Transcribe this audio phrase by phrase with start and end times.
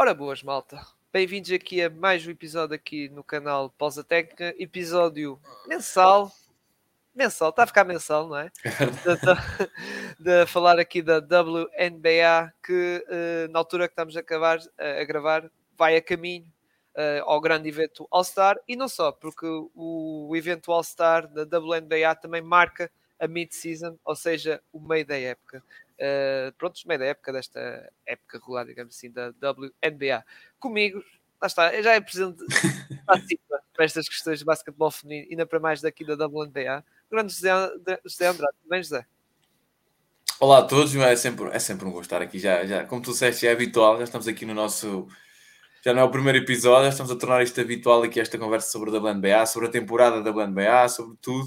[0.00, 0.80] Ora boas, malta.
[1.12, 5.38] Bem-vindos aqui a mais um episódio aqui no canal Pausa Técnica, episódio
[5.68, 6.32] mensal.
[7.14, 8.50] Mensal, está a ficar mensal, não é?
[10.18, 15.00] de, de, falar aqui da WNBA, que uh, na altura que estamos a, acabar, uh,
[15.02, 16.50] a gravar, vai a caminho
[16.96, 22.14] uh, ao grande evento All-Star e não só, porque o, o evento All-Star da WNBA
[22.14, 25.62] também marca a mid-season, ou seja, o meio da época.
[26.00, 30.24] Uh, pronto, meio da época desta época regular, digamos assim, da WNBA.
[30.58, 31.04] Comigo,
[31.40, 32.42] lá está, eu já é presente
[33.74, 36.82] para estas questões de basquetebol feminino, ainda para mais daqui da WNBA.
[37.10, 37.50] Grande José,
[38.04, 39.04] José Andrade, bem José?
[40.38, 42.38] Olá a todos, é sempre, é sempre um gosto estar aqui.
[42.38, 45.06] Já, já, como tu disseste, já é habitual, já estamos aqui no nosso.
[45.84, 48.70] Já não é o primeiro episódio, já estamos a tornar isto habitual aqui, esta conversa
[48.70, 51.46] sobre a WNBA, sobre a temporada da WNBA, sobre tudo.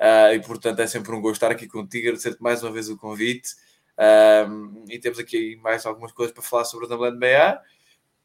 [0.00, 2.96] Uh, e portanto é sempre um gosto estar aqui contigo, agradecer-te mais uma vez o
[2.96, 3.50] convite.
[3.98, 7.60] Um, e temos aqui mais algumas coisas para falar sobre a WNBA.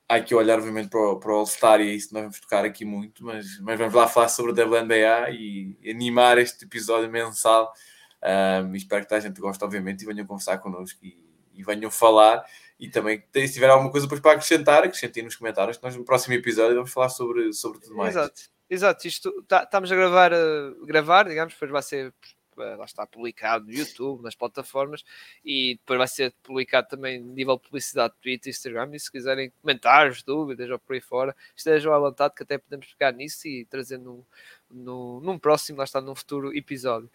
[0.08, 2.66] Há que olhar, obviamente, para o, para o All-Star e é isso nós vamos tocar
[2.66, 7.72] aqui muito, mas, mas vamos lá falar sobre a WNBA e animar este episódio mensal.
[8.22, 11.18] Um, espero que a gente goste, obviamente, e venham conversar connosco e,
[11.54, 12.46] e venham falar.
[12.78, 16.76] E também, se tiver alguma coisa para acrescentar, acrescentem nos comentários, nós no próximo episódio
[16.76, 18.16] vamos falar sobre, sobre tudo mais.
[18.16, 19.08] Exato, exato.
[19.08, 22.14] Isto, tá, estamos a gravar, uh, gravar, digamos, depois vai ser
[22.58, 25.04] lá está publicado no YouTube, nas plataformas
[25.44, 30.24] e depois vai ser publicado também nível de publicidade Twitter, Instagram e se quiserem comentários,
[30.24, 33.98] dúvidas ou por aí fora, estejam à vontade que até podemos pegar nisso e trazer
[33.98, 34.26] no,
[34.70, 37.10] no, num próximo, lá está, num futuro episódio.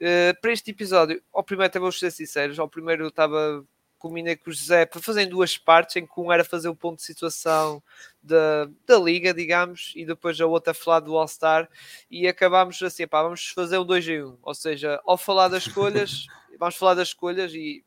[0.00, 3.64] Uh, para este episódio, ao primeiro até vou ser sinceros, ao primeiro eu estava
[3.98, 6.74] combinei com o José para fazer em duas partes, em que um era fazer o
[6.76, 7.82] ponto de situação
[8.22, 11.68] da, da liga, digamos, e depois a outra falar do All-Star,
[12.10, 14.38] e acabámos assim, pá, vamos fazer um 2 em 1, um.
[14.42, 16.26] ou seja, ao falar das escolhas,
[16.58, 17.84] vamos falar das escolhas e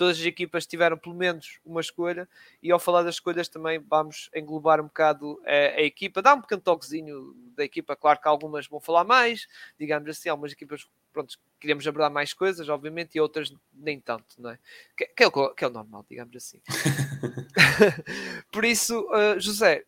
[0.00, 2.26] todas as equipas tiveram pelo menos uma escolha,
[2.62, 6.40] e ao falar das escolhas também vamos englobar um bocado a, a equipa, dar um
[6.40, 9.46] pequeno toquezinho da equipa, claro que algumas vão falar mais,
[9.78, 14.48] digamos assim, algumas equipas pronto, queríamos abordar mais coisas, obviamente, e outras nem tanto, não
[14.48, 14.58] é?
[14.96, 16.62] Que, que, é, o, que é o normal, digamos assim.
[18.50, 19.84] Por isso, uh, José,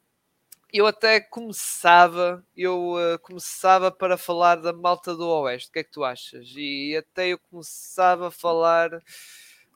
[0.70, 5.84] eu até começava, eu uh, começava para falar da malta do Oeste, o que é
[5.84, 6.52] que tu achas?
[6.54, 8.90] E até eu começava a falar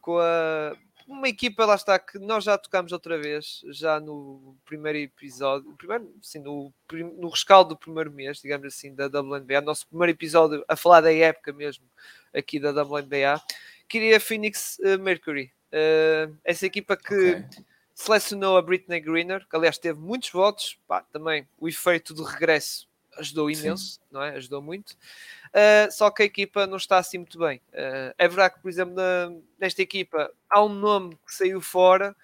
[0.07, 0.77] com a
[1.09, 6.13] uma equipa, lá está, que nós já tocámos outra vez, já no primeiro episódio, primeiro,
[6.21, 6.73] sim, no,
[7.17, 11.13] no rescaldo do primeiro mês, digamos assim, da WNBA, nosso primeiro episódio a falar da
[11.13, 11.85] época mesmo
[12.35, 13.41] aqui da WNBA,
[13.89, 15.53] queria Phoenix uh, Mercury.
[15.73, 17.45] Uh, essa equipa que okay.
[17.95, 22.89] selecionou a Britney Greener, que aliás teve muitos votos, pá, também o efeito do regresso
[23.19, 24.01] ajudou imenso, sim.
[24.11, 24.37] não é?
[24.37, 24.93] Ajudou muito.
[25.49, 27.59] Uh, só que a equipa não está assim muito bem.
[27.69, 32.15] Uh, é verdade que, por exemplo, na, nesta equipa há um nome que saiu fora,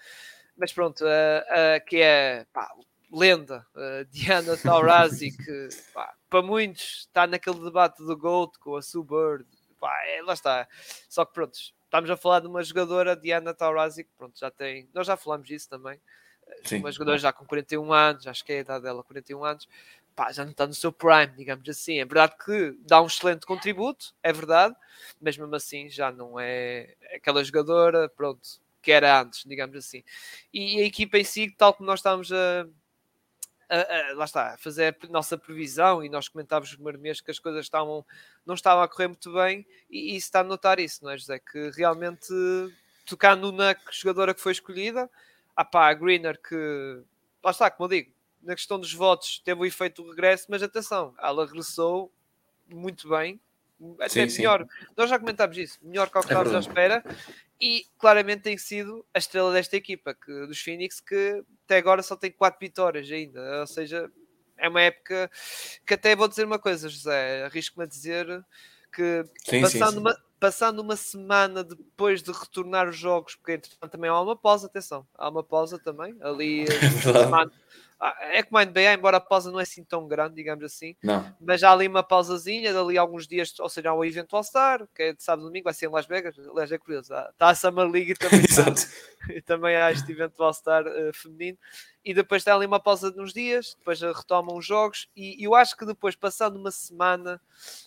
[0.56, 2.70] mas pronto, uh, que é pá,
[3.10, 3.66] lenda,
[4.10, 9.46] Diana Taurasi, que pá, para muitos está naquele debate do GOAT com a Sue Bird,
[9.78, 10.68] pá, é, lá está.
[11.08, 11.52] Só que pronto,
[11.84, 15.46] estamos a falar de uma jogadora, Diana Taurasi, que pronto, já tem, nós já falamos
[15.46, 16.00] disso também,
[16.64, 16.78] Sim.
[16.78, 19.68] uma jogadora já com 41 anos, acho que é a idade dela, 41 anos,
[20.14, 21.98] pá, já não está no seu prime, digamos assim.
[21.98, 24.74] É verdade que dá um excelente contributo, é verdade,
[25.20, 30.02] mas mesmo assim já não é aquela jogadora, pronto, que era antes, digamos assim.
[30.52, 32.66] E a equipa em si, tal como nós estávamos a,
[33.68, 37.30] a, a, lá está, a fazer a nossa previsão e nós comentávamos primeiro mês que
[37.30, 38.04] as coisas estavam,
[38.44, 41.16] não estavam a correr muito bem e, e se está a notar isso, não é,
[41.16, 41.38] José?
[41.38, 42.28] Que realmente
[43.06, 45.08] tocando na jogadora que foi escolhida,
[45.56, 47.02] ah pá, a Greener que,
[47.42, 48.11] lá está, como eu digo,
[48.42, 52.12] na questão dos votos teve o efeito do regresso, mas atenção, ela regressou
[52.68, 53.40] muito bem,
[53.98, 54.62] até sim, melhor.
[54.62, 54.86] Sim.
[54.96, 57.04] Nós já comentámos isso, melhor que o que é estávamos à espera,
[57.60, 62.16] e claramente tem sido a estrela desta equipa, que, dos Phoenix, que até agora só
[62.16, 64.10] tem quatro vitórias ainda, ou seja,
[64.56, 65.30] é uma época
[65.86, 68.44] que até vou dizer uma coisa, José, arrisco-me a dizer
[68.92, 74.10] que sim, passando, Uma, passando uma semana depois de retornar os jogos, porque entretanto também
[74.10, 77.50] há uma pausa, atenção, há uma pausa também, ali é semana,
[78.20, 81.24] é como a NBA, embora a pausa não é assim tão grande, digamos assim, não.
[81.40, 85.02] mas há ali uma pausazinha, dali alguns dias, ou seja, há o evento All-Star, que
[85.02, 87.54] é de sábado e domingo, vai ser em Las Vegas, aliás é curioso, está a
[87.54, 88.40] Summer League e também,
[89.30, 91.56] e também há este evento All-Star uh, feminino,
[92.04, 95.54] e depois tem ali uma pausa de uns dias, depois retomam os jogos, e, eu
[95.54, 97.40] acho que depois, passando uma semana,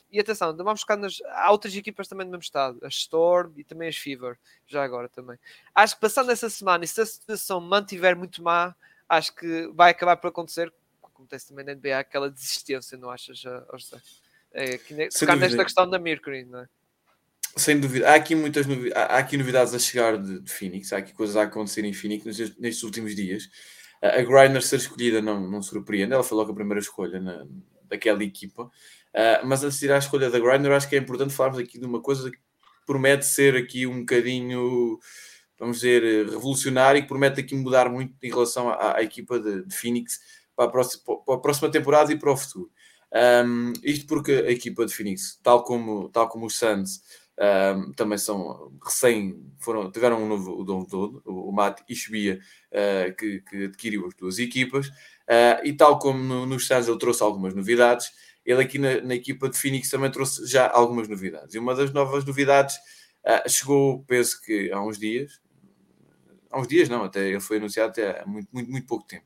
[0.09, 3.65] e atenção, vamos ficar nas, há outras equipas também do mesmo estado, a Storm e
[3.65, 5.37] também as Fever, já agora também.
[5.73, 8.73] Acho que passando essa semana, e se a situação mantiver muito má,
[9.09, 10.71] acho que vai acabar por acontecer,
[11.03, 14.01] acontece também na NBA, aquela desistência, não achas, José?
[14.51, 16.67] É, que, tocar nesta questão da Mercury, não é?
[17.55, 18.09] sem dúvida.
[18.11, 21.37] Há aqui muitas novidades, há aqui novidades a chegar de, de, Phoenix, há aqui coisas
[21.37, 23.49] a acontecer em Phoenix nestes, nestes últimos dias.
[24.01, 27.45] A Griner ser escolhida não, não surpreende, ela foi logo a primeira escolha na,
[27.83, 28.63] daquela equipa.
[28.63, 31.79] Uh, mas antes de ir à escolha da Griner, acho que é importante falarmos aqui
[31.79, 32.37] de uma coisa que
[32.85, 34.99] promete ser aqui um bocadinho,
[35.59, 39.65] vamos dizer, revolucionário e que promete aqui mudar muito em relação à, à equipa de,
[39.65, 40.19] de Phoenix
[40.55, 42.69] para a, próxima, para a, próxima, temporada e para o futuro.
[43.13, 47.01] Um, isto porque a equipa de Phoenix, tal como, tal como os Suns,
[47.37, 52.39] um, também são recém, foram, tiveram um novo dono todo, o, o Matt Ishbia,
[52.71, 56.97] uh, que, que, adquiriu as duas equipas, uh, e tal como no, nos Suns ele
[56.97, 58.11] trouxe algumas novidades,
[58.45, 61.55] ele aqui na, na, equipa de Phoenix também trouxe já algumas novidades.
[61.55, 62.75] E uma das novas novidades
[63.25, 65.41] uh, chegou, penso que há uns dias,
[66.49, 69.25] há uns dias não, até ele foi anunciado até há muito, muito, muito pouco tempo,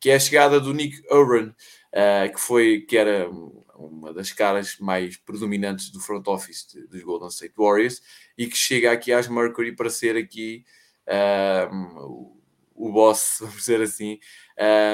[0.00, 3.28] que é a chegada do Nick Oren, uh, que foi, que era
[3.74, 8.00] uma das caras mais predominantes do front office de, dos Golden State Warriors
[8.36, 10.64] e que chega aqui às Mercury para ser aqui
[11.06, 11.74] uh,
[12.06, 12.36] o,
[12.74, 14.18] o boss, vamos dizer assim,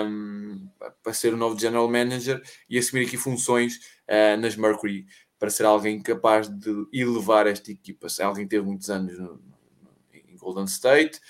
[0.06, 0.68] um,
[1.02, 3.76] para ser o novo general manager e assumir aqui funções
[4.08, 5.06] uh, nas Mercury
[5.38, 8.08] para ser alguém capaz de elevar esta equipa.
[8.08, 11.20] Se alguém teve muitos anos no, no, em Golden State,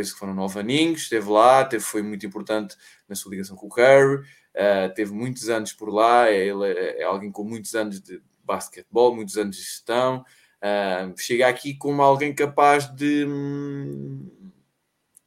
[0.00, 2.74] penso que foram nove aninhos, esteve lá, teve, foi muito importante
[3.06, 7.02] na sua ligação com o Curry, uh, teve muitos anos por lá, é, ele é,
[7.02, 10.24] é, alguém com muitos anos de basquetebol, muitos anos de gestão,
[10.62, 14.26] uh, chega aqui como alguém capaz de, hum,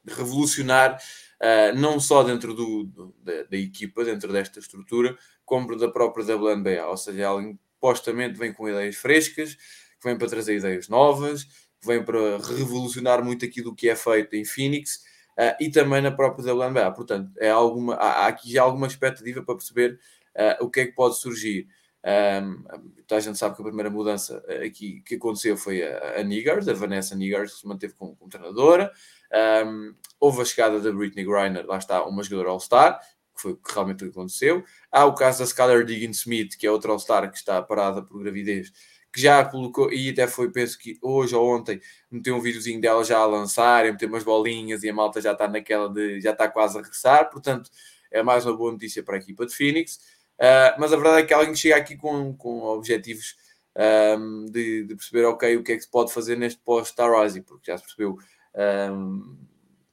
[0.02, 1.00] de revolucionar
[1.40, 6.36] uh, não só dentro do, do da, da, equipa, dentro desta estrutura, como da própria
[6.36, 11.46] WNBA, ou seja, alguém supostamente vem com ideias frescas, que vem para trazer ideias novas,
[11.84, 15.04] que vem para revolucionar muito aquilo que é feito em Phoenix
[15.38, 16.90] uh, e também na própria WNBA.
[16.92, 19.98] Portanto, é alguma, há, aqui já alguma expectativa para perceber
[20.34, 21.68] uh, o que é que pode surgir.
[22.04, 22.64] Um,
[23.10, 27.14] a gente sabe que a primeira mudança aqui que aconteceu foi a, a a Vanessa
[27.14, 28.92] Niggers, que se manteve como, como treinadora.
[29.66, 33.00] Um, houve a chegada da Britney Griner, lá está, uma jogadora All-Star,
[33.34, 34.62] que foi realmente o que aconteceu.
[34.92, 38.22] Há o caso da Skylar Diggins Smith, que é outra All-Star que está parada por
[38.22, 38.70] gravidez,
[39.14, 41.80] que já colocou, e até foi, penso que hoje ou ontem,
[42.10, 45.30] meteu um videozinho dela já a lançar, a meter umas bolinhas e a malta já
[45.30, 47.70] está naquela de, já está quase a regressar, portanto
[48.10, 50.00] é mais uma boa notícia para a equipa de Phoenix,
[50.40, 53.36] uh, mas a verdade é que alguém chega aqui com, com objetivos
[54.18, 57.42] um, de, de, perceber, ok, o que é que se pode fazer neste pós-Star Rising,
[57.42, 58.18] porque já se percebeu
[58.92, 59.36] um,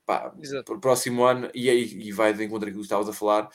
[0.04, 0.34] pá,
[0.66, 3.50] para o próximo ano, e, aí, e vai de encontro aquilo que estavas a falar,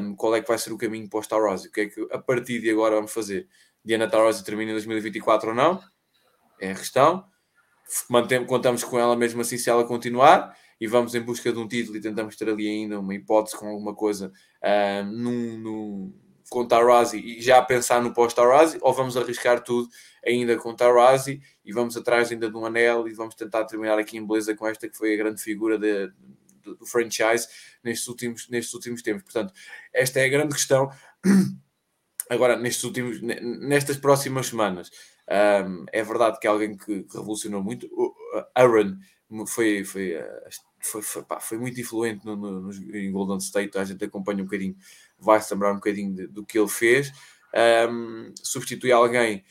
[0.00, 2.60] um, qual é que vai ser o caminho Rising, o que é que a partir
[2.60, 3.48] de agora vamos fazer
[3.84, 5.82] Diana Taurasi termina em 2024 ou não,
[6.60, 7.24] é a questão.
[8.08, 11.68] Mantemos, contamos com ela mesmo assim se ela continuar e vamos em busca de um
[11.68, 14.32] título e tentamos ter ali ainda uma hipótese com alguma coisa
[14.62, 16.14] uh, no, no,
[16.48, 19.88] com Taurasi e já pensar no pós-Taurasi ou vamos arriscar tudo
[20.24, 24.16] ainda com Taurasi e vamos atrás ainda de um anel e vamos tentar terminar aqui
[24.16, 27.46] em beleza com esta que foi a grande figura de, de, do franchise
[27.82, 29.22] nestes últimos, nestes últimos tempos.
[29.24, 29.52] Portanto,
[29.92, 30.90] esta é a grande questão
[32.28, 34.90] agora nestes últimos, nestas próximas semanas.
[35.28, 37.86] Um, é verdade que é alguém que, que revolucionou muito.
[37.92, 38.14] O
[38.54, 38.96] Aaron
[39.46, 40.48] foi, foi, ah,
[40.80, 43.78] foi, foi, pá, foi muito influente no, no, no, em Golden State.
[43.78, 44.76] A gente acompanha um bocadinho,
[45.18, 47.12] vai-se lembrar um bocadinho de, do que ele fez.
[47.90, 49.44] Um, substitui alguém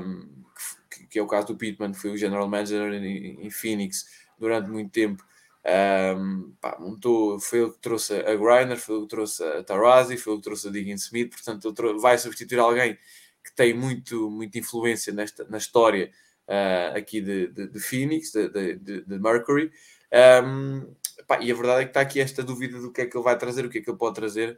[0.00, 0.44] um,
[0.90, 4.04] que, que, é o caso do Pittman, foi o general manager em, em Phoenix
[4.38, 5.24] durante muito tempo
[5.66, 10.16] um, pá, montou, foi ele que trouxe a Griner, foi ele que trouxe a Tarazi,
[10.16, 12.98] foi ele que trouxe a Diggin Smith, portanto ele vai substituir alguém
[13.42, 16.10] que tem muito, muita influência nesta, na história
[16.48, 19.70] uh, aqui de, de, de Phoenix, de, de, de Mercury.
[20.44, 20.94] Um,
[21.26, 23.24] pá, e a verdade é que está aqui esta dúvida do que é que ele
[23.24, 24.56] vai trazer, o que é que ele pode trazer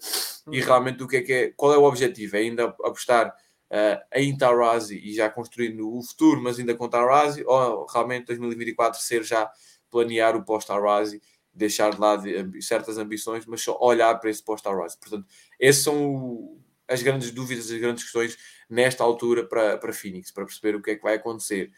[0.50, 0.66] e uhum.
[0.66, 4.36] realmente do que é que é, qual é o objetivo, é ainda apostar uh, em
[4.36, 9.50] Tarazi e já construindo o futuro, mas ainda com Tarazi, ou realmente 2024 ser já
[9.96, 11.22] planear o pós-Arrazi,
[11.54, 12.22] deixar de lado
[12.60, 14.98] certas ambições, mas só olhar para esse pós-Arrazi.
[14.98, 15.26] Portanto,
[15.58, 18.36] essas são as grandes dúvidas, as grandes questões
[18.68, 21.72] nesta altura para, para Phoenix, para perceber o que é que vai acontecer.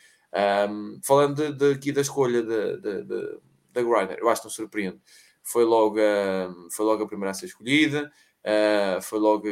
[0.69, 5.01] Um, falando de, de, aqui da escolha da Griner, eu acho que não surpreende.
[5.45, 8.13] Foi logo, a, foi logo a primeira a ser escolhida,
[8.45, 9.47] uh, foi logo.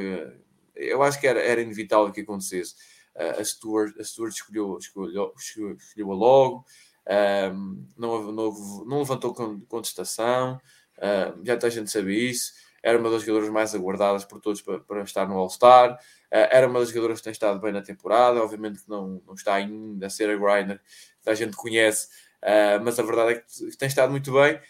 [0.75, 2.75] Eu acho que era, era inevitável que acontecesse.
[3.15, 6.67] Uh, a Stuart, a Stuart escolheu, escolheu, escolheu-a logo
[7.09, 9.33] um, não, não, não, levantou
[9.69, 10.61] contestação,
[10.99, 12.53] uh, já toda a gente sabia isso.
[12.83, 15.95] Era uma das jogadoras mais aguardadas por todos para, para estar no All-Star.
[15.95, 18.43] Uh, era uma das jogadoras que tem estado bem na temporada.
[18.43, 20.81] Obviamente que não, não está ainda a ser a grinder
[21.23, 22.09] que a gente conhece,
[22.43, 24.61] uh, mas a verdade é que tem estado muito bem.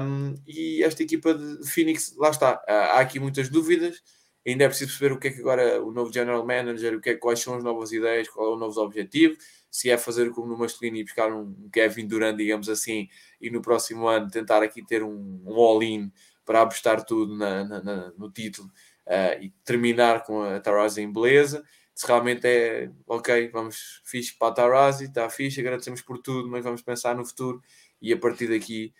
[0.00, 2.62] Um, e esta equipa de Phoenix, lá está.
[2.66, 4.00] há aqui muitas dúvidas.
[4.46, 7.10] Ainda é preciso perceber o que é que agora o novo General Manager, o que
[7.10, 9.36] é, quais são as novas ideias, qual é o novo objetivo
[9.70, 13.08] se é fazer como no masculino e buscar um Kevin Durant, digamos assim,
[13.40, 16.10] e no próximo ano tentar aqui ter um, um all-in
[16.44, 18.68] para apostar tudo na, na, na, no título
[19.06, 21.62] uh, e terminar com a Tarazi em beleza.
[21.94, 26.64] Se realmente é ok, vamos fixe para a Tarazi, está fixe, agradecemos por tudo, mas
[26.64, 27.60] vamos pensar no futuro
[28.00, 28.94] e a partir daqui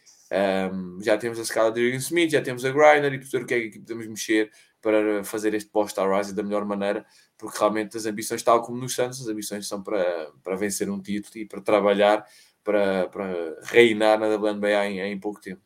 [0.72, 3.46] um, já temos a escala de Jürgen Smith, já temos a Griner e perceber o
[3.46, 7.06] que é que podemos mexer para fazer este post-Tarazi da melhor maneira,
[7.38, 11.00] porque realmente as ambições, tal como nos Santos, as ambições são para, para vencer um
[11.00, 12.26] título e para trabalhar
[12.64, 15.62] para, para reinar na WNBA em, em pouco tempo.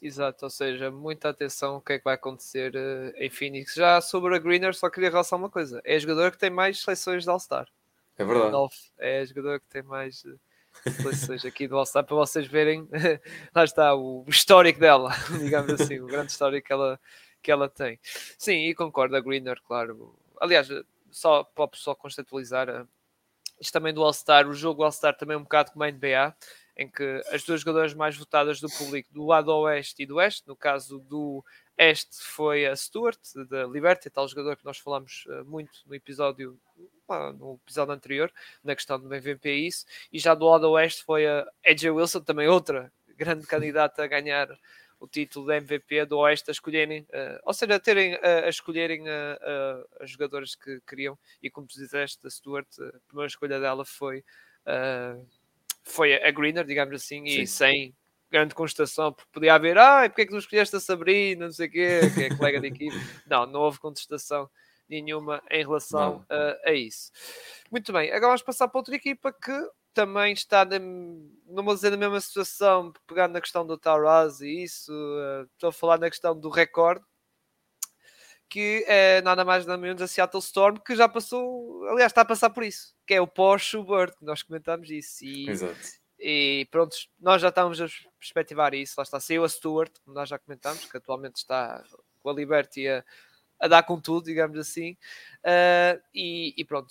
[0.00, 3.74] Exato, ou seja, muita atenção o que é que vai acontecer uh, em Phoenix.
[3.74, 6.82] Já sobre a Greener, só queria realçar uma coisa: é a jogadora que tem mais
[6.82, 7.66] seleções de All-Star.
[8.16, 8.56] É verdade.
[8.98, 10.38] É a jogadora que tem mais uh,
[10.90, 12.88] seleções aqui do All-Star para vocês verem.
[13.54, 17.00] lá está o, o histórico dela, digamos assim, o grande histórico que ela,
[17.42, 17.98] que ela tem.
[18.38, 20.14] Sim, e concordo, a Greener, claro.
[20.40, 20.68] Aliás,
[21.10, 22.88] só para pessoal conceptualizar, uh,
[23.60, 26.34] isto também do All-Star, o jogo All-Star também é um bocado como a NBA
[26.76, 30.46] em que as duas jogadoras mais votadas do público do lado oeste e do oeste,
[30.46, 31.44] no caso do
[31.76, 33.18] este foi a Stuart,
[33.48, 36.58] da Liberty, tal jogador que nós falamos uh, muito no episódio
[37.38, 41.46] no episódio anterior, na questão do MVP isso, e já do lado oeste foi a
[41.64, 44.48] AJ Wilson, também outra grande candidata a ganhar
[45.00, 48.48] o título de MVP do Oeste a escolherem, uh, ou seja, a terem uh, a
[48.48, 53.60] escolherem uh, as jogadoras que queriam, e como tu disseste, a Stuart, a primeira escolha
[53.60, 54.24] dela foi
[55.82, 57.46] foi a Greener, digamos assim, e Sim.
[57.46, 57.94] sem
[58.30, 61.66] grande contestação, porque podia haver, ah, porque é que tu escolheste a Sabrina, não sei
[61.66, 62.94] o quê, que é colega de equipe.
[63.26, 64.50] Não, não houve contestação
[64.88, 67.10] nenhuma em relação a, a, isso.
[67.70, 69.52] Muito bem, agora vamos passar para outra equipa que
[69.94, 74.62] também está, na, não vou dizer na mesma situação, pegando na questão do Taraz e
[74.62, 77.04] isso, uh, estou a falar na questão do recorde,
[78.48, 82.24] que é nada mais nada menos a Seattle Storm, que já passou, aliás, está a
[82.24, 85.24] passar por isso, que é o pós-Schubert, nós comentámos isso.
[85.24, 85.98] E, Exato.
[86.18, 87.86] E pronto, nós já estávamos a
[88.18, 91.84] perspectivar isso, lá está, saiu a Stewart, como nós já comentámos, que atualmente está
[92.20, 93.04] com a Liberty a,
[93.60, 94.92] a dar com tudo, digamos assim,
[95.44, 96.88] uh, e, e pronto,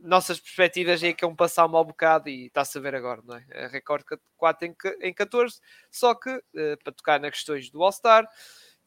[0.00, 3.36] nossas perspectivas é que é um passar mau bocado e está-se a ver agora, não
[3.36, 3.66] é?
[3.68, 4.04] Recorde
[4.36, 8.28] 4 em, em 14, só que uh, para tocar nas questões do All-Star,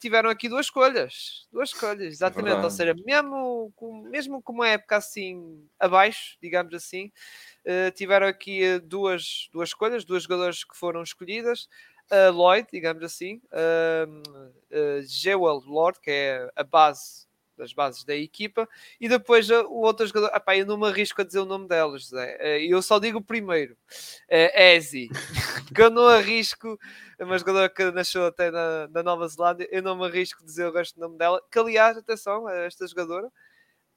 [0.02, 1.48] tiveram aqui duas escolhas.
[1.52, 2.58] Duas escolhas, exatamente.
[2.58, 7.12] É Ou seja, mesmo com, mesmo com uma época assim abaixo, digamos assim,
[7.66, 11.68] uh, tiveram aqui uh, duas, duas escolhas, duas jogadoras que foram escolhidas.
[12.12, 14.22] Uh, Lloyd, digamos assim, uh,
[14.72, 17.26] uh, Jewel Lord, que é a base
[17.62, 18.68] das bases da equipa,
[19.00, 22.04] e depois o outro jogador, epá, eu não me arrisco a dizer o nome delas,
[22.04, 22.38] José.
[22.40, 23.78] Eh, eu só digo o primeiro,
[24.28, 25.10] é Ezi,
[25.76, 26.80] que eu não arrisco,
[27.20, 30.46] é uma jogadora que nasceu até na, na, Nova Zelândia, eu não me arrisco a
[30.46, 33.32] dizer o resto do nome dela, que aliás, atenção, esta jogadora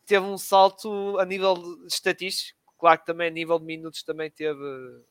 [0.05, 1.57] teve um salto a nível
[1.87, 4.61] estatístico, claro que também a nível de minutos também teve,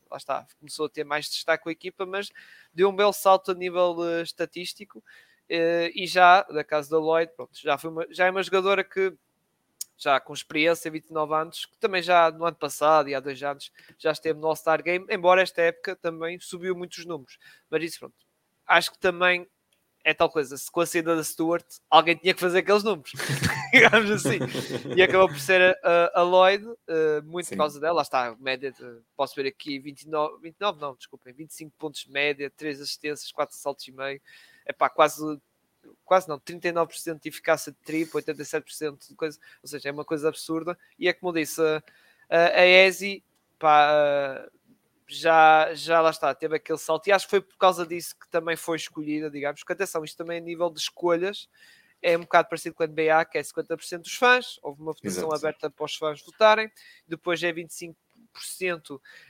[0.08, 2.30] lá está, começou a ter mais destaque com a equipa, mas
[2.72, 5.02] deu um belo salto a nível estatístico
[5.48, 9.12] e já, da casa da Lloyd, pronto, já, foi uma, já é uma jogadora que
[9.96, 13.70] já com experiência, 29 anos, que também já no ano passado e há dois anos
[13.98, 17.38] já esteve no All-Star Game, embora esta época também subiu muitos números.
[17.70, 18.14] Mas isso, pronto,
[18.66, 19.46] acho que também
[20.04, 23.10] é tal coisa, se com a saída da Stewart alguém tinha que fazer aqueles números,
[23.72, 24.38] digamos assim,
[24.94, 26.76] e acabou por ser a, a Lloyd, uh,
[27.24, 27.54] muito Sim.
[27.54, 31.74] por causa dela, lá está, média, de, posso ver aqui 29, 29 não, desculpem, 25
[31.78, 34.20] pontos de média, 3 assistências, 4 saltos e meio,
[34.64, 35.40] é pá, quase
[36.04, 40.28] quase não, 39% de eficácia de triplo, 87% de coisa, ou seja, é uma coisa
[40.28, 40.78] absurda.
[40.98, 41.82] E é como eu disse, a,
[42.28, 43.24] a, a ESI
[43.58, 44.46] pá,
[45.06, 48.28] já, já lá está, teve aquele salto, e acho que foi por causa disso que
[48.28, 51.48] também foi escolhida, digamos, porque atenção, isto também a nível de escolhas
[52.02, 55.28] é um bocado parecido com a NBA, que é 50% dos fãs, houve uma votação
[55.28, 55.34] Exato.
[55.34, 56.70] aberta para os fãs votarem,
[57.08, 57.94] depois é 25%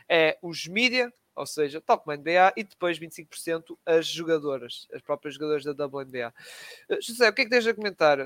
[0.09, 5.03] é os mídia, ou seja, tal como a NBA, e depois 25% as jogadoras, as
[5.03, 6.33] próprias jogadoras da WNBA.
[6.89, 8.19] Eh, José, o que é que tens a comentar?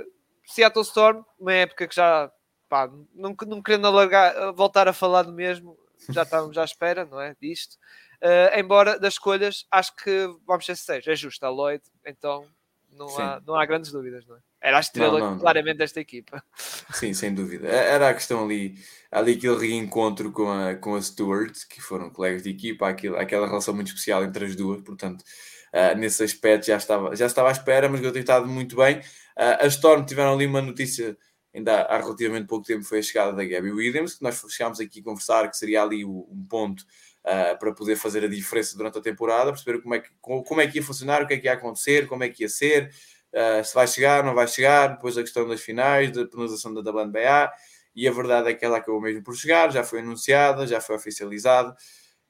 [0.47, 2.31] Seattle Storm, uma época que já,
[2.69, 5.79] pá, não, não querendo alargar, eh, voltar a falar do mesmo,
[6.11, 7.77] já estávamos à espera, não é, disto.
[8.23, 12.45] Uh, embora das escolhas, acho que, vamos ser sérios, é justo a Lloyd, então
[12.91, 14.39] não há, não há grandes dúvidas, não é?
[14.61, 15.79] Era a estrela não, não, claramente não.
[15.79, 16.43] desta equipa.
[16.93, 17.69] Sim, sem dúvida.
[17.69, 18.77] Era a questão ali,
[19.11, 23.47] ali aquele reencontro com a, com a Stewart, que foram colegas de equipa, aquilo, aquela
[23.47, 25.23] relação muito especial entre as duas, portanto,
[25.73, 28.99] uh, nesse aspecto já estava, já estava à espera, mas eu tenho estado muito bem.
[28.99, 31.17] Uh, a Storm tiveram ali uma notícia,
[31.55, 35.01] ainda há relativamente pouco tempo, foi a chegada da Gabby Williams, que nós chegámos aqui
[35.01, 36.85] a conversar, que seria ali um ponto
[37.29, 40.67] uh, para poder fazer a diferença durante a temporada, perceber como é, que, como é
[40.67, 42.91] que ia funcionar, o que é que ia acontecer, como é que ia ser
[43.35, 46.81] uh, se vai chegar, não vai chegar, depois a questão das finais, da penalização da
[46.81, 47.53] WNBA,
[47.95, 50.97] e a verdade é que ela acabou mesmo por chegar, já foi anunciada, já foi
[50.97, 51.71] oficializada.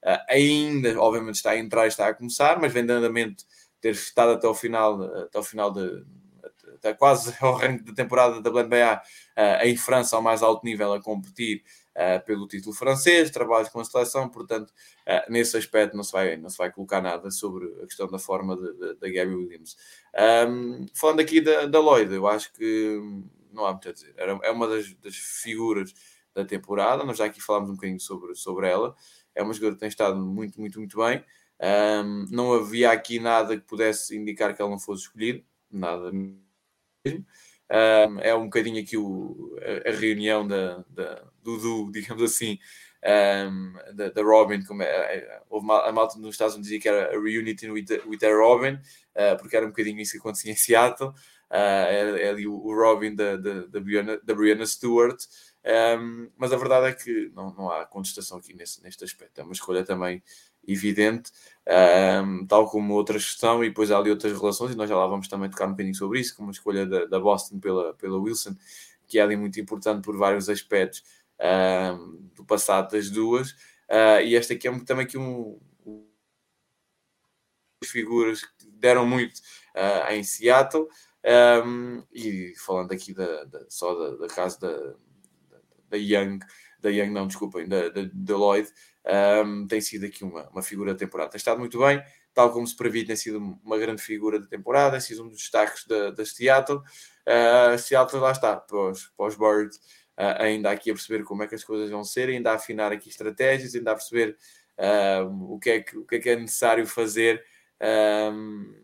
[0.05, 3.45] Uh, ainda, obviamente, está a entrar está a começar, mas vem andamento
[3.81, 6.05] ter estado até o final, até o final de,
[6.99, 9.03] quase ao ranking da temporada da WNBA
[9.37, 11.63] uh, em França ao mais alto nível a competir
[11.99, 16.37] uh, pelo título francês, trabalhos com a seleção, portanto, uh, nesse aspecto não se, vai,
[16.37, 19.77] não se vai colocar nada sobre a questão da forma da Gabby Williams.
[20.49, 23.01] Um, falando aqui da, da Lloyd, eu acho que
[23.53, 24.15] não há muito a dizer.
[24.17, 25.93] Era, é uma das, das figuras
[26.35, 28.95] da temporada, nós já aqui falámos um bocadinho sobre, sobre ela.
[29.35, 31.25] É uma jogadora que tem estado muito, muito, muito bem.
[31.61, 36.39] Um, não havia aqui nada que pudesse indicar que ela não fosse escolhida, nada mesmo.
[37.71, 42.59] Um, é um bocadinho aqui o, a, a reunião da, da, do Du, digamos assim,
[43.05, 46.81] um, da, da, Robin, como é, é, houve uma, a malta nos Estados Unidos dizia
[46.81, 50.13] que era a reuniting with, the, with a Robin, uh, porque era um bocadinho isso
[50.13, 51.15] que acontecia em Seattle, uh,
[51.51, 55.19] é, é, ali o, o, Robin da, da, da, Brianna, da Brianna Stewart,
[56.01, 59.45] um, mas a verdade é que não, não há contestação aqui nesse, neste aspecto, é
[59.45, 60.23] uma escolha também
[60.69, 61.33] evidente,
[62.25, 65.07] um, tal como outras questão, e depois há ali outras relações, e nós já lá
[65.07, 68.19] vamos também tocar um bocadinho sobre isso, como a escolha da, da Boston pela, pela
[68.19, 68.55] Wilson,
[69.07, 71.03] que é ali muito importante por vários aspectos
[71.41, 73.53] um, do passado das duas,
[73.89, 75.59] uh, e esta aqui é também aqui um,
[77.85, 79.39] figuras que deram muito
[79.75, 80.87] uh, em Seattle,
[81.65, 84.95] um, e falando aqui da, da só da, da casa da,
[85.91, 86.39] da Young,
[86.81, 88.69] da Young, não, desculpem, da, da, Lloyd,
[89.09, 91.31] um, tem sido aqui uma, uma figura da temporada.
[91.31, 92.03] Tem estado muito bem,
[92.35, 95.39] tal como se previa, tem sido uma grande figura da temporada, tem sido um dos
[95.39, 96.79] destaques da, da Seattle.
[96.79, 99.75] Uh, Seattle lá está, pós, pós Bird,
[100.19, 102.93] uh, ainda aqui a perceber como é que as coisas vão ser, ainda a afinar
[102.93, 104.37] aqui estratégias, ainda a perceber
[104.79, 107.43] uh, o, que é que, o que é que é necessário fazer.
[107.81, 108.75] Um,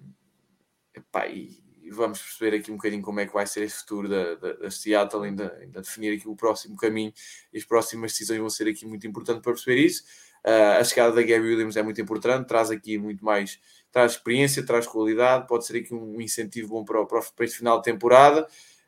[0.95, 4.09] epá, e, e vamos perceber aqui um bocadinho como é que vai ser esse futuro
[4.09, 7.13] da, da, da Seattle, ainda, ainda, definir aqui o próximo caminho
[7.53, 10.03] e as próximas decisões vão ser aqui muito importantes para perceber isso.
[10.47, 13.61] Uh, a chegada da Gabby Williams é muito importante, traz aqui muito mais,
[13.93, 17.77] traz experiência, traz qualidade, pode ser aqui um incentivo bom para, para, para este final
[17.79, 18.47] de temporada.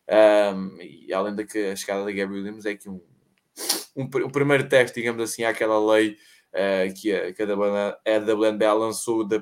[0.08, 3.00] Um, e além da que a chegada da Gabby Williams é aqui um,
[3.94, 6.16] um, um primeiro teste, digamos assim, àquela lei
[6.52, 9.38] uh, que, a, que a WNBA lançou da,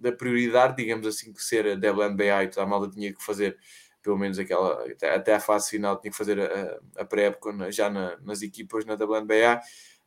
[0.00, 3.56] da prioridade, digamos assim, que ser a WNBA toda a malta tinha que fazer
[4.02, 4.82] pelo menos aquela,
[5.14, 8.94] até a fase final tinha que fazer a, a pré-época já na, nas equipas na
[8.94, 9.60] WNBA.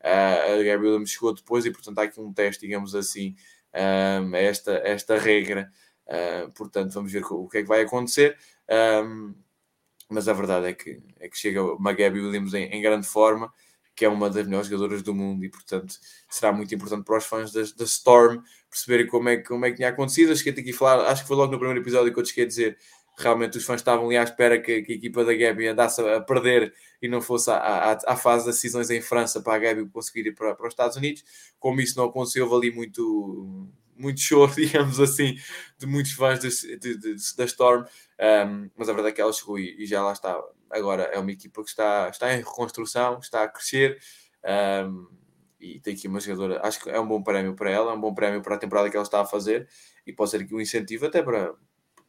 [0.04, 3.36] Uh, a Gabriela me chegou depois e, portanto, há aqui um teste, digamos assim,
[3.74, 5.72] um, esta, esta regra.
[6.08, 8.38] Uh, portanto, vamos ver o que é que vai acontecer.
[9.06, 9.36] Um,
[10.10, 13.54] mas a verdade é que, é que chega uma Gabby Williams em, em grande forma
[13.96, 15.96] que é uma das melhores jogadoras do mundo e, portanto,
[16.30, 19.78] será muito importante para os fãs da, da Storm perceberem como é, como é que
[19.78, 20.32] tinha acontecido.
[20.32, 22.78] Acho que aqui falar, acho que foi logo no primeiro episódio que eu te dizer.
[23.16, 26.20] Realmente os fãs estavam ali à espera que, que a equipa da Gabi andasse a
[26.22, 30.28] perder e não fosse à, à, fase das decisões em França para a Gabi conseguir
[30.28, 31.24] ir para, para os Estados Unidos.
[31.60, 35.38] Como isso não aconteceu, houve ali muito, muito choro, digamos assim,
[35.78, 37.86] de muitos fãs de, de, de, da Storm.
[38.20, 40.42] Um, mas a verdade é que ela chegou e, e já lá está
[40.74, 44.00] Agora é uma equipa que está, está em reconstrução, está a crescer
[44.86, 45.08] um,
[45.60, 46.60] e tem aqui uma jogadora.
[46.66, 48.90] Acho que é um bom prémio para ela, é um bom prémio para a temporada
[48.90, 49.68] que ela está a fazer
[50.06, 51.54] e pode ser aqui um incentivo até para,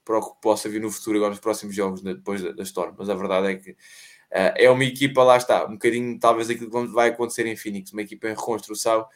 [0.05, 2.95] para o que possa vir no futuro, agora nos próximos jogos, depois da, da Storm.
[2.99, 6.71] Mas a verdade é que uh, é uma equipa, lá está, um bocadinho talvez aquilo
[6.71, 9.07] que vai acontecer em Phoenix, uma equipa em reconstrução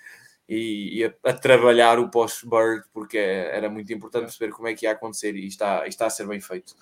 [0.48, 4.86] e, e a, a, trabalhar o post-bird, porque era muito importante perceber como é que
[4.86, 6.74] ia acontecer e está, e está a ser bem feito.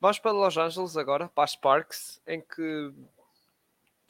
[0.00, 2.92] Vamos para Los Angeles agora, para as Sparks, em que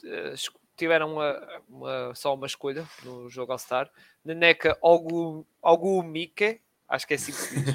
[0.05, 3.91] uh, tiveram uma, uma, só uma escolha no jogo All-Star.
[4.25, 7.75] Neneka Ogumike, acho que é assim que se diz.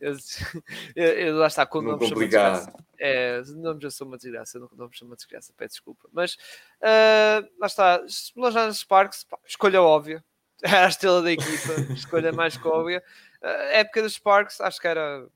[0.94, 2.72] eu, eu, lá está, quando não me chamo desgraça.
[2.98, 6.08] É, não me sou uma desgraça, não, não me chamo desgraça, peço desculpa.
[6.12, 7.98] Mas uh, lá está,
[8.36, 10.24] Los Angeles Sparks, pá, escolha óbvia.
[10.62, 13.02] Era a estrela da equipa, escolha mais que óbvia.
[13.42, 15.26] Uh, época dos Sparks, acho que era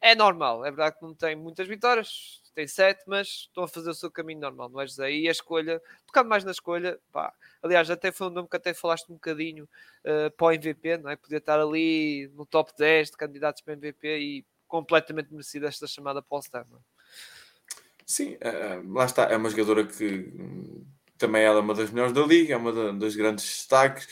[0.00, 3.90] é normal, é verdade que não tem muitas vitórias, tem sete, mas estão a fazer
[3.90, 5.12] o seu caminho normal, não é, José?
[5.12, 7.32] E a escolha, tocando mais na escolha, pá,
[7.62, 9.68] aliás, até foi um nome que até falaste um bocadinho
[10.04, 11.16] uh, para o MVP, não é?
[11.16, 16.22] Podia estar ali no top 10 de candidatos para MVP e completamente merecida esta chamada
[16.22, 16.80] para All-Star, não é?
[18.06, 20.84] Sim, uh, lá está, é uma jogadora que hum,
[21.16, 24.08] também ela é uma das melhores da liga, é uma das grandes destaques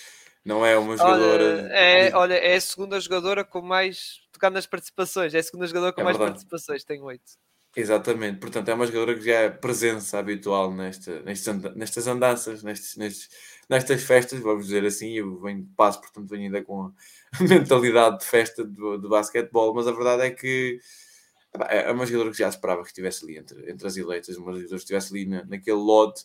[0.49, 1.45] não é uma jogadora.
[1.45, 4.27] Olha, é, olha, é a segunda jogadora com mais.
[4.33, 6.37] Tocando nas participações, é a segunda jogadora com é mais verdade.
[6.37, 7.33] participações, tem oito.
[7.77, 12.97] Exatamente, portanto é uma jogadora que já é presença habitual nesta, nestas, nestas andanças, nestes,
[12.97, 13.29] nestes,
[13.69, 15.13] nestas festas, vamos dizer assim.
[15.13, 16.93] Eu venho de passo, portanto venho ainda com a
[17.45, 20.81] mentalidade de festa de, de basquetebol, mas a verdade é que
[21.69, 24.69] é uma jogadora que já esperava que estivesse ali entre, entre as eleitas, uma jogadora
[24.69, 26.25] que estivesse ali na, naquele lote,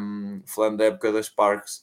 [0.00, 1.82] um, falando da época das Sparks,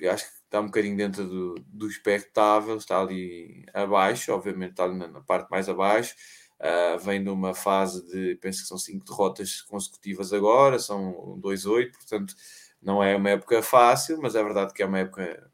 [0.00, 4.88] eu acho que está um bocadinho dentro do, do expectável, está ali abaixo, obviamente está
[4.88, 6.16] na, na parte mais abaixo,
[6.58, 11.92] uh, vem de uma fase de, penso que são cinco derrotas consecutivas agora, são 2-8,
[11.92, 12.34] portanto
[12.82, 15.48] não é uma época fácil, mas é verdade que é uma época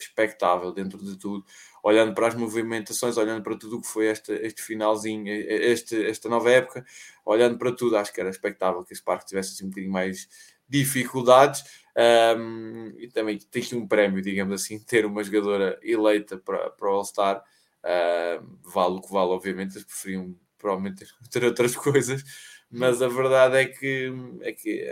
[0.00, 1.44] expectável dentro de tudo,
[1.82, 6.28] olhando para as movimentações, olhando para tudo o que foi este, este finalzinho, este, esta
[6.28, 6.86] nova época,
[7.24, 10.26] olhando para tudo, acho que era expectável que esse parque tivesse assim, um bocadinho mais
[10.68, 11.64] dificuldades.
[11.96, 16.88] Um, e também tem aqui um prémio, digamos assim, ter uma jogadora eleita para, para
[16.88, 17.42] o All-Star.
[18.62, 22.22] Vale o que vale, obviamente, eles preferiam provavelmente ter outras coisas,
[22.70, 24.84] mas a verdade é que, é que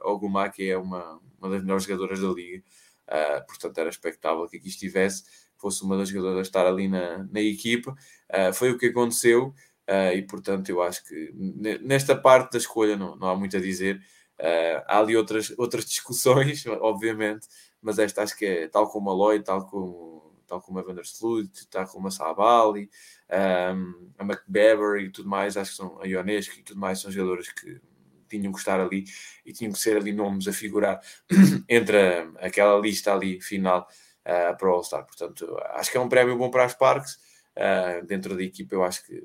[0.00, 2.62] uh, Ogumaki é uma, uma das melhores jogadoras da liga,
[3.08, 5.24] uh, portanto era expectável que aqui estivesse,
[5.56, 7.92] fosse uma das jogadoras estar ali na, na equipa.
[8.30, 9.54] Uh, foi o que aconteceu
[9.88, 11.32] uh, e, portanto, eu acho que
[11.80, 14.00] nesta parte da escolha não, não há muito a dizer.
[14.42, 17.46] Uh, há ali outras, outras discussões, obviamente,
[17.80, 21.68] mas esta acho que é tal como a Lloyd, tal como, tal como a Vandersloot,
[21.68, 22.90] tal como a Sabali,
[23.30, 27.10] um, a McBever e tudo mais, acho que são a Ionesco e tudo mais, são
[27.12, 27.80] jogadores que
[28.28, 29.04] tinham que estar ali
[29.46, 31.00] e tinham que ser ali nomes a figurar
[31.68, 33.86] entre a, aquela lista ali final
[34.26, 35.06] uh, para o All-Star.
[35.06, 37.14] Portanto, acho que é um prémio bom para as Parques.
[37.54, 39.22] Uh, dentro da equipa, eu acho que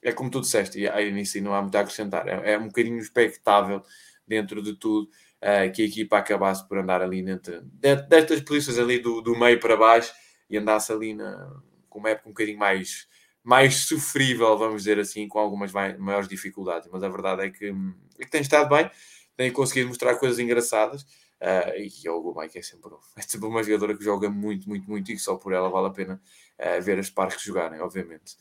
[0.00, 2.28] é como tu disseste, e aí nisso não há muito a acrescentar.
[2.28, 3.82] É, é um bocadinho expectável
[4.26, 5.08] dentro de tudo
[5.42, 9.38] uh, que a equipa acabasse por andar ali dentro, dentro destas posições ali do, do
[9.38, 10.12] meio para baixo
[10.48, 11.52] e andasse ali na,
[11.88, 13.06] com uma época um bocadinho mais,
[13.42, 16.88] mais sofrível, vamos dizer assim, com algumas maiores dificuldades.
[16.90, 17.72] Mas a verdade é que,
[18.18, 18.90] é que tem estado bem,
[19.36, 21.02] tem conseguido mostrar coisas engraçadas.
[21.40, 25.12] Uh, e o Mike é sempre, é sempre uma jogadora que joga muito, muito, muito
[25.12, 26.20] e só por ela vale a pena
[26.58, 28.36] uh, ver as parques jogarem, obviamente.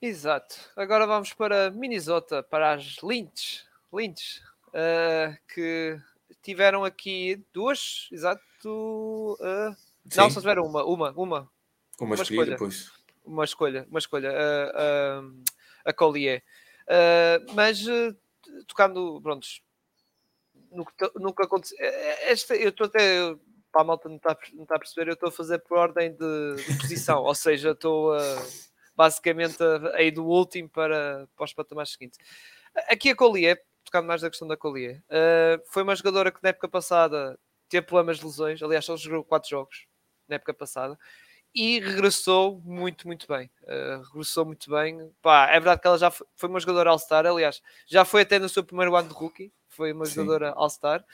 [0.00, 0.56] Exato.
[0.76, 4.40] Agora vamos para Minnesota, para as Lynch, Lynch
[4.74, 5.98] uh, que
[6.42, 8.42] tiveram aqui duas, exato.
[10.16, 11.50] não, só tiveram uma, uma, uma.
[12.00, 12.90] Uma, uma escolha, pois.
[13.24, 14.32] Uma escolha, uma escolha,
[15.84, 16.42] a Collier.
[17.54, 17.84] mas
[18.66, 19.62] tocando, prontos,
[20.70, 21.76] nunca, nunca aconteceu.
[21.80, 23.34] É, é, esta, eu estou até.
[23.72, 26.10] Para a malta não está, não está a perceber, eu estou a fazer por ordem
[26.10, 28.18] de, de posição, ou seja, estou a,
[28.96, 32.18] basicamente a, a ir do último para, para os patamares seguintes.
[32.88, 36.50] Aqui a Collier, tocando mais da questão da Collier, uh, foi uma jogadora que na
[36.50, 37.36] época passada
[37.68, 39.86] teve problemas de lesões, aliás, só jogou 4 jogos
[40.28, 40.96] na época passada
[41.52, 43.50] e regressou muito, muito bem.
[43.64, 45.12] Uh, regressou muito bem.
[45.20, 48.38] Pá, é verdade que ela já foi, foi uma jogadora All-Star, aliás, já foi até
[48.38, 50.14] no seu primeiro ano de rookie, foi uma Sim.
[50.14, 51.04] jogadora All-Star.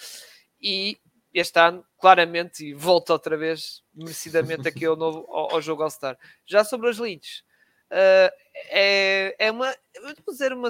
[0.60, 0.98] E
[1.32, 6.18] este ano, claramente, e volta outra vez, merecidamente, aqui ao, novo, ao, ao jogo All-Star.
[6.44, 7.42] Já sobre as leads,
[7.90, 8.30] uh,
[8.68, 10.68] é, é uma, vou dizer uma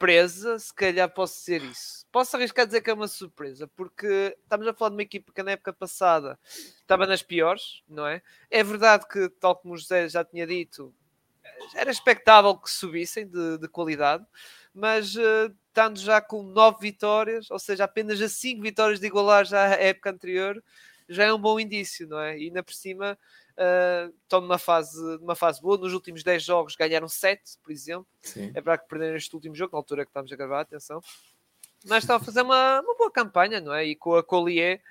[0.00, 2.06] surpresa, se calhar posso dizer isso.
[2.10, 5.42] Posso arriscar dizer que é uma surpresa, porque estamos a falar de uma equipa que
[5.42, 6.38] na época passada
[6.80, 8.22] estava nas piores, não é?
[8.50, 10.94] É verdade que, tal como o José já tinha dito,
[11.74, 14.24] era expectável que subissem de, de qualidade,
[14.72, 19.44] mas uh, estando já com nove vitórias, ou seja, apenas a cinco vitórias de igualar
[19.44, 20.64] já a época anterior,
[21.10, 22.38] já é um bom indício, não é?
[22.38, 23.18] E ainda por cima
[23.52, 25.78] uh, estão numa fase, numa fase boa.
[25.78, 28.06] Nos últimos 10 jogos ganharam 7, por exemplo.
[28.22, 28.50] Sim.
[28.50, 31.00] É verdade que perderam este último jogo, na altura que estamos a gravar, atenção.
[31.86, 33.84] Mas estão a fazer uma, uma boa campanha, não é?
[33.86, 34.82] E com a Collier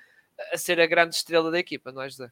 [0.51, 2.31] a ser a grande estrela da equipa, não é, José?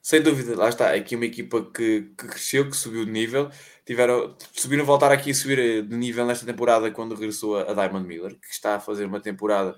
[0.00, 0.92] Sem dúvida, lá está.
[0.92, 3.50] Aqui uma equipa que, que cresceu, que subiu de nível.
[3.86, 8.06] Tiveram, subiram voltar aqui a subir de nível nesta temporada quando regressou a, a Diamond
[8.06, 9.74] Miller, que está a fazer uma temporada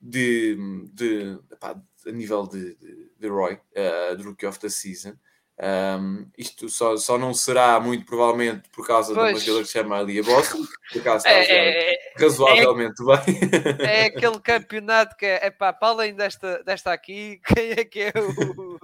[0.00, 0.56] de,
[0.94, 5.14] de, epá, a nível de, de, de Roy, uh, de Rookie of the Season.
[5.62, 9.26] Um, isto só, só não será muito provavelmente por causa pois.
[9.26, 13.04] de uma jogadora que se chama Alia Boston, por acaso está é, é, razoavelmente é,
[13.04, 13.86] bem.
[13.86, 18.12] É aquele campeonato que é, epá, para além desta, desta aqui, quem é que é
[18.16, 18.78] o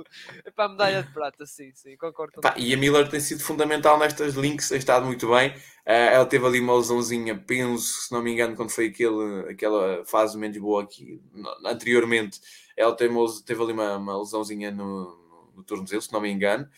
[0.54, 1.46] para a medalha de prata?
[1.46, 2.40] Sim, sim, concordo.
[2.40, 5.52] Epá, e a Miller tem sido fundamental nestas links, tem estado muito bem.
[5.86, 10.04] Uh, ela teve ali uma lesãozinha, penso, se não me engano, quando foi aquele, aquela
[10.04, 11.22] fase menos boa aqui
[11.64, 12.38] anteriormente.
[12.76, 16.68] Ela teve, teve ali uma, uma lesãozinha no no tornozelo, se não me engano.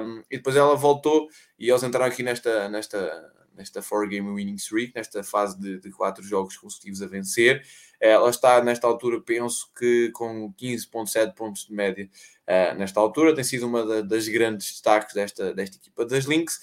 [0.00, 4.54] Um, e depois ela voltou e eles entraram aqui nesta, nesta, nesta four game winning
[4.54, 7.62] streak, nesta fase de, de quatro jogos consecutivos a vencer.
[8.00, 12.08] Ela está nesta altura, penso que com 15,7 pontos de média
[12.46, 16.60] uh, nesta altura, tem sido uma da, das grandes destaques desta, desta equipa das Lynx.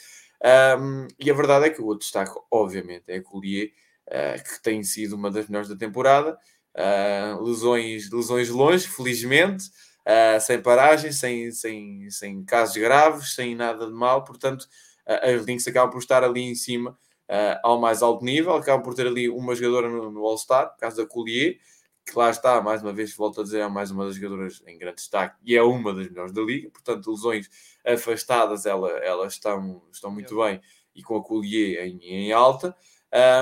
[0.80, 3.72] Um, e a verdade é que o outro destaque, obviamente, é a Collier,
[4.08, 6.38] uh, que tem sido uma das melhores da temporada.
[6.76, 9.70] Uh, lesões, lesões longe, felizmente
[10.06, 14.68] uh, sem paragem, sem, sem, sem casos graves, sem nada de mal, portanto,
[15.06, 16.98] as Lynx acabam por estar ali em cima
[17.30, 20.98] uh, ao mais alto nível, acabam por ter ali uma jogadora no, no All-Star, caso
[20.98, 21.60] da Collier,
[22.06, 24.78] que lá está, mais uma vez, volto a dizer, é mais uma das jogadoras em
[24.78, 27.50] grande destaque e é uma das melhores da liga, portanto, lesões
[27.86, 30.62] afastadas, ela, elas estão, estão muito bem
[30.96, 32.76] e com a Collier em, em alta.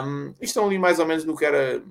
[0.06, 1.84] Um, estão ali mais ou menos no que era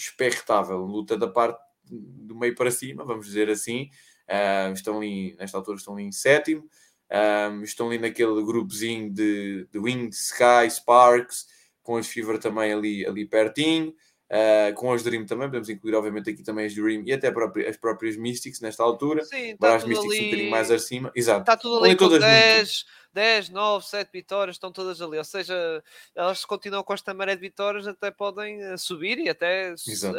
[0.00, 3.90] expectável, luta da parte do meio para cima, vamos dizer assim.
[4.28, 6.68] Uh, estão ali, nesta altura, estão ali em sétimo.
[7.10, 11.46] Um, estão ali naquele grupozinho de, de Wing, Sky, Sparks,
[11.82, 13.94] com as Fever também ali, ali pertinho.
[14.30, 17.32] Uh, com as Dream também, podemos incluir obviamente aqui também as Dream e até
[17.66, 19.24] as próprias Mystics nesta altura.
[19.24, 20.20] Sim, tá as Mystics ali...
[20.20, 21.10] um bocadinho mais acima.
[21.14, 21.40] Exato.
[21.40, 25.16] Está tudo ali, ali com 10, 10, 9, 7 vitórias, estão todas ali.
[25.16, 25.82] Ou seja,
[26.14, 29.74] elas continuam com esta maré de vitórias, até podem eh, subir e até,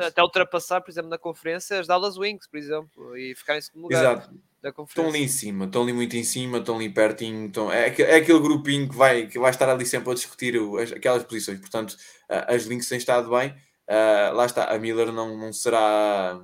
[0.05, 3.83] até ultrapassar, por exemplo, na conferência, as Dallas Wings, por exemplo, e ficar em segundo
[3.83, 4.01] lugar.
[4.01, 4.49] Exato.
[4.89, 7.47] Estão ali em cima, estão ali muito em cima, estão ali pertinho.
[7.47, 7.71] Estão...
[7.71, 10.55] É, é aquele grupinho que vai, que vai estar ali sempre a discutir
[10.93, 11.59] aquelas posições.
[11.59, 11.95] Portanto,
[12.27, 13.55] as Lynx têm estado bem.
[13.89, 16.39] Uh, lá está, a Miller não, não será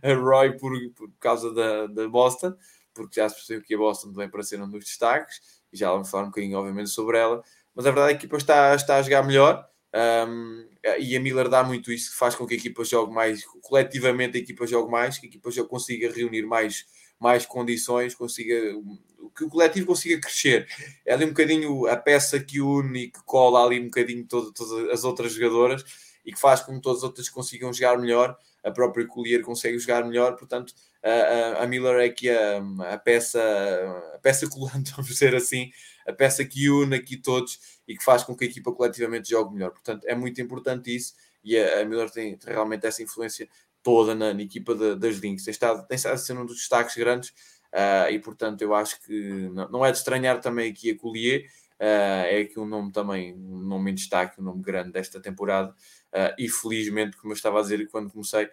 [0.00, 2.54] a Roy por, por causa da, da Boston,
[2.94, 5.40] porque já se percebeu que a Boston vem para ser um dos destaques,
[5.72, 7.42] e já vamos falar um bocadinho, obviamente, sobre ela.
[7.74, 9.66] Mas a verdade é que a equipa está, está a jogar melhor,
[10.28, 10.68] um,
[11.00, 14.38] e a Miller dá muito isso, que faz com que a equipa jogue mais, coletivamente
[14.38, 16.86] a equipa jogue mais, que a equipa jogue, consiga reunir mais,
[17.18, 18.54] mais condições, consiga
[19.36, 20.68] que o coletivo consiga crescer.
[21.04, 24.52] É ali um bocadinho a peça que une e que cola ali um bocadinho todo,
[24.52, 25.84] todas as outras jogadoras
[26.24, 28.36] e que faz com que todas as outras consigam jogar melhor.
[28.62, 30.72] A própria Collier consegue jogar melhor, portanto,
[31.58, 33.42] a, Miller é aqui a, a, peça,
[34.14, 35.70] a peça colante, vamos dizer assim,
[36.06, 37.58] a peça que une aqui todos
[37.88, 39.70] e que faz com que a equipa coletivamente jogue melhor.
[39.70, 43.48] Portanto, é muito importante isso e a, a Miller tem realmente essa influência
[43.82, 45.44] toda na, na equipa de, das Lynx.
[45.44, 47.30] Tem estado, tem estado ser um dos destaques grandes
[47.72, 51.46] uh, e, portanto, eu acho que não, não, é de estranhar também aqui a Collier.
[51.80, 55.74] Uh, é aqui um nome também, um nome em destaque, um nome grande desta temporada.
[56.12, 58.48] Uh, e felizmente, como eu estava a dizer quando comecei,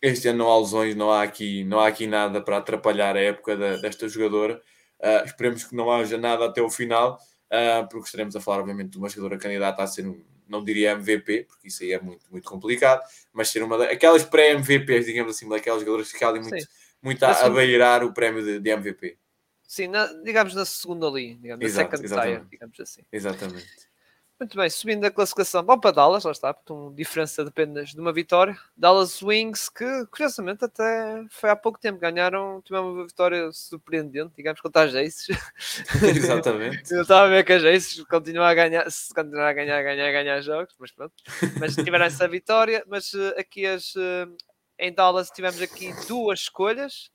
[0.00, 3.20] este ano não há lesões, não há aqui, não há aqui nada para atrapalhar a
[3.20, 4.60] época da, desta jogadora.
[5.00, 7.18] Uh, esperemos que não haja nada até o final,
[7.50, 10.92] uh, porque estaremos a falar, obviamente, de uma jogadora candidata a ser, um, não diria
[10.92, 15.48] MVP, porque isso aí é muito, muito complicado, mas ser uma daquelas pré-MVPs, digamos assim,
[15.48, 16.66] daquelas jogadoras que ficam ali muito,
[17.02, 19.18] muito a, a beirar o prémio de, de MVP.
[19.66, 23.02] Sim, na, digamos na segunda linha, digamos, Exato, na second tier, digamos assim.
[23.10, 23.93] Exatamente.
[24.40, 28.12] Muito bem, subindo a classificação, vamos para Dallas, lá está, portanto, diferença apenas de uma
[28.12, 28.58] vitória.
[28.76, 34.60] Dallas Wings, que curiosamente até foi há pouco tempo, ganharam, tiveram uma vitória surpreendente, digamos,
[34.60, 35.28] contra as Aces.
[36.02, 36.92] Exatamente.
[36.92, 40.10] Eu estava a ver que as Aces continuam a ganhar, se continuar a ganhar, ganhar,
[40.10, 41.14] ganhar jogos, mas pronto.
[41.60, 44.36] Mas tiveram essa vitória, mas uh, aqui as, uh,
[44.80, 47.10] em Dallas tivemos aqui duas escolhas.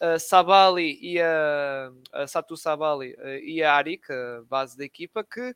[0.00, 5.22] A Sabali e a, a Satu Sabali uh, e a Arik, a base da equipa,
[5.22, 5.54] que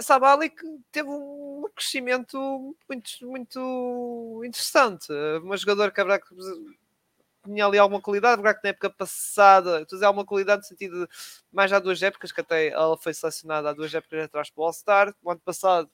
[0.00, 2.38] Sabali que teve um crescimento
[2.88, 5.12] muito, muito interessante.
[5.42, 6.34] Uma jogadora que haverá que
[7.44, 10.66] tinha ali alguma qualidade, haverá que na época passada, estou a dizer alguma qualidade no
[10.68, 11.12] sentido de
[11.52, 14.64] mais há duas épocas, que até ela foi selecionada há duas épocas atrás para o
[14.66, 15.14] All-Star.
[15.22, 15.90] O ano passado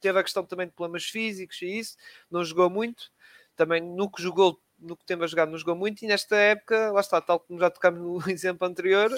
[0.00, 1.96] teve a questão também de problemas físicos e isso,
[2.30, 3.10] não jogou muito.
[3.56, 7.00] Também que jogou no que teve a jogar, não jogou muito e nesta época, lá
[7.00, 9.10] está, tal como já tocamos no exemplo anterior,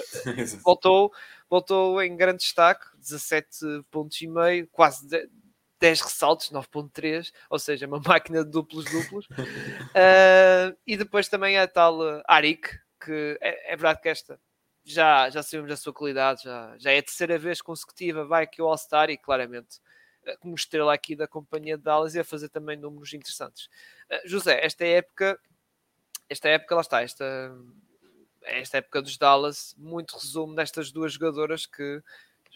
[0.63, 1.11] voltou,
[1.49, 5.07] voltou em grande destaque, 17 pontos e meio, quase
[5.79, 9.25] 10 ressaltos, 9.3, ou seja, uma máquina de duplos duplos.
[9.27, 12.69] uh, e depois também a tal Arik,
[13.03, 14.39] que é, é, verdade que esta
[14.83, 18.61] já, já sabemos a sua qualidade, já, já é a terceira vez consecutiva, vai aqui
[18.61, 19.79] o All-Star e claramente
[20.25, 23.65] eh, como estrela aqui da companhia de Dallas e a fazer também números interessantes.
[24.09, 25.39] Uh, José, esta época
[26.29, 27.55] esta época, lá está, esta,
[28.43, 32.01] esta época dos Dallas, muito resumo nestas duas jogadoras que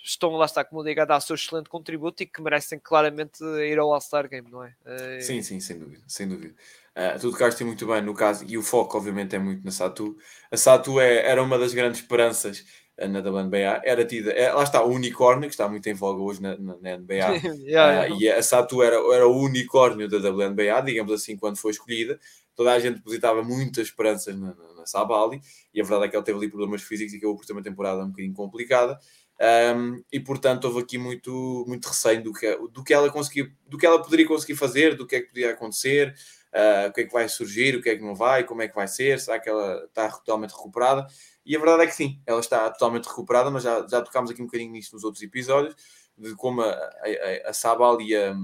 [0.03, 3.43] estão, lá está, como digo, a dar o seu excelente contributo e que merecem claramente
[3.43, 4.73] ir ao All-Star Game, não é?
[4.85, 6.55] Eh, sim, sim, sem dúvida, sem dúvida.
[6.95, 10.17] Uh, tu tocaste muito bem no caso, e o foco, obviamente, é muito na Satu.
[10.51, 12.65] A Satu é, era uma das grandes esperanças
[12.97, 16.21] uh, na WNBA, era tida, é, lá está, o unicórnio, que está muito em voga
[16.21, 17.13] hoje na, na, na NBA,
[17.63, 21.71] yeah, uh, e a Satu era, era o unicórnio da WNBA, digamos assim, quando foi
[21.71, 22.19] escolhida,
[22.59, 25.39] toda a gente depositava muitas esperanças na, na, na Sabali,
[25.73, 27.63] e a verdade é que ele teve ali problemas físicos e acabou por ter uma
[27.63, 28.99] temporada um bocadinho complicada.
[29.77, 33.77] Um, e portanto houve aqui muito, muito receio do que, do que ela conseguia, do
[33.77, 36.13] que ela poderia conseguir fazer, do que é que podia acontecer,
[36.53, 38.67] uh, o que é que vai surgir, o que é que não vai, como é
[38.67, 41.07] que vai ser, será que ela está totalmente recuperada?
[41.45, 44.41] E a verdade é que sim, ela está totalmente recuperada, mas já, já tocámos aqui
[44.41, 45.77] um bocadinho nisto nos outros episódios,
[46.17, 48.35] de como a, a, a e a,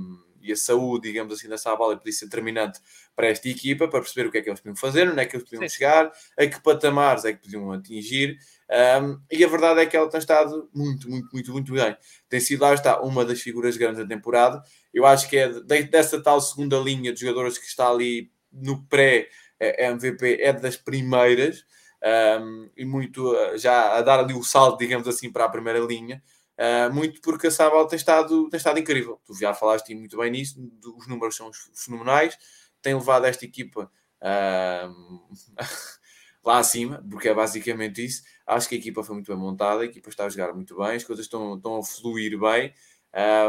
[0.49, 2.79] e a saúde, digamos assim, da Sabal podia ser determinante
[3.15, 5.35] para esta equipa, para perceber o que é que eles podiam fazer, onde é que
[5.35, 5.75] eles podiam Sim.
[5.75, 10.09] chegar, a que patamares é que podiam atingir, Um, e a verdade é que ela
[10.09, 11.95] tem estado muito, muito, muito, muito bem.
[12.27, 14.63] Tem sido, lá está, uma das figuras grandes da temporada.
[14.93, 18.83] Eu acho que é de, dessa tal segunda linha de jogadores que está ali no
[18.87, 21.63] pré-MVP, é das primeiras.
[22.03, 26.21] Um, e muito já a dar ali o salto, digamos assim, para a primeira linha.
[26.57, 29.19] Uh, muito porque a Sabal tem estado, tem estado incrível.
[29.25, 30.57] Tu já falaste muito bem nisso,
[30.97, 32.37] os números são fenomenais.
[32.81, 33.91] Tem levado esta equipa
[34.21, 35.35] uh,
[36.43, 38.23] lá acima, porque é basicamente isso.
[38.47, 40.95] Acho que a equipa foi muito bem montada, a equipa está a jogar muito bem,
[40.95, 42.73] as coisas estão, estão a fluir bem,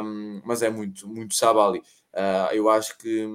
[0.03, 1.81] um, mas é muito, muito Sabali.
[2.15, 3.27] Uh, eu acho que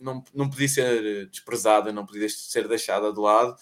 [0.00, 3.54] não, não podia ser desprezada, não podia ser deixada de lado,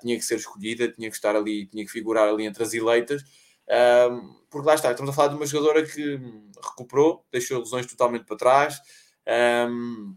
[0.00, 3.22] tinha que ser escolhida, tinha que estar ali, tinha que figurar ali entre as eleitas.
[3.68, 6.18] Um, porque lá está, estamos a falar de uma jogadora que
[6.62, 8.80] recuperou, deixou lesões totalmente para trás.
[9.68, 10.16] Um,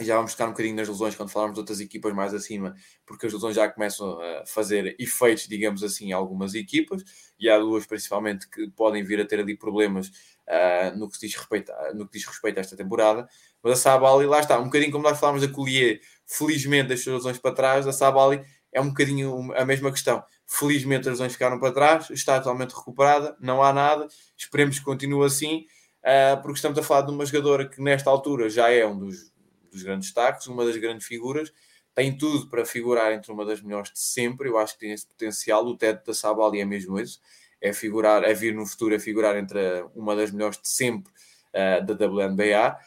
[0.00, 2.74] já vamos ficar um bocadinho nas lesões quando falarmos de outras equipas mais acima,
[3.04, 7.02] porque as lesões já começam a fazer efeitos, digamos assim, em algumas equipas,
[7.38, 10.08] e há duas principalmente que podem vir a ter ali problemas
[10.46, 13.28] uh, no, que diz respeito a, no que diz respeito a esta temporada.
[13.60, 17.24] Mas a Sabali, lá está, um bocadinho como nós falámos da Collier, felizmente deixou as
[17.24, 20.22] lesões para trás, a Sabali é um bocadinho a mesma questão.
[20.48, 25.26] Felizmente as lesões ficaram para trás, está totalmente recuperada, não há nada, esperemos que continue
[25.26, 25.66] assim,
[26.02, 29.30] uh, porque estamos a falar de uma jogadora que nesta altura já é um dos
[29.70, 31.52] dos grandes destaques, uma das grandes figuras,
[31.94, 34.48] tem tudo para figurar entre uma das melhores de sempre.
[34.48, 35.66] Eu acho que tem esse potencial.
[35.66, 37.20] O teto da Sabali é mesmo isso:
[37.60, 41.12] é figurar, é vir no futuro a figurar entre uma das melhores de sempre
[41.52, 42.78] uh, da WNBA.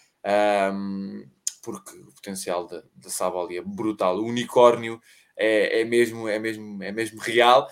[0.74, 1.28] Um,
[1.62, 4.18] porque o potencial da Sabali é brutal.
[4.18, 5.02] O unicórnio
[5.38, 7.68] é, é, mesmo, é, mesmo, é mesmo real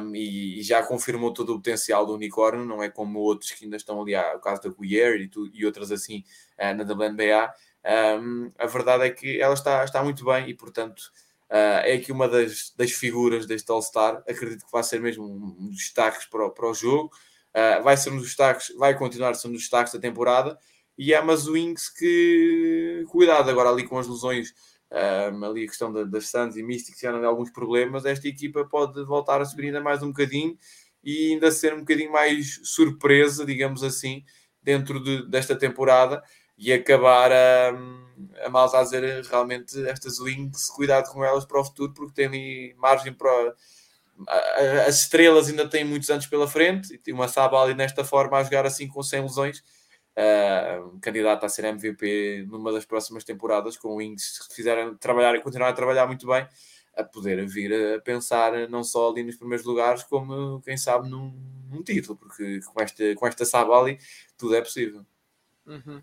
[0.00, 2.64] um, e, e, já confirmou todo o potencial do unicórnio.
[2.64, 5.66] Não é como outros que ainda estão ali, o caso da Guier e, tu, e
[5.66, 6.24] outras assim
[6.58, 7.52] uh, na WNBA.
[8.20, 11.00] Um, a verdade é que ela está, está muito bem e, portanto,
[11.50, 14.22] uh, é aqui uma das, das figuras deste All-Star.
[14.28, 17.10] Acredito que vai ser mesmo um dos destaques para o, para o jogo.
[17.50, 20.58] Uh, vai ser um dos destaques, vai continuar sendo um dos destaques da temporada.
[20.96, 24.52] E a Wings que, cuidado agora ali com as lesões,
[24.90, 26.62] um, ali a questão da, das Suns e
[27.00, 28.04] já não alguns problemas.
[28.04, 30.56] Esta equipa pode voltar a subir ainda mais um bocadinho
[31.02, 34.24] e ainda ser um bocadinho mais surpresa, digamos assim,
[34.62, 36.22] dentro de, desta temporada
[36.58, 37.70] e acabar a,
[38.44, 38.50] a
[38.80, 43.14] a dizer realmente estas links, cuidado com elas para o futuro, porque tem ali margem
[43.14, 43.54] para.
[44.86, 48.44] As estrelas ainda têm muitos anos pela frente e tem uma Sabali nesta forma a
[48.44, 49.62] jogar assim com 100 lesões.
[51.00, 55.40] Candidato a ser MVP numa das próximas temporadas, com o Wings, se fizerem trabalhar e
[55.40, 56.46] continuar a trabalhar muito bem,
[56.94, 61.32] a poder vir a pensar não só ali nos primeiros lugares, como quem sabe num,
[61.70, 63.98] num título, porque com esta, com esta Sabali
[64.36, 65.04] tudo é possível.
[65.66, 66.02] Uhum.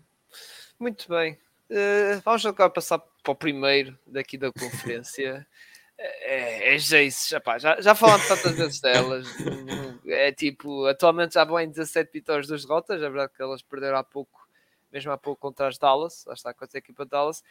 [0.78, 1.38] Muito bem.
[1.70, 5.46] Uh, vamos agora passar para o primeiro daqui da conferência.
[5.98, 9.26] É, é Jace, já, já, já falamos tantas vezes delas.
[10.10, 13.02] É tipo, atualmente já vão em 17 vitórias, 2 derrotas.
[13.02, 14.48] É verdade que elas perderam há pouco,
[14.90, 16.24] mesmo há pouco contra as Dallas.
[16.24, 17.44] Lá está com a equipa de Dallas.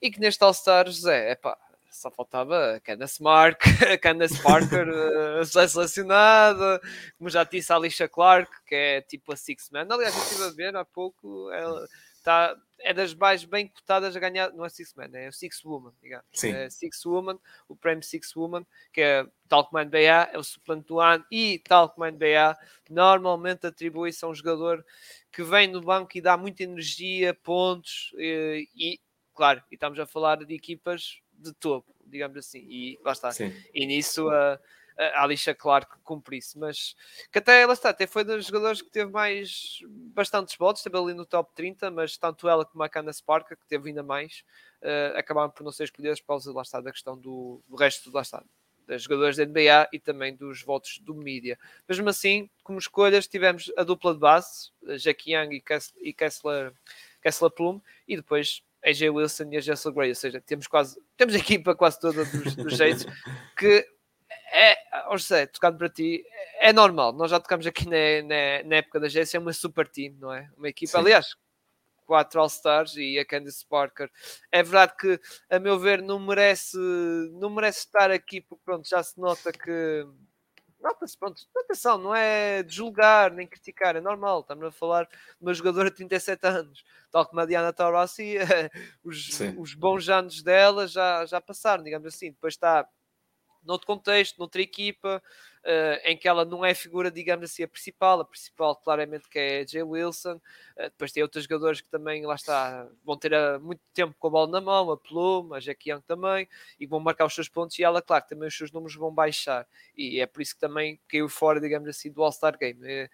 [0.00, 1.58] E que neste All-Star, José, é pá,
[1.94, 6.80] só faltava a Candace, Mark, a Candace Parker uh, selecionada,
[7.16, 9.86] como já disse a Alicia Clark, que é tipo a Six Man.
[9.88, 11.86] Aliás, eu estive a ver há pouco, ela
[12.22, 15.64] tá, é das mais bem cotadas a ganhar, não é Six Man, é o Six
[15.64, 16.26] Woman, digamos.
[16.32, 16.52] Sim.
[16.52, 20.44] É Six Woman, o prémio Six Woman, que é tal como a NBA, é o
[20.44, 22.56] suplente do ano, e tal como a NBA,
[22.90, 24.84] normalmente atribui-se a um jogador
[25.32, 29.00] que vem no banco e dá muita energia, pontos, e, e
[29.34, 33.32] claro, e estamos a falar de equipas de topo, digamos assim, e lá está.
[33.32, 33.52] Sim.
[33.72, 34.54] E nisso a.
[34.54, 36.94] Uh, a Alicia Clark cumpre isso, mas
[37.32, 39.78] que até ela está, até foi dos jogadores que teve mais
[40.14, 43.66] bastantes votos, esteve ali no top 30, mas tanto ela como a Candace Parker, que
[43.66, 44.44] teve ainda mais,
[44.82, 48.10] uh, acabaram por não ser escolhidas por causa lá está, da questão do, do resto
[48.12, 48.42] lá está,
[48.86, 51.58] das jogadoras da NBA e também dos votos do mídia.
[51.88, 55.62] Mesmo assim, como escolhas, tivemos a dupla de base, Jackie Young
[56.02, 56.72] e Kessler,
[57.20, 61.34] Kessler Plum, e depois AJ Wilson e a Jessel Gray, ou seja, temos quase temos
[61.34, 63.06] a equipa quase toda dos, dos jeitos
[63.56, 63.86] que
[64.54, 64.76] é,
[65.10, 66.24] oh José, tocando para ti,
[66.60, 67.12] é normal.
[67.12, 70.32] Nós já tocamos aqui na, na, na época da GS, é uma super team, não
[70.32, 70.48] é?
[70.56, 70.98] Uma equipa, Sim.
[70.98, 71.36] aliás,
[72.06, 74.08] quatro All-Stars e a Candice Parker.
[74.52, 75.20] É verdade que,
[75.50, 76.78] a meu ver, não merece,
[77.32, 80.06] não merece estar aqui, porque pronto, já se nota que.
[80.80, 84.40] Nota-se, pronto, atenção, não é de julgar nem criticar, é normal.
[84.40, 88.36] Estamos a falar de uma jogadora de 37 anos, tal como a Diana Taurasi,
[89.02, 92.30] os, os bons anos dela já, já passaram, digamos assim.
[92.30, 92.86] Depois está
[93.64, 95.22] noutro contexto, noutra equipa,
[95.64, 98.20] uh, em que ela não é figura, digamos assim, a principal.
[98.20, 100.36] A principal, claramente, que é Jay Wilson.
[100.76, 104.28] Uh, depois tem outros jogadores que também, lá está, vão ter uh, muito tempo com
[104.28, 106.48] a bola na mão, a Plum, a Jackie Young também,
[106.78, 107.78] e vão marcar os seus pontos.
[107.78, 109.66] E ela, claro, também os seus números vão baixar.
[109.96, 112.80] E é por isso que também caiu fora, digamos assim, do All-Star Game.
[112.84, 113.10] E,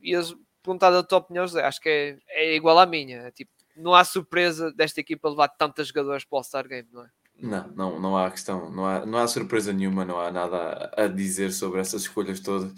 [0.00, 3.30] e eles perguntar a tua opinião, José, acho que é, é igual à minha.
[3.32, 7.10] Tipo, não há surpresa desta equipa levar tantos jogadores para o All-Star Game, não é?
[7.40, 11.06] Não, não, não há questão, não há, não há surpresa nenhuma, não há nada a,
[11.08, 12.72] dizer sobre essas escolhas todas.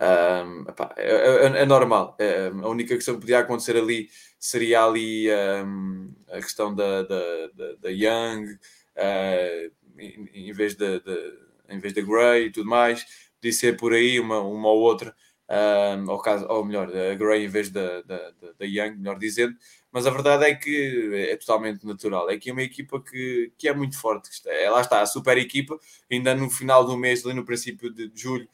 [0.00, 2.16] Um, epá, é, é, é, normal.
[2.18, 5.28] É, a única questão que podia acontecer ali seria ali
[5.64, 8.44] um, a questão da, da, da, da Young
[8.96, 10.86] uh, em, em, vez da
[11.68, 13.04] em vez da Gray e tudo mais.
[13.40, 15.14] Podia ser por aí uma, uma ou outra,
[15.98, 19.56] um, ou, caso, ou melhor, a Gray em vez da, da, da Young, melhor dizendo
[19.94, 22.28] mas a verdade é que é totalmente natural.
[22.28, 24.28] É que é uma equipa que, que é muito forte.
[24.48, 25.78] É, lá está, a super equipa,
[26.10, 28.48] ainda no final do mês, ali no princípio de julho,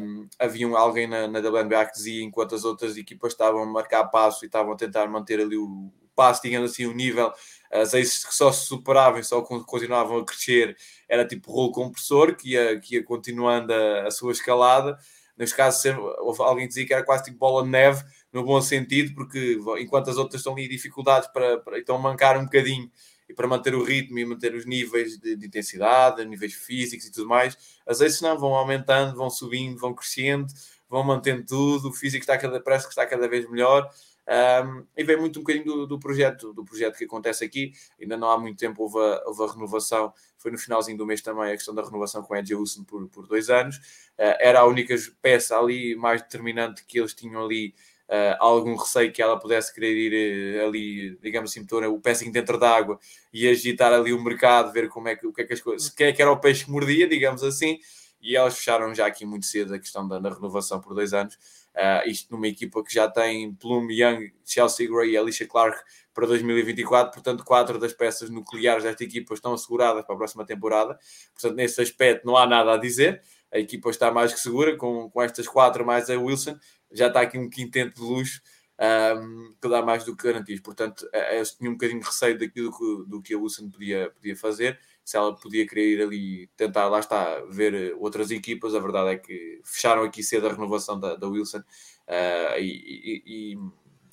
[0.00, 4.04] um, havia alguém na, na WNBA que dizia, enquanto as outras equipas estavam a marcar
[4.06, 7.32] passo e estavam a tentar manter ali o passo, digamos assim, o nível,
[7.70, 10.76] as aces que só se superavam e só continuavam a crescer,
[11.08, 14.98] era tipo rolo compressor, que ia, que ia continuando a, a sua escalada.
[15.36, 15.88] Neste caso,
[16.20, 18.04] houve alguém que dizia que era quase tipo bola de neve,
[18.34, 22.44] no bom sentido, porque enquanto as outras estão ali dificuldades para, para então mancar um
[22.44, 22.90] bocadinho
[23.28, 27.12] e para manter o ritmo e manter os níveis de, de intensidade, níveis físicos e
[27.12, 27.56] tudo mais,
[27.86, 30.52] as vezes não vão aumentando, vão subindo, vão crescendo,
[30.88, 33.88] vão mantendo tudo, o físico está cada, parece que está cada vez melhor.
[34.26, 37.72] Um, e vem muito um bocadinho do, do, projeto, do projeto que acontece aqui.
[38.00, 41.20] Ainda não há muito tempo houve a, houve a renovação, foi no finalzinho do mês
[41.20, 43.76] também a questão da renovação com Edge Wilson por, por dois anos.
[44.18, 47.74] Uh, era a única peça ali mais determinante que eles tinham ali
[48.08, 52.32] uh, algum receio que ela pudesse querer ir uh, ali, digamos assim, meter o pezinho
[52.32, 52.98] dentro da água
[53.32, 55.90] e agitar ali o mercado, ver como é que, o que é que as coisas,
[55.90, 57.78] quem é que era o peixe que mordia, digamos assim,
[58.20, 61.34] e elas fecharam já aqui muito cedo a questão da, da renovação por dois anos.
[61.74, 65.78] Uh, isto numa equipa que já tem Plum, Young, Chelsea Gray e Alicia Clark
[66.14, 70.98] para 2024, portanto, quatro das peças nucleares desta equipa estão asseguradas para a próxima temporada.
[71.34, 73.20] Portanto, nesse aspecto não há nada a dizer.
[73.52, 76.56] A equipa está mais que segura com, com estas quatro mais a Wilson
[76.94, 78.40] já está aqui um quinteto de luxo
[78.78, 80.60] um, que dá mais do que garantias.
[80.60, 84.36] Portanto, eu tinha um bocadinho de receio daquilo que, do que a Wilson podia, podia
[84.36, 84.78] fazer.
[85.04, 89.18] Se ela podia querer ir ali tentar, lá está, ver outras equipas, a verdade é
[89.18, 93.58] que fecharam aqui cedo a renovação da, da Wilson uh, e, e,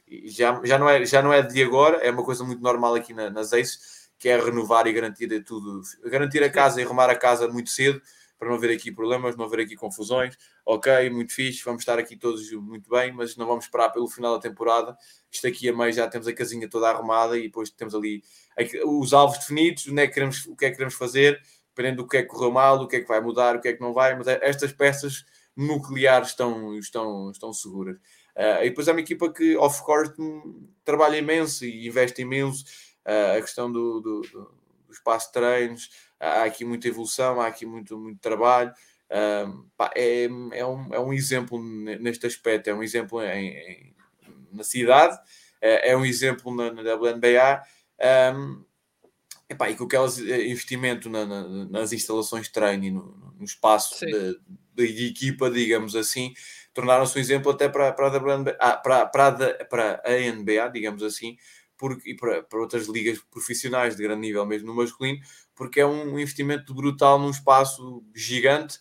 [0.08, 2.96] e, já, já, não é, já não é de agora, é uma coisa muito normal
[2.96, 7.10] aqui na, nas Aces, que é renovar e garantir tudo, garantir a casa e arrumar
[7.10, 8.02] a casa muito cedo
[8.42, 10.36] para não haver aqui problemas, não haver aqui confusões.
[10.66, 14.34] Ok, muito fixe, vamos estar aqui todos muito bem, mas não vamos esperar pelo final
[14.34, 14.98] da temporada.
[15.30, 18.24] Isto aqui a meio já temos a casinha toda arrumada e depois temos ali
[18.84, 22.10] os alvos definidos, onde é que queremos, o que é que queremos fazer, dependendo do
[22.10, 23.82] que é que correu mal, do que é que vai mudar, o que é que
[23.82, 25.24] não vai, mas estas peças
[25.56, 27.98] nucleares estão, estão, estão seguras.
[28.36, 30.16] Uh, e depois é uma equipa que off-court
[30.84, 32.66] trabalha imenso e investe imenso.
[33.06, 35.90] Uh, a questão do, do, do espaço de treinos,
[36.22, 38.72] há aqui muita evolução, há aqui muito, muito trabalho.
[39.10, 43.96] Um, pá, é, é, um, é um exemplo neste aspecto, é um exemplo em, em,
[44.54, 45.18] na cidade,
[45.60, 47.64] é, é, um exemplo na, na WNBA.
[48.36, 48.64] Um,
[49.50, 54.06] epá, e com aquele investimento na, na, nas instalações de treino e no, no espaço
[54.06, 54.40] de,
[54.76, 56.34] de, equipa, digamos assim,
[56.74, 61.04] tornaram-se um exemplo até para, para, a WNBA, ah, para, para, para a NBA, digamos
[61.04, 61.36] assim,
[61.78, 65.20] porque, e para, para outras ligas profissionais de grande nível, mesmo no masculino,
[65.56, 68.80] porque é um investimento brutal num espaço gigante.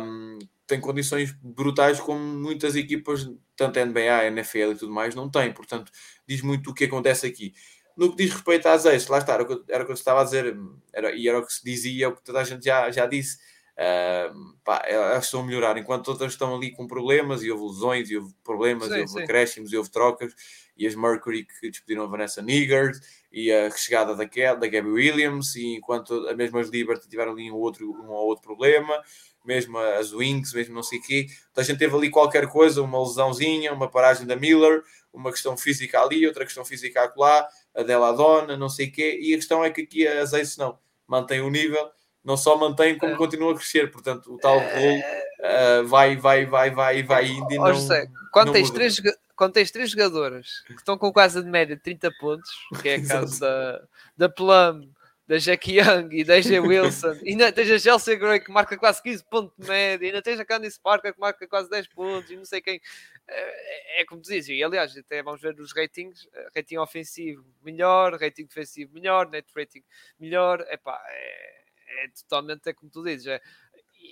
[0.00, 5.30] Um, tem condições brutais como muitas equipas, tanto a NBA, NFL e tudo mais, não
[5.30, 5.52] têm.
[5.52, 5.90] Portanto,
[6.26, 7.52] diz muito o que acontece aqui.
[7.96, 9.94] No que diz respeito às ex, lá está, era o que, era o que eu
[9.94, 10.56] estava a dizer,
[10.92, 13.06] era, e era o que se dizia, é o que toda a gente já, já
[13.06, 13.38] disse.
[13.74, 18.10] Uh, pá, elas estão a melhorar, enquanto outras estão ali com problemas, e houve lesões,
[18.10, 19.22] e houve problemas, sim, e houve sim.
[19.22, 20.32] acréscimos, e houve trocas
[20.76, 22.98] e as Mercury que despediram a Vanessa Niggard
[23.34, 27.56] e a chegada da, da Gabby Williams, e enquanto as mesmas Liberty tiveram ali um,
[27.56, 28.96] outro, um ou outro problema,
[29.44, 31.26] mesmo as Wings, mesmo não sei o quê.
[31.50, 35.56] Então a gente teve ali qualquer coisa, uma lesãozinha, uma paragem da Miller, uma questão
[35.56, 39.36] física ali, outra questão física acolá, a dela Dona, não sei o quê, e a
[39.36, 41.90] questão é que aqui as Ace não, mantém o nível,
[42.24, 43.16] não só mantém, como é.
[43.16, 45.00] continua a crescer, portanto o tal rolo
[45.40, 47.74] uh, vai, vai, vai, vai, vai indo e não...
[47.74, 48.96] Sei, quando, tens três,
[49.36, 53.06] quando tens três jogadoras que estão com quase de média 30 pontos, que é a
[53.06, 53.82] caso da,
[54.16, 54.88] da Plum,
[55.26, 58.76] da Jackie Young e da AJ Wilson, e ainda tens a Chelsea Gray que marca
[58.76, 61.88] quase 15 pontos de média, e ainda tens a Candice Parker que marca quase 10
[61.88, 62.80] pontos, e não sei quem.
[63.26, 68.44] É, é como dizes, e aliás, até vamos ver os ratings: rating ofensivo melhor, rating
[68.44, 69.82] defensivo melhor, net rating
[70.20, 70.60] melhor.
[70.68, 71.64] Epá, é,
[72.04, 73.26] é totalmente é como tu dizes.
[73.26, 73.40] É,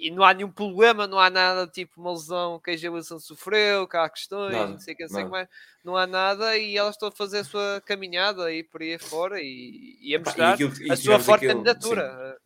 [0.01, 2.89] e não há nenhum problema, não há nada tipo uma lesão que a G.
[2.89, 5.49] Wilson sofreu, que há questões, nada, não sei o que, não sei mais,
[5.85, 9.41] não há nada e elas estão a fazer a sua caminhada aí por aí fora
[9.41, 12.39] e, e a mostrar e aquilo, a sua forte aquilo, candidatura.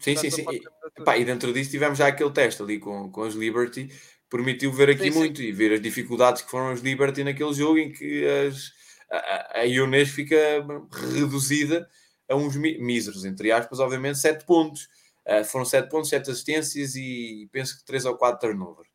[0.00, 0.44] Sim, sim, sim.
[0.44, 0.60] sim.
[0.98, 3.88] E, pá, e, dentro disso tivemos já aquele teste ali com, com as Liberty,
[4.28, 5.44] permitiu ver aqui sim, muito sim.
[5.44, 8.72] e ver as dificuldades que foram as Liberty naquele jogo em que as,
[9.10, 10.36] a, a Ionês fica
[11.14, 11.88] reduzida
[12.28, 14.88] a uns míseros, entre aspas, obviamente, 7 pontos.
[15.28, 18.88] Uh, foram 7 pontos, 7 assistências e penso que 3 ou 4 turnovers.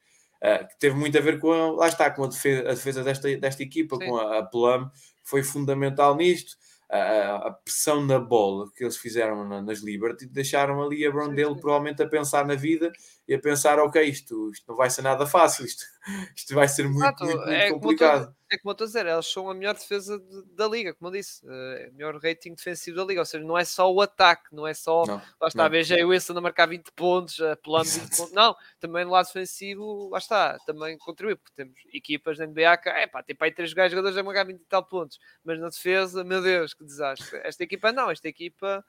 [0.44, 3.04] Uh, que teve muito a ver com a, lá está, com a defesa, a defesa
[3.04, 4.06] desta, desta equipa, Sim.
[4.06, 4.90] com a, a Plum,
[5.24, 6.58] foi fundamental nisto.
[6.90, 11.60] A, a, pressão na bola que eles fizeram na, nas Liberty deixaram ali a Brondale
[11.60, 12.92] provavelmente a pensar na vida
[13.28, 15.86] e a pensar, ok, isto, isto não vai ser nada fácil, isto,
[16.36, 18.36] isto vai ser muito, muito, muito, é complicado.
[18.52, 21.08] é como eu estou a dizer, elas são a melhor defesa de, da liga, como
[21.08, 24.02] eu disse, é o melhor rating defensivo da liga, ou seja, não é só o
[24.02, 25.66] ataque, não é só, não, lá está, não.
[25.66, 29.28] a BJ Wilson a marcar 20 pontos, a Plum 20 pontos, não, também no lado
[29.28, 33.48] defensivo, lá está, também contribui, porque temos equipas da NBA que, é pá, tem para
[33.48, 36.84] aí 3 jogadores a marcar 20 e tal pontos, mas na defesa, meu Deus, que
[36.84, 37.40] desastre.
[37.44, 38.84] Esta equipa não, esta equipa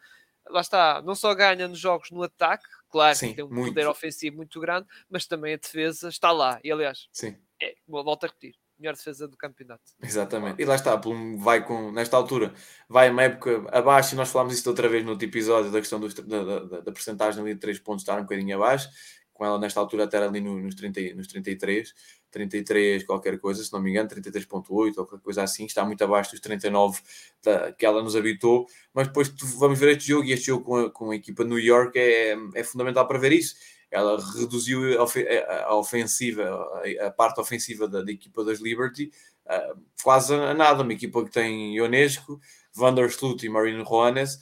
[0.48, 2.64] lá está, não só ganha nos jogos no ataque,
[2.94, 3.74] claro, Sim, tem um muito.
[3.74, 6.60] poder ofensivo muito grande, mas também a defesa está lá.
[6.62, 7.36] E aliás, Sim.
[7.60, 9.82] É, volto a repetir, melhor defesa do campeonato.
[10.00, 10.62] Exatamente.
[10.62, 10.94] E lá está,
[11.38, 12.54] vai com, nesta altura,
[12.88, 15.98] vai uma época abaixo, e nós falámos isto outra vez no outro episódio da questão
[15.98, 18.88] dos, da, da, da porcentagem ali de 3 pontos estar um bocadinho abaixo,
[19.32, 21.92] com ela nesta altura até ali nos, 30, nos 33,
[22.34, 26.32] 33 qualquer coisa, se não me engano, 33.8 ou qualquer coisa assim, está muito abaixo
[26.32, 27.00] dos 39
[27.42, 30.76] da, que ela nos habitou, mas depois vamos ver este jogo e este jogo com
[30.76, 33.54] a, com a equipa New York é, é fundamental para ver isso.
[33.90, 36.68] Ela reduziu a, ofensiva,
[37.00, 39.12] a, parte ofensiva da, da equipa das Liberty
[39.46, 40.82] uh, quase a nada.
[40.82, 42.40] Uma equipa que tem Ionesco,
[42.72, 44.40] Vandersloot e Marino Juanes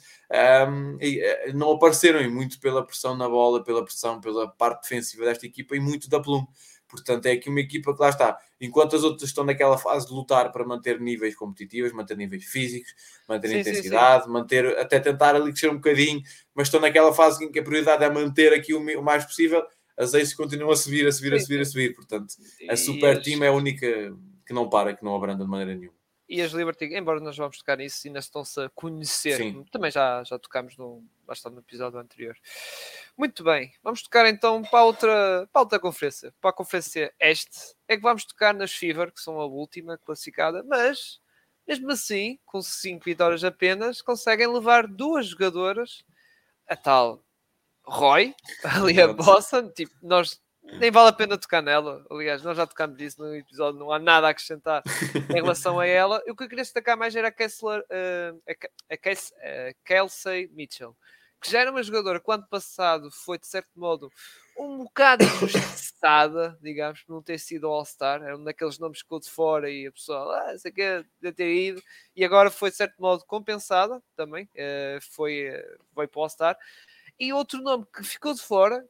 [0.67, 5.25] um, e, uh, não apareceram muito pela pressão na bola, pela pressão, pela parte defensiva
[5.25, 6.47] desta equipa e muito da Plum.
[6.93, 8.37] Portanto, é aqui uma equipa que lá está.
[8.61, 12.93] Enquanto as outras estão naquela fase de lutar para manter níveis competitivos, manter níveis físicos,
[13.27, 14.33] manter sim, intensidade, sim, sim.
[14.33, 16.21] manter, até tentar ali crescer um bocadinho,
[16.53, 19.63] mas estão naquela fase em que a prioridade é manter aqui o, mais possível,
[19.97, 21.95] as Aces continuam a subir, a subir, a subir, a subir.
[21.95, 22.35] Portanto,
[22.69, 24.15] a super team é a única
[24.45, 27.59] que não para, que não abranda de maneira nenhuma e as Liberty, embora nós vamos
[27.59, 29.39] tocar nisso, ainda estão-se a conhecer.
[29.71, 30.75] Também já, já tocámos
[31.25, 32.35] bastante no episódio anterior.
[33.17, 37.75] Muito bem, vamos tocar então para outra, para outra conferência, para a conferência Este.
[37.87, 41.21] É que vamos tocar nas Fever, que são a última classificada, mas
[41.67, 46.03] mesmo assim, com 5 vitórias apenas, conseguem levar duas jogadoras,
[46.67, 47.23] a tal
[47.85, 49.69] Roy, ali a Boston.
[49.69, 52.05] Tipo, nós nem vale a pena tocar nela.
[52.09, 54.81] Aliás, nós já tocámos disso no episódio, não há nada a acrescentar
[55.29, 56.21] em relação a ela.
[56.27, 58.41] O que eu queria destacar mais era a, Kessler, uh,
[58.89, 60.95] a, Kess, a Kelsey Mitchell,
[61.41, 64.09] que já era uma jogadora que ano passado foi, de certo modo,
[64.57, 68.23] um bocado injustiçada, digamos, por não ter sido All-Star.
[68.23, 71.03] Era um daqueles nomes que ficou de fora e a pessoa, ah, isso aqui é
[71.21, 71.83] de ter ido.
[72.15, 74.45] E agora foi, de certo modo, compensada também.
[74.55, 76.57] Uh, foi, uh, foi para o All-Star.
[77.19, 78.83] E outro nome que ficou de fora,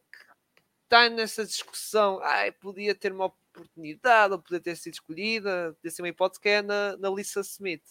[0.93, 6.01] está nessa discussão, ai, podia ter uma oportunidade, ou podia ter sido escolhida, podia ser
[6.03, 7.83] uma hipótese que é na, na Lisa Smith.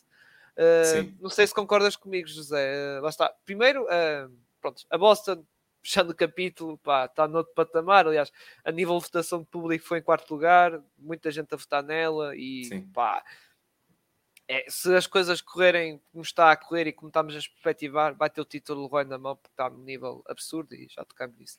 [0.53, 2.98] Uh, não sei se concordas comigo, José.
[2.98, 3.34] Uh, lá está.
[3.44, 5.44] Primeiro, uh, pronto, a Boston,
[5.82, 8.07] fechando o capítulo, pá, está no outro patamar.
[8.07, 8.30] Aliás,
[8.64, 12.36] a nível de votação de público foi em quarto lugar, muita gente a votar nela
[12.36, 12.82] e Sim.
[12.92, 13.24] pá.
[14.48, 18.28] É, se as coisas correrem como está a correr e como estamos a perspectivar, vai
[18.28, 21.57] ter o título Roy na mão porque está num nível absurdo e já tocamos nisso.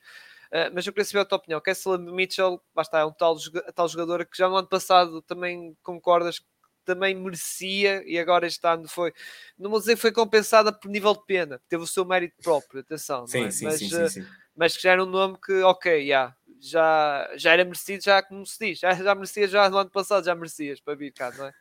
[0.53, 1.59] Uh, mas eu queria saber a tua opinião.
[1.59, 3.35] Kessler Mitchell, basta, é um tal,
[3.73, 6.45] tal jogador que já no ano passado também concordas que
[6.85, 9.11] também merecia e agora este ano foi,
[9.57, 12.81] não vou dizer que foi compensada por nível de pena, teve o seu mérito próprio,
[12.81, 13.51] atenção, sim, é?
[13.51, 17.31] sim, mas, sim, sim, sim, mas que já era um nome que, ok, yeah, já,
[17.35, 20.35] já era merecido, já como se diz, já, já merecia já no ano passado, já
[20.35, 21.53] merecias para vir cá, não é?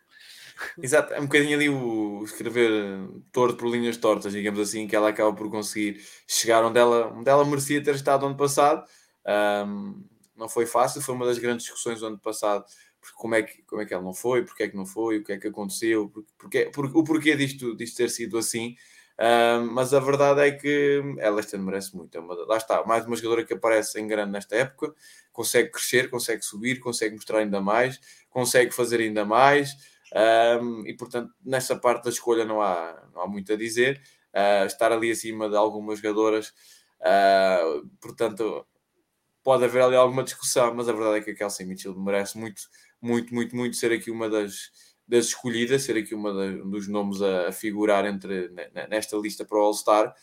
[0.81, 2.71] Exato, é um bocadinho ali o escrever
[3.31, 7.29] torto por linhas tortas, digamos assim, que ela acaba por conseguir chegar onde ela, onde
[7.29, 8.87] ela merecia ter estado ano passado.
[9.67, 10.05] Um,
[10.37, 12.65] não foi fácil, foi uma das grandes discussões do ano passado,
[13.01, 15.19] porque como é que, como é que ela não foi, porque é que não foi,
[15.19, 18.77] o que é que aconteceu, porque, porque o porquê disto, disto ter sido assim.
[19.19, 22.17] Um, mas a verdade é que ela este ano merece muito.
[22.17, 24.95] É uma, lá está, mais uma jogadora que aparece em grande nesta época,
[25.33, 28.01] consegue crescer, consegue subir, consegue mostrar ainda mais,
[28.31, 29.77] consegue fazer ainda mais.
[30.15, 34.01] Um, e portanto, nessa parte da escolha não há, não há muito a dizer.
[34.35, 36.55] Uh, estar ali acima de algumas jogadoras,
[37.01, 38.67] uh, portanto,
[39.43, 42.63] pode haver ali alguma discussão, mas a verdade é que a Kelsey Mitchell merece muito,
[43.01, 44.71] muito, muito, muito ser aqui uma das,
[45.07, 48.51] das escolhidas, ser aqui uma das, um dos nomes a, a, figurar entre,
[48.89, 50.15] nesta lista para o All-Star.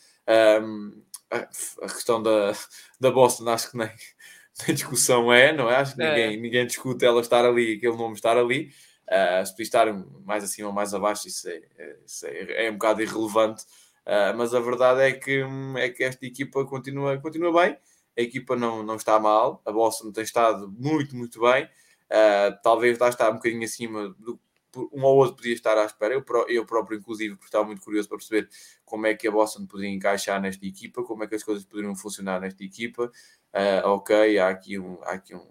[0.62, 2.52] Um, a, a, questão da,
[2.98, 3.88] da Boston acho que nem,
[4.66, 5.76] nem discussão é, não é?
[5.76, 6.36] Acho que ninguém, é.
[6.36, 8.72] ninguém discute ela estar ali, aquele nome estar ali.
[9.10, 9.92] Uh, se podia estar
[10.24, 13.64] mais acima ou mais abaixo, isso é, é, isso é, é um bocado irrelevante.
[14.06, 15.44] Uh, mas a verdade é que,
[15.76, 17.76] é que esta equipa continua, continua bem,
[18.16, 21.64] a equipa não, não está mal, a Boston tem estado muito, muito bem.
[22.06, 24.40] Uh, talvez lá está um bocadinho acima do
[24.92, 28.08] um ou outro podia estar à espera, eu, eu próprio, inclusive, porque estava muito curioso
[28.08, 28.48] para perceber
[28.84, 31.94] como é que a Boston podia encaixar nesta equipa, como é que as coisas poderiam
[31.96, 33.10] funcionar nesta equipa.
[33.52, 35.46] Uh, ok, há aqui, um, há aqui um,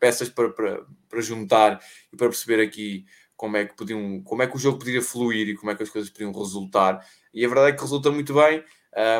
[0.00, 1.80] peças para, para, para juntar
[2.12, 3.04] e para perceber aqui
[3.36, 5.82] como é que podiam, como é que o jogo poderia fluir e como é que
[5.82, 7.06] as coisas podiam resultar.
[7.32, 8.64] E a verdade é que resulta muito bem.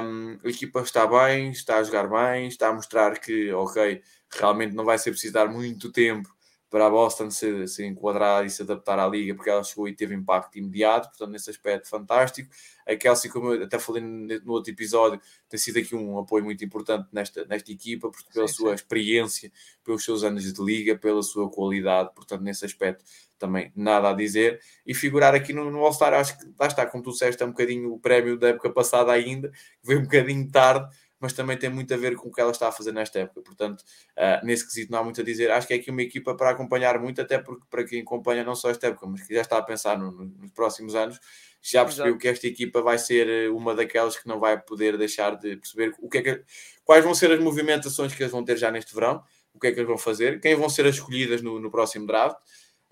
[0.03, 4.75] Um, a equipa está bem, está a jogar bem, está a mostrar que, ok, realmente
[4.75, 6.29] não vai ser preciso dar muito tempo
[6.71, 9.95] para a Boston se, se enquadrar e se adaptar à liga, porque ela chegou e
[9.95, 12.49] teve impacto imediato, portanto, nesse aspecto, fantástico.
[12.87, 16.65] A Kelsey, como eu até falei no outro episódio, tem sido aqui um apoio muito
[16.65, 18.75] importante nesta, nesta equipa, porque pela sim, sua sim.
[18.77, 19.53] experiência,
[19.83, 23.05] pelos seus anos de liga, pela sua qualidade, portanto, nesse aspecto
[23.37, 24.61] também nada a dizer.
[24.87, 27.51] E figurar aqui no, no All-Star, acho que lá está, como tu disseste, é um
[27.51, 30.89] bocadinho o prémio da época passada ainda, que veio um bocadinho tarde,
[31.21, 33.43] mas também tem muito a ver com o que ela está a fazer nesta época.
[33.43, 35.51] Portanto, uh, nesse quesito não há muito a dizer.
[35.51, 38.55] Acho que é aqui uma equipa para acompanhar muito, até porque para quem acompanha não
[38.55, 41.21] só esta época, mas que já está a pensar no, no, nos próximos anos,
[41.63, 42.21] já percebeu Exato.
[42.21, 45.95] que esta equipa vai ser eh, uma daquelas que não vai poder deixar de perceber
[46.01, 46.45] o que é que,
[46.85, 49.73] quais vão ser as movimentações que eles vão ter já neste verão, o que é
[49.73, 52.39] que eles vão fazer, quem vão ser as escolhidas no, no próximo draft.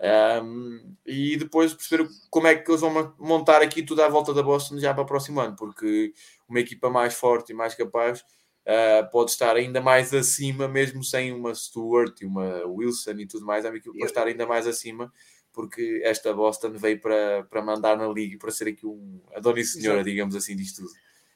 [0.01, 4.41] Um, e depois perceber como é que eles vão montar aqui tudo à volta da
[4.41, 6.13] Boston já para o próximo ano, porque
[6.47, 11.33] uma equipa mais forte e mais capaz uh, pode estar ainda mais acima, mesmo sem
[11.33, 14.65] uma Stewart e uma Wilson e tudo mais, é uma equipa pode estar ainda mais
[14.67, 15.11] acima,
[15.51, 19.41] porque esta Boston veio para, para mandar na liga e para ser aqui um, a
[19.41, 20.09] dona e senhora, Exato.
[20.09, 20.93] digamos assim, disto tudo.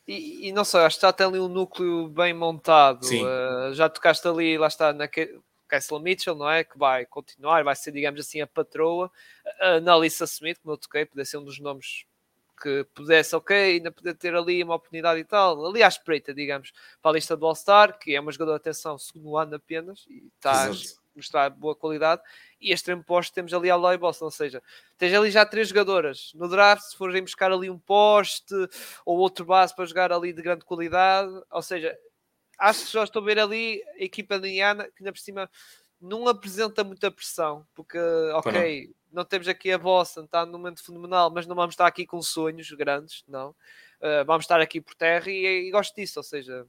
[0.08, 3.06] E, e, não sei, acho que está até ali um núcleo bem montado.
[3.06, 5.08] Uh, já tocaste ali, lá está, na
[5.68, 6.64] Castle Mitchell, não é?
[6.64, 9.12] Que vai continuar, vai ser, digamos assim, a patroa.
[9.60, 12.06] A Analisa Smith, como eu toquei, poder ser um dos nomes
[12.62, 16.72] que pudesse, ok, ainda poder ter ali uma oportunidade e tal, ali à espreita, digamos,
[17.02, 20.24] para a lista do All-Star, que é uma jogadora de atenção segundo ano apenas, e
[20.38, 21.02] está Exato.
[21.02, 22.22] a mostrar boa qualidade,
[22.62, 24.64] e extremo poste temos ali a Loy Boston, ou seja,
[24.98, 28.56] tens ali já três jogadoras no draft, se forem buscar ali um poste
[29.06, 31.98] ou outro base para jogar ali de grande qualidade, ou seja,
[32.64, 35.50] acho que já estou a ver ali a equipa de Indiana, que ainda por cima
[36.00, 37.98] não apresenta muita pressão, porque,
[38.34, 42.06] ok, não temos aqui a Boston, está num momento fenomenal, mas não vamos estar aqui
[42.06, 43.52] com sonhos grandes, não.
[44.02, 46.66] Uh, vamos estar aqui por terra e, e, gosto disso, ou seja,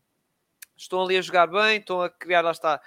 [0.77, 2.81] estão ali a jogar bem, estão a criar, lá está,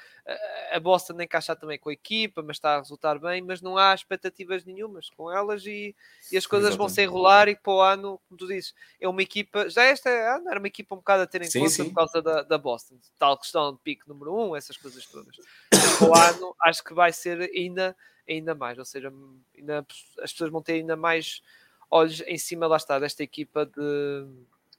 [0.72, 3.94] a Boston encaixa também com a equipa, mas está a resultar bem, mas não há
[3.94, 5.96] expectativas nenhumas com elas e,
[6.32, 6.78] e as coisas Exatamente.
[6.78, 10.10] vão se enrolar e para o ano, como tu dizes, é uma equipa, já esta
[10.10, 11.86] ano era uma equipa um bocado a ter em sim, conta sim.
[11.86, 15.36] por causa da, da Boston, tal questão de pique número um, essas coisas todas.
[15.72, 17.96] Mas para o ano acho que vai ser ainda
[18.30, 19.12] ainda mais, ou seja,
[19.58, 19.88] ainda,
[20.22, 21.42] as pessoas vão ter ainda mais
[21.90, 24.28] olhos em cima, lá está, desta equipa de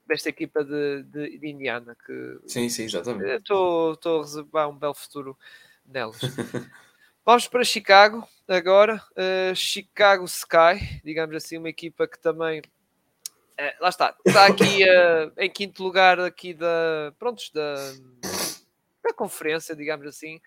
[0.09, 3.43] desta equipa de, de, de Indiana que sim, sim, exatamente.
[3.43, 5.39] estou a reservar um belo futuro
[5.87, 6.19] nelas.
[7.25, 13.91] Vamos para Chicago agora uh, Chicago Sky, digamos assim uma equipa que também uh, lá
[13.91, 17.77] está, está aqui uh, em quinto lugar aqui da prontos, da
[19.09, 20.41] da conferência, digamos assim,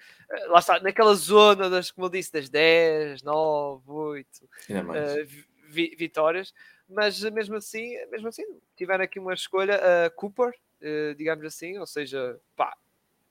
[0.50, 6.54] lá está, naquela zona das, como eu disse, das 10, 9, 8 uh, vi, vitórias,
[6.92, 8.44] mas mesmo assim, mesmo assim,
[8.76, 12.76] tiveram aqui uma escolha, uh, Cooper, uh, digamos assim, ou seja, pá,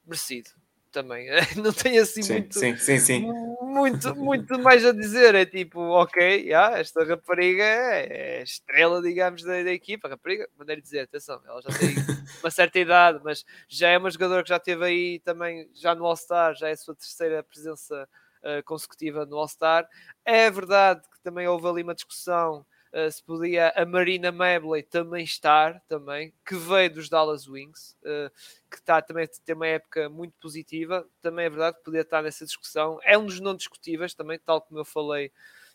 [0.06, 0.50] merecido
[0.90, 1.28] também.
[1.56, 3.20] Não tem assim sim, muito, sim, sim,
[3.62, 5.34] muito, muito mais a dizer.
[5.34, 10.08] É tipo, ok, yeah, esta rapariga é estrela, digamos, da, da equipa.
[10.08, 11.94] Rapariga, maneira de dizer, atenção, ela já tem
[12.42, 16.04] uma certa idade, mas já é uma jogadora que já teve aí também, já no
[16.04, 18.08] All-Star, já é a sua terceira presença
[18.42, 19.88] uh, consecutiva no All-Star.
[20.24, 25.24] É verdade que também houve ali uma discussão uh, se podia a Marina Mabley também
[25.24, 28.30] estar, também, que veio dos Dallas Wings, uh,
[28.70, 32.22] que está também a ter uma época muito positiva, também é verdade que podia estar
[32.22, 35.32] nessa discussão, é um dos não discutíveis também, tal como eu falei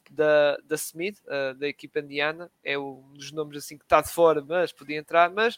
[0.10, 4.10] da, da Smith, uh, da equipa indiana, é um dos nomes assim que está de
[4.10, 5.58] fora, mas podia entrar, mas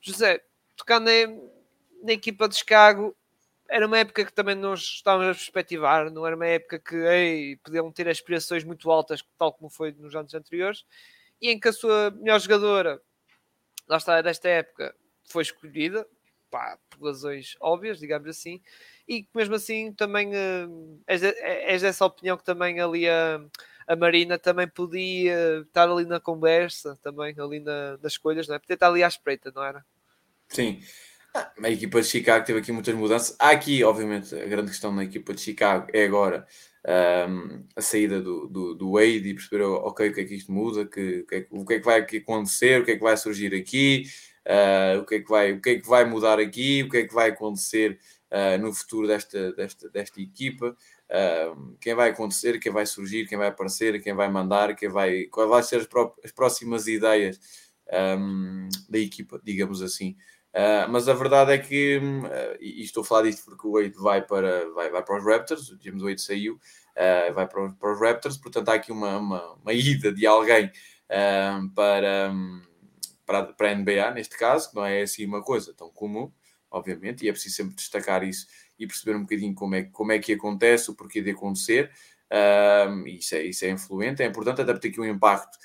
[0.00, 0.42] José,
[0.76, 1.12] tocando na,
[2.02, 3.16] na equipa de Chicago,
[3.68, 7.56] era uma época que também nós estávamos a perspectivar, não era uma época que ei,
[7.56, 10.84] podiam ter aspirações muito altas, tal como foi nos anos anteriores,
[11.40, 13.00] e em que a sua melhor jogadora,
[13.88, 14.94] lá está, desta época,
[15.24, 16.06] foi escolhida,
[16.50, 18.60] pá, por razões óbvias, digamos assim,
[19.08, 23.40] e mesmo assim também uh, és, dessa opinião que também ali a,
[23.86, 28.58] a Marina também podia estar ali na conversa, também ali na, nas escolhas, não é?
[28.58, 29.84] Podia estar ali à espreita, não era?
[30.48, 30.80] Sim.
[31.34, 33.36] A equipa de Chicago teve aqui muitas mudanças.
[33.40, 36.46] Há aqui, obviamente, a grande questão na equipa de Chicago é agora
[37.28, 40.52] um, a saída do, do, do, Wade e perceber, ok, o que é que isto
[40.52, 43.16] muda, que, que é o que é que vai acontecer, o que é que vai
[43.16, 44.04] surgir aqui,
[44.46, 46.98] uh, o, que é que vai, o que é que vai mudar aqui, o que
[46.98, 47.98] é que vai acontecer
[48.30, 50.76] uh, no futuro desta, desta, desta equipa,
[51.10, 55.24] uh, quem vai acontecer, quem vai surgir, quem vai aparecer, quem vai mandar, quem vai,
[55.24, 55.88] quais vão ser as,
[56.22, 57.40] as próximas ideias
[58.18, 60.16] um, da equipa, digamos assim.
[60.54, 63.94] Uh, mas a verdade é que, uh, e estou a falar disto porque o Wade
[63.96, 67.92] vai para, vai, vai para os Raptors, o James Wade saiu, uh, vai para, para
[67.92, 70.70] os Raptors, portanto há aqui uma, uma, uma ida de alguém
[71.74, 72.62] para, um,
[73.26, 76.32] para, para a NBA, neste caso, que não é assim uma coisa tão comum,
[76.70, 78.46] obviamente, e é preciso sempre destacar isso
[78.78, 81.90] e perceber um bocadinho como é, como é que acontece, o porquê de acontecer,
[83.06, 85.58] isso, é, isso é influente, é importante, até porque aqui um impacto,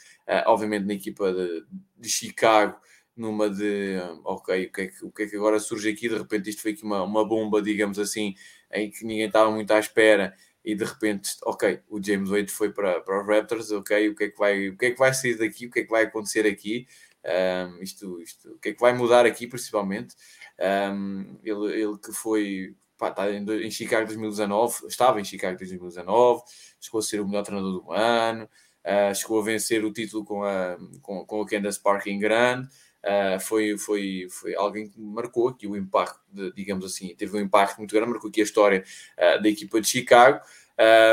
[0.48, 1.64] obviamente, na equipa de,
[1.98, 2.80] de Chicago,
[3.20, 6.10] numa de ok, o que, é que, o que é que agora surge aqui?
[6.10, 8.36] De repente isto foi aqui uma, uma bomba, digamos assim,
[8.72, 12.72] em que ninguém estava muito à espera e de repente, ok, o James Wade foi
[12.72, 15.14] para, para os Raptors, ok, o que, é que vai, o que é que vai
[15.14, 15.68] sair daqui?
[15.68, 16.86] O que é que vai acontecer aqui?
[17.26, 20.16] Um, isto, isto, o que é que vai mudar aqui, principalmente?
[20.60, 26.44] Um, ele, ele que foi pá, está em, em Chicago 2019, estava em Chicago 2019,
[26.80, 28.44] chegou a ser o melhor treinador do ano,
[28.86, 32.68] uh, chegou a vencer o título com a, com, com a Candace Park em grande.
[33.04, 37.40] Uh, foi, foi, foi alguém que marcou aqui o impacto, de, digamos assim, teve um
[37.40, 38.84] impacto muito grande, marcou aqui a história
[39.18, 40.42] uh, da equipa de Chicago.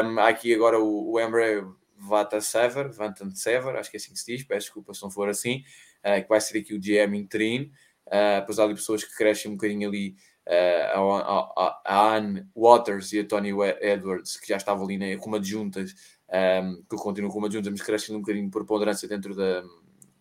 [0.05, 1.65] Um, aqui agora o, o Emre
[1.97, 5.11] Vata Sever, Vantan Sever, acho que é assim que se diz, peço desculpa se não
[5.11, 5.63] for assim,
[6.05, 7.71] uh, que vai ser aqui o GM interino.
[8.09, 10.15] Há ali pessoas que crescem um bocadinho ali,
[10.49, 15.35] a, a, a Anne Waters e a Tony Edwards, que já estavam ali né, como
[15.35, 15.93] adjuntas,
[16.63, 19.65] um, que continuam como adjuntas, mas crescem um bocadinho por ponderância dentro da,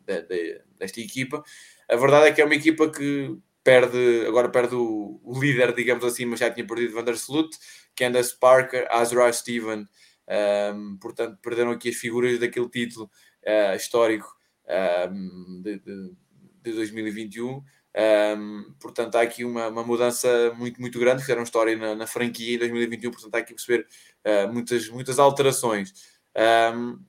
[0.06, 0.36] da, da,
[0.78, 1.44] desta equipa.
[1.90, 6.04] A verdade é que é uma equipa que perde, agora perde o, o líder, digamos
[6.04, 7.58] assim, mas já tinha perdido Vandersloot,
[7.96, 9.88] Candace Parker, Azra Steven,
[10.28, 13.10] um, portanto, perderam aqui as figuras daquele título
[13.44, 14.36] uh, histórico
[15.12, 16.12] um, de, de,
[16.64, 17.64] de, 2021.
[17.98, 21.22] Um, portanto, há aqui uma, uma, mudança muito, muito grande.
[21.22, 23.88] Fizeram história na, na franquia em 2021, portanto, há aqui a perceber
[24.26, 25.94] uh, muitas, muitas alterações.
[26.36, 27.00] Um,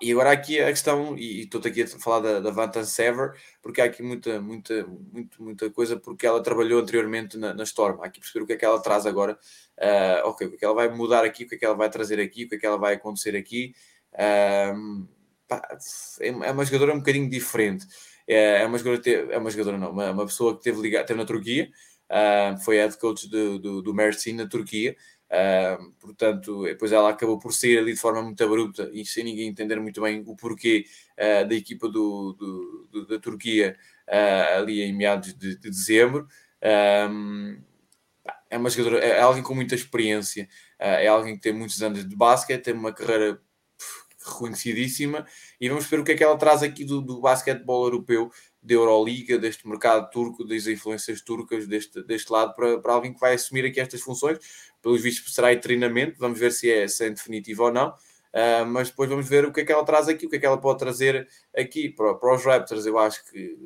[0.00, 3.80] e agora aqui a questão, e estou aqui a falar da, da Vantan Sever, porque
[3.80, 8.00] há aqui muita, muita, muito, muita coisa, porque ela trabalhou anteriormente na, na Storm.
[8.02, 9.38] Há aqui perceber o que é que ela traz agora,
[9.78, 11.76] uh, ok, o que é que ela vai mudar aqui, o que é que ela
[11.76, 13.74] vai trazer aqui, o que é que ela vai acontecer aqui.
[14.12, 15.06] Uh,
[15.48, 15.62] pá,
[16.20, 17.86] é, é uma jogadora um bocadinho diferente.
[18.26, 21.18] É, é uma jogadora, é uma jogadora não, uma, uma pessoa que teve ligado, teve
[21.18, 21.70] na Turquia,
[22.10, 24.96] uh, foi head coach do, do, do Mersin na Turquia,
[25.30, 29.46] Uh, portanto, depois ela acabou por sair ali de forma muito abrupta e sem ninguém
[29.46, 30.84] entender muito bem o porquê
[31.16, 33.76] uh, da equipa do, do, do da Turquia
[34.08, 36.26] uh, ali em meados de, de dezembro.
[38.50, 42.16] É uma jogadora, é alguém com muita experiência, é alguém que tem muitos anos de
[42.16, 43.40] basquete, tem uma carreira
[44.24, 45.26] reconhecidíssima
[45.60, 48.30] e vamos ver o que é que ela traz aqui do, do basquetebol europeu
[48.62, 53.20] da Euroliga, deste mercado turco, das influências turcas deste, deste lado, para, para alguém que
[53.20, 54.38] vai assumir aqui estas funções.
[54.82, 57.90] Pelos vistos, será em treinamento, vamos ver se é, se é definitivo ou não.
[58.32, 60.38] Uh, mas depois vamos ver o que é que ela traz aqui, o que é
[60.38, 62.86] que ela pode trazer aqui para, para os Raptors.
[62.86, 63.56] Eu acho que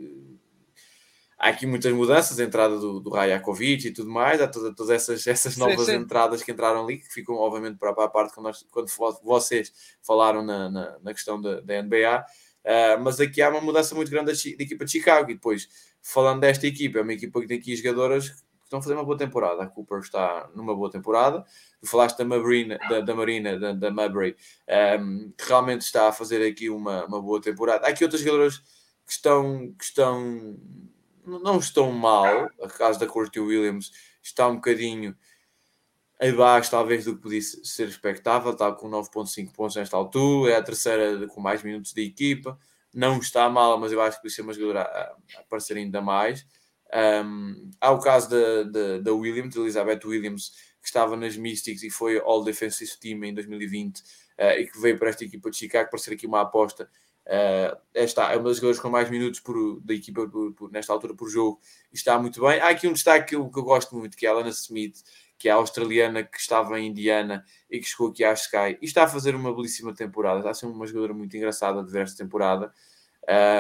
[1.38, 4.90] há aqui muitas mudanças, a entrada do, do Rajakovic e tudo mais, há toda, todas
[4.90, 5.98] essas, essas novas sim, sim.
[5.98, 8.88] entradas que entraram ali, que ficam obviamente para, para a parte quando, nós, quando
[9.22, 12.24] vocês falaram na, na, na questão da, da NBA.
[12.64, 15.30] Uh, mas aqui há uma mudança muito grande da, da, equipa de Chicago.
[15.30, 15.68] E depois,
[16.00, 19.16] falando desta equipa, é uma equipa que tem aqui jogadoras estão a fazer uma boa
[19.16, 19.62] temporada.
[19.62, 21.44] A Cooper está numa boa temporada.
[21.80, 24.36] Tu falaste da Marina, da, da Marina, da, da Mabry,
[25.00, 27.86] um, que realmente está a fazer aqui uma, uma boa temporada.
[27.86, 28.58] Há aqui outras jogadoras
[29.06, 30.58] que estão, que estão
[31.26, 32.48] não estão mal.
[32.62, 33.92] A caso da Courtney Williams
[34.22, 35.16] está um bocadinho
[36.20, 40.62] abaixo talvez do que podia ser expectável, está com 9.5 pontos nesta altura, é a
[40.62, 42.58] terceira com mais minutos de equipa,
[42.92, 46.00] não está mal, mas eu acho que podia ser uma jogadora a, a aparecer ainda
[46.00, 46.46] mais.
[46.95, 51.82] Um, há o caso da, da, da Williams, de Elizabeth Williams, que estava nas Mystics
[51.82, 54.03] e foi All Defensive Team em 2020 uh,
[54.38, 56.88] eh, e que veio para esta equipa de Chicago para ser aqui uma aposta.
[57.26, 60.92] Uh, esta é uma das jogadoras com mais minutos por, da equipa por, por, nesta
[60.92, 61.59] altura por jogo
[61.92, 62.61] e está muito bem.
[62.61, 65.03] Há aqui um destaque que eu, que eu gosto muito, que é a Lana Smith,
[65.38, 68.84] que é a australiana que estava em Indiana e que chegou aqui à Sky e
[68.84, 70.38] está a fazer uma belíssima temporada.
[70.38, 72.72] Está a ser uma jogadora muito engraçada de ver esta temporada.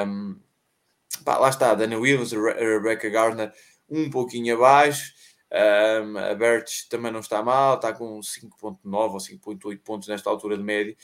[0.06, 0.38] Um,
[1.16, 3.52] pá, lá está, Dana Williams, a Rebecca Gardner,
[3.88, 5.12] um pouquinho abaixo.
[5.52, 10.56] Um, a Bertz também não está mal, está com 5.9 ou 5.8 pontos nesta altura
[10.56, 10.96] de média.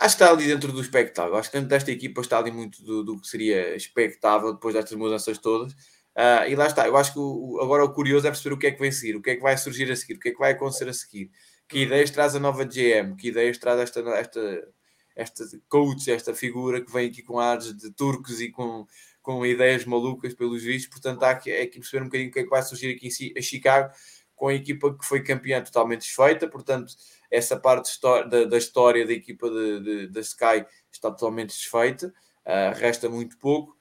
[0.00, 1.36] Acho que está ali dentro do espectável.
[1.36, 4.96] Acho que dentro desta equipa está ali muito do, do que seria expectável depois destas
[4.96, 5.72] mudanças todas.
[5.72, 8.66] Uh, e lá está, eu acho que o, agora o curioso é perceber o que
[8.66, 10.32] é que vem seguir, o que é que vai surgir a seguir, o que é
[10.32, 11.30] que vai acontecer a seguir,
[11.68, 14.40] que ideias traz a nova GM, que ideias traz esta, esta,
[15.14, 18.86] esta coach, esta figura que vem aqui com ares de turcos e com,
[19.22, 22.38] com ideias malucas pelos vistos, portanto há aqui, é aqui perceber um bocadinho o que
[22.40, 23.92] é que vai surgir aqui em Chicago
[24.34, 26.94] com a equipa que foi campeã totalmente desfeita, portanto
[27.30, 29.48] essa parte da, da história da equipa
[30.10, 32.08] da Sky está totalmente desfeita,
[32.46, 33.76] uh, resta muito pouco,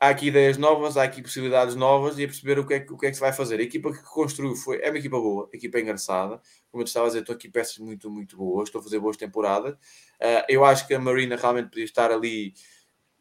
[0.00, 2.92] há aqui ideias novas, há aqui possibilidades novas e a perceber o que é que,
[2.92, 3.58] o que, é que se vai fazer.
[3.58, 6.40] A equipa que construiu foi, é uma equipa boa, equipa é engraçada.
[6.70, 8.98] Como eu te estava a dizer, estou aqui peças muito, muito boas, estou a fazer
[9.00, 9.74] boas temporadas.
[9.74, 12.54] Uh, eu acho que a Marina realmente podia estar ali,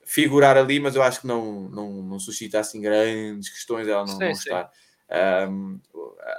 [0.05, 4.07] figurar ali, mas eu acho que não, não, não suscita assim grandes questões, ela não,
[4.07, 4.49] sim, não sim.
[4.49, 4.69] está.
[5.49, 5.79] Um,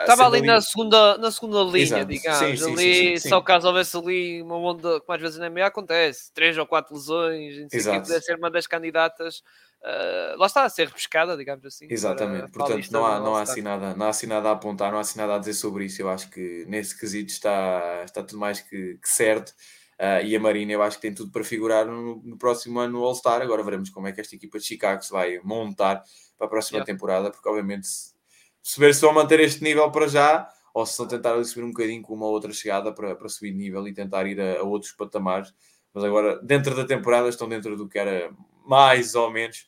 [0.01, 2.05] Estava ali, na segunda, na segunda linha, Exato.
[2.07, 2.61] digamos.
[2.61, 6.57] Sim, ali, só caso houvesse ali uma onda, como às vezes na NBA acontece, três
[6.59, 9.43] ou quatro lesões, se quiser ser uma das candidatas
[9.81, 11.87] Uh, lá está a ser repescada, digamos assim.
[11.89, 14.99] Exatamente, portanto, não há, não, há assim nada, não há assim nada a apontar, não
[14.99, 16.03] há assim nada a dizer sobre isso.
[16.03, 19.51] Eu acho que nesse quesito está, está tudo mais que, que certo.
[19.99, 22.99] Uh, e a Marina, eu acho que tem tudo para figurar no, no próximo ano
[22.99, 23.41] no All-Star.
[23.41, 26.03] Agora veremos como é que esta equipa de Chicago se vai montar
[26.37, 26.93] para a próxima yeah.
[26.93, 28.13] temporada, porque obviamente se,
[28.63, 31.65] se ver se vão manter este nível para já ou se vão tentar ali subir
[31.65, 34.63] um bocadinho com uma outra chegada para, para subir nível e tentar ir a, a
[34.63, 35.53] outros patamares.
[35.93, 38.31] Mas agora, dentro da temporada, estão dentro do que era
[38.69, 39.67] mais ou menos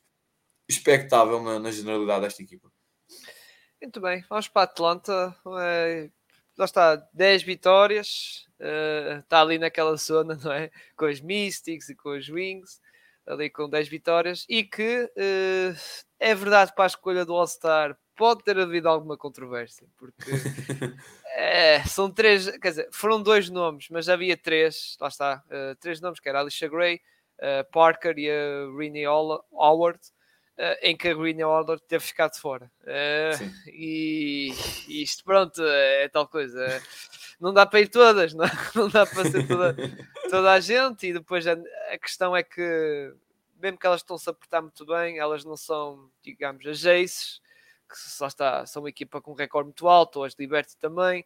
[0.68, 2.70] expectável na, na generalidade desta equipa.
[3.80, 5.34] Muito bem, vamos para a Atlanta.
[5.58, 6.10] É,
[6.58, 8.44] lá está, 10 vitórias.
[8.60, 10.70] Uh, está ali naquela zona, não é?
[10.94, 12.78] Com os Mystics e com os Wings,
[13.26, 14.44] ali com 10 vitórias.
[14.50, 15.80] E que uh,
[16.18, 17.96] é verdade para a escolha do All-Star.
[18.14, 20.30] Pode ter havido alguma controvérsia, porque
[21.34, 26.02] é, são três, quer dizer, foram dois nomes, mas havia três, lá está, uh, três
[26.02, 27.00] nomes, que era Alicia Gray,
[27.40, 29.98] uh, Parker e a Renee Howard,
[30.58, 32.70] uh, em que a Renee Howard teve ficado fora.
[32.82, 34.52] Uh, e,
[34.88, 36.82] e, isto, pronto, é tal coisa.
[37.40, 39.74] Não dá para ir todas, não, não dá para ser toda,
[40.28, 41.06] toda a gente.
[41.06, 41.56] E depois a,
[41.92, 43.12] a questão é que,
[43.60, 47.40] mesmo que elas estão-se a apertar muito bem, elas não são, digamos, as aces,
[47.88, 51.24] que só está, são uma equipa com um recorde muito alto, ou as Liberty também,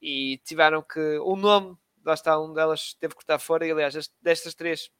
[0.00, 1.18] e tiveram que.
[1.18, 4.90] O nome, lá está, um delas teve que cortar fora, e aliás, destas três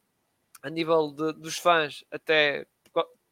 [0.65, 2.67] a nível de, dos fãs, até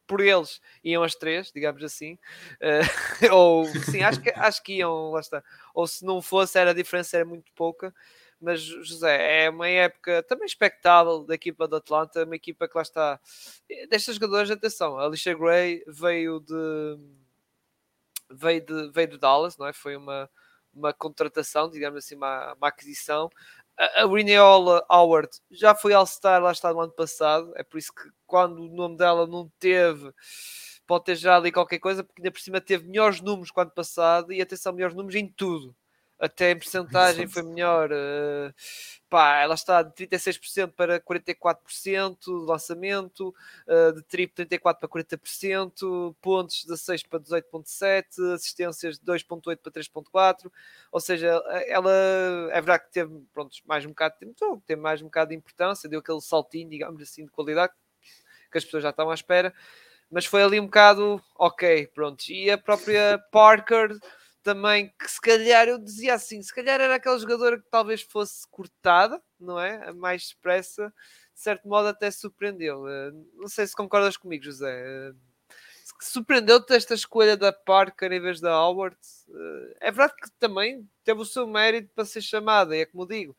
[0.05, 2.13] por eles iam as três, digamos assim,
[2.61, 6.71] uh, ou sim, acho que, acho que iam, lá está, ou se não fosse, era
[6.71, 7.93] a diferença era muito pouca.
[8.39, 12.81] Mas José, é uma época também expectável da equipa do Atlanta, uma equipa que lá
[12.81, 13.17] está.
[13.89, 16.97] Destas jogadores, atenção, a Alicia Gray veio de
[18.29, 19.71] veio de, veio de Dallas, não é?
[19.71, 20.29] Foi uma,
[20.73, 23.29] uma contratação, digamos assim, uma, uma aquisição
[23.77, 28.09] a Rineola Howard já foi All-Star lá está no ano passado, é por isso que
[28.27, 30.11] quando o nome dela não teve,
[30.87, 33.61] pode ter já ali qualquer coisa, porque ainda por cima teve melhores números que o
[33.61, 35.75] ano passado e atenção, melhores números em tudo
[36.23, 37.91] até em porcentagem foi melhor.
[37.91, 38.53] Uh,
[39.09, 43.35] pá, ela está de 36% para 44% de lançamento,
[43.67, 50.49] uh, de triplo 34% para 40%, pontos 16 para 18,7%, assistências de 2,8 para 3,4%.
[50.93, 51.27] Ou seja,
[51.67, 51.91] ela
[52.51, 55.35] é verdade que teve pronto, mais um bocado de tempo, teve mais um bocado de
[55.35, 57.73] importância, deu aquele saltinho, digamos assim, de qualidade
[58.49, 59.53] que as pessoas já estavam à espera.
[60.09, 62.29] Mas foi ali um bocado ok, pronto.
[62.29, 63.97] E a própria Parker
[64.43, 68.47] também que se calhar eu dizia assim, se calhar era aquele jogador que talvez fosse
[68.51, 69.89] cortada, não é?
[69.89, 70.93] A mais expressa,
[71.33, 72.87] de certo modo até surpreendeu.
[72.87, 74.69] Eh, não sei se concordas comigo, José.
[74.69, 75.13] Eh,
[76.01, 78.97] surpreendeu-te esta escolha da Parker em vez da Howard?
[79.29, 83.07] Eh, é verdade que também teve o seu mérito para ser chamada, e é como
[83.07, 83.35] digo,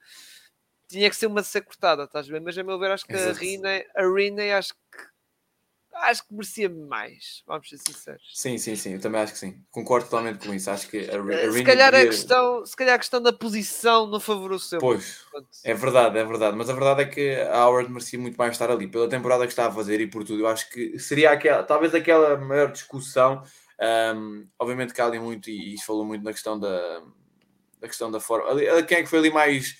[0.88, 2.40] tinha que ser uma de ser cortada, estás bem?
[2.40, 5.13] Mas a meu ver, acho que a Rina, a Rina acho que
[5.94, 8.22] acho que merecia mais, vamos ser sinceros.
[8.34, 9.62] Sim, sim, sim, eu também acho que sim.
[9.70, 10.70] Concordo totalmente com isso.
[10.70, 12.08] Acho que a, a se, calhar devia...
[12.08, 14.78] a questão, se calhar a questão da posição não favoreceu.
[14.78, 15.24] Pois,
[15.64, 16.56] é verdade, é verdade.
[16.56, 19.52] Mas a verdade é que a Howard merecia muito mais estar ali, pela temporada que
[19.52, 20.40] está a fazer e por tudo.
[20.40, 23.42] Eu acho que seria aquela, talvez aquela maior discussão.
[24.16, 27.02] Um, obviamente que há ali muito, e isso falou muito na questão da,
[27.80, 28.60] da questão da forma.
[28.84, 29.76] Quem é que foi ali mais,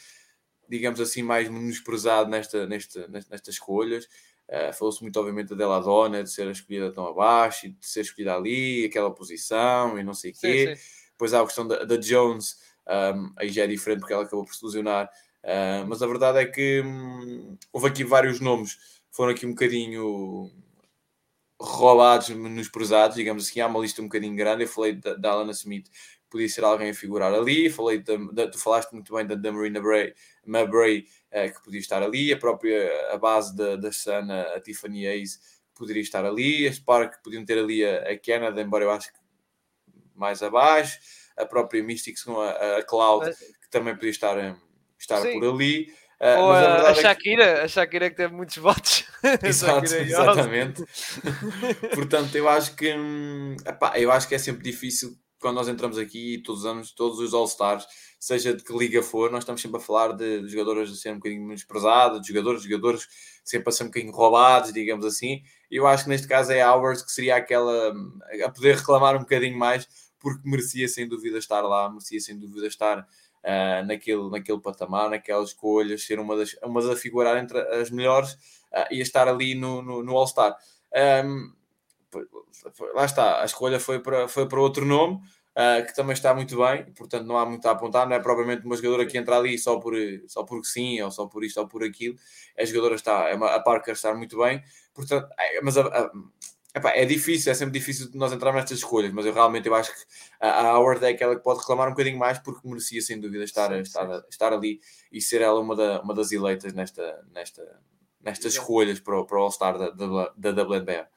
[0.69, 4.09] digamos assim, mais menosprezado nesta, nesta, nestas escolhas?
[4.49, 8.34] Uh, Falou-se muito, obviamente, da Dona, de ser escolhida tão abaixo e de ser escolhida
[8.34, 10.66] ali, aquela posição e não sei o quê.
[10.68, 10.82] Sim, sim.
[11.12, 12.59] Depois há a questão da, da Jones,
[13.16, 15.09] um, aí já é diferente porque ela acabou por se lesionar.
[15.42, 20.51] Uh, mas a verdade é que hum, houve aqui vários nomes foram aqui um bocadinho
[21.61, 23.61] roubados, menosprezados, digamos assim.
[23.61, 24.64] Há uma lista um bocadinho grande.
[24.64, 25.88] Eu falei da, da Alana Smith,
[26.35, 27.70] podia ser alguém a figurar ali.
[27.70, 30.12] Falei da, tu falaste muito bem da, da Marina Bray,
[30.45, 32.32] Mabray, uh, que podia estar ali.
[32.32, 35.39] A própria a base da, da Sana, a Tiffany Hayes,
[35.76, 36.66] poderia estar ali.
[36.66, 39.18] As Spark podiam ter ali a, a Canada, embora eu acho que
[40.12, 40.99] mais abaixo,
[41.37, 44.59] a própria Mystics com a, a Cloud, que também podia estar,
[44.99, 45.93] estar por ali.
[46.20, 47.61] Uh, Ou a, a, Shakira, é que...
[47.61, 49.05] a Shakira que teve muitos votos.
[49.43, 50.82] Exato, é exatamente.
[51.95, 55.99] Portanto, eu acho que hum, epá, eu acho que é sempre difícil quando nós entramos
[55.99, 57.86] aqui todos os anos, todos os All-Stars,
[58.18, 61.16] seja de que liga for, nós estamos sempre a falar de, de jogadores a serem
[61.16, 63.07] um bocadinho menos pesados, de jogadores, jogadores
[63.45, 65.42] sempre a ser um bocadinho roubados, digamos assim.
[65.70, 67.92] Eu acho que neste caso é a Hours que seria aquela
[68.42, 69.86] a poder reclamar um bocadinho mais,
[70.18, 75.51] porque merecia sem dúvida estar lá, merecia sem dúvida estar uh, naquele, naquele patamar, naquelas
[75.51, 78.32] escolhas, ser uma das, uma das a figurar entre as melhores
[78.72, 80.57] uh, e estar ali no, no, no All-Star.
[81.22, 81.53] Um,
[82.95, 85.21] lá está, a escolha foi para, foi para outro nome.
[85.57, 88.67] Uh, que também está muito bem, portanto não há muito a apontar, não é propriamente
[88.67, 89.95] uma jogadora que entra ali só, por,
[90.27, 92.17] só porque sim, ou só por isto ou por aquilo,
[92.59, 94.61] a jogadora está, é uma, a Parker está muito bem,
[94.93, 96.11] portanto, é, mas a, a,
[96.77, 99.95] Epá, é difícil, é sempre difícil nós entrarmos nestas escolhas, mas eu realmente eu acho
[99.95, 100.01] que
[100.41, 103.71] a Howard é aquela que pode reclamar um bocadinho mais porque merecia sem dúvida estar,
[103.71, 104.23] sim, estar, sim.
[104.29, 104.81] estar ali
[105.12, 107.81] e ser ela uma, da, uma das eleitas nesta, nesta,
[108.21, 111.09] nestas escolhas para o, para o All-Star da, da, da WNBA.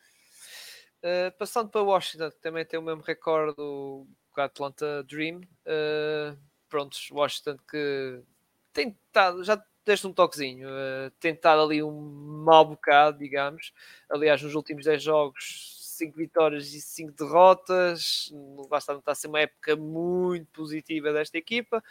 [1.08, 4.06] Uh, passando para Washington, que também tem o mesmo recorde com
[4.36, 5.40] a Atlanta Dream.
[5.66, 6.38] Uh,
[6.68, 8.22] prontos, Washington que
[8.74, 13.72] tem estado, já deste um toquezinho, uh, tentar ali um mau bocado, digamos.
[14.10, 18.30] Aliás, nos últimos 10 jogos, 5 vitórias e 5 derrotas.
[18.70, 21.82] Basta não está a ser uma época muito positiva desta equipa.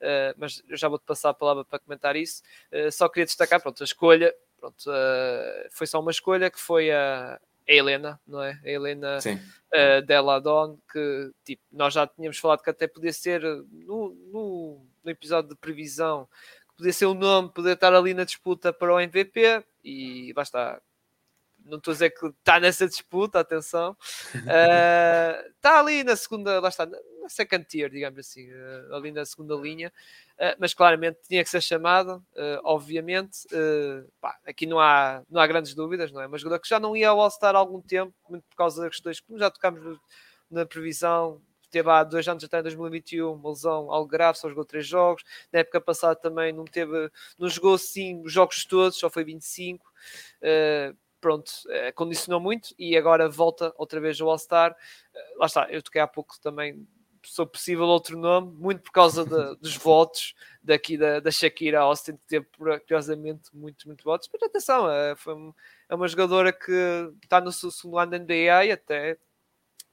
[0.00, 2.40] Uh, mas eu já vou-te passar a palavra para comentar isso.
[2.72, 6.92] Uh, só queria destacar, pronto, a escolha, pronto, uh, foi só uma escolha que foi
[6.92, 7.38] a,
[7.68, 8.58] a Helena, não é?
[8.64, 13.42] A Helena uh, Della Don, que tipo, nós já tínhamos falado que até podia ser
[13.42, 16.28] no, no, no episódio de previsão
[16.80, 20.80] podia ser o um nome, poder estar ali na disputa para o MVP e basta.
[21.70, 23.96] Não estou a dizer que está nessa disputa, atenção.
[24.34, 26.98] Uh, está ali na segunda, lá está, na
[27.28, 29.92] second tier, digamos assim, uh, ali na segunda linha.
[30.32, 32.22] Uh, mas claramente tinha que ser chamado,
[32.64, 33.46] obviamente.
[34.20, 36.28] Pá, aqui não há, não há grandes dúvidas, não é?
[36.28, 39.20] Mas que já não ia ao All-Star há algum tempo, muito por causa das questões
[39.20, 39.98] que já tocámos
[40.50, 41.40] na previsão,
[41.70, 45.22] teve há dois anos até em 2021 uma lesão algo grave, só jogou três jogos.
[45.52, 49.86] Na época passada também não teve, não jogou sim os jogos todos, só foi 25.
[50.42, 54.72] Uh, pronto, uh, condicionou muito e agora volta outra vez ao All-Star.
[54.72, 56.86] Uh, lá está, eu toquei há pouco também
[57.22, 62.16] sou possível outro nome, muito por causa de, dos votos daqui da, da Shakira Austin,
[62.16, 64.28] que teve curiosamente muitos, muito votos.
[64.32, 65.34] Mas atenção, é, foi,
[65.88, 69.18] é uma jogadora que está no segundo ano da NBA e até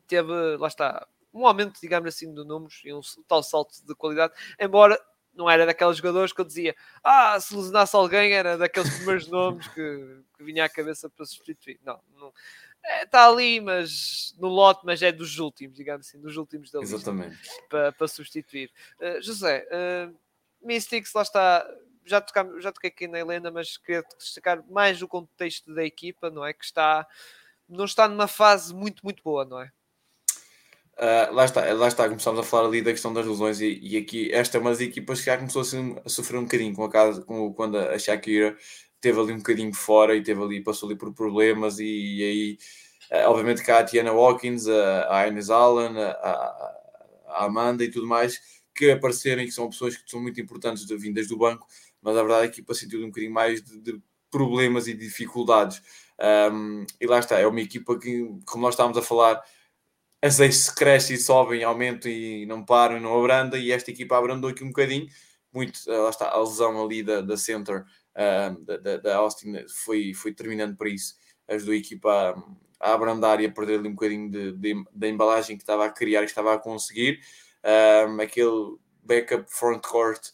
[0.08, 4.34] teve, lá está, um aumento, digamos assim, de números e um tal salto de qualidade,
[4.60, 5.00] embora
[5.38, 9.68] não era daqueles jogadores que eu dizia, ah, se lesionasse alguém era daqueles primeiros nomes
[9.68, 11.80] que, que vinha à cabeça para substituir.
[11.84, 12.34] Não, não.
[12.84, 16.80] É, está ali, mas no lote, mas é dos últimos, digamos assim, dos últimos da
[16.80, 17.38] Exatamente.
[17.70, 18.72] para, para substituir.
[19.00, 20.16] Uh, José, uh,
[20.62, 21.68] Mystics, lá está,
[22.06, 26.30] já, tocamos, já toquei aqui na Helena, mas queria destacar mais o contexto da equipa,
[26.30, 26.54] não é?
[26.54, 27.06] Que está,
[27.68, 29.72] não está numa fase muito, muito boa, não é?
[30.98, 33.98] Uh, lá está, lá está, começámos a falar ali da questão das lesões e, e,
[33.98, 36.84] aqui esta é uma das equipas que já começou a, a sofrer um bocadinho com
[36.84, 38.58] a casa, com, quando a Shakira
[39.00, 42.58] teve ali um bocadinho fora e teve ali, passou ali por problemas e, e aí
[43.12, 46.10] uh, obviamente cá a Tiana Watkins, a, a Ines Allen, a,
[47.28, 48.42] a, Amanda e tudo mais
[48.74, 51.68] que apareceram e que são pessoas que são muito importantes de, vindas do banco,
[52.02, 54.96] mas a verdade é que a equipa sentiu um bocadinho mais de, de problemas e
[54.96, 55.80] dificuldades.
[56.52, 59.44] Um, e lá está, é uma equipa que como nós estávamos a falar
[60.22, 64.50] as eixos crescem e sobem, aumentam e não param não abranda, e esta equipa abrandou
[64.50, 65.08] aqui um bocadinho,
[65.54, 67.84] muito, eh, lá está, a lesão ali da, da center,
[68.16, 69.56] uh, da, da, Austin,
[69.86, 71.16] foi, foi terminando para isso,
[71.48, 72.36] ajudou a equipa
[72.80, 75.86] a, a abrandar e a perder ali um bocadinho de, de, da embalagem que estava
[75.86, 77.20] a criar e estava a conseguir,
[78.08, 80.30] um, aquele backup front court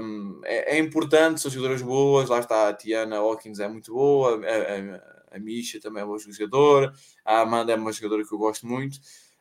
[0.00, 4.38] um, é, é, importante, são jogadoras boas, lá está a Tiana Hawkins é muito boa,
[4.44, 6.92] a, a Misha também é uma boa jogadora,
[7.24, 8.98] a Amanda é uma jogadora que eu gosto muito.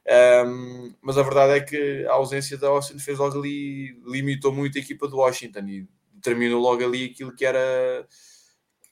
[0.08, 4.78] Um, mas a verdade é que a ausência da Austin fez logo ali, limitou muito
[4.78, 5.88] a equipa do Washington e
[6.22, 8.08] terminou logo ali aquilo que era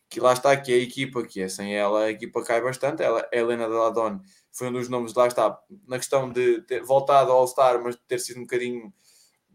[0.10, 3.01] que lá está, que é a equipa, que é sem ela a equipa cai bastante.
[3.01, 4.20] Ela, a Helena Deladon
[4.51, 8.20] foi um dos nomes, lá está, na questão de ter voltado ao All-Star, mas ter
[8.20, 8.93] sido um bocadinho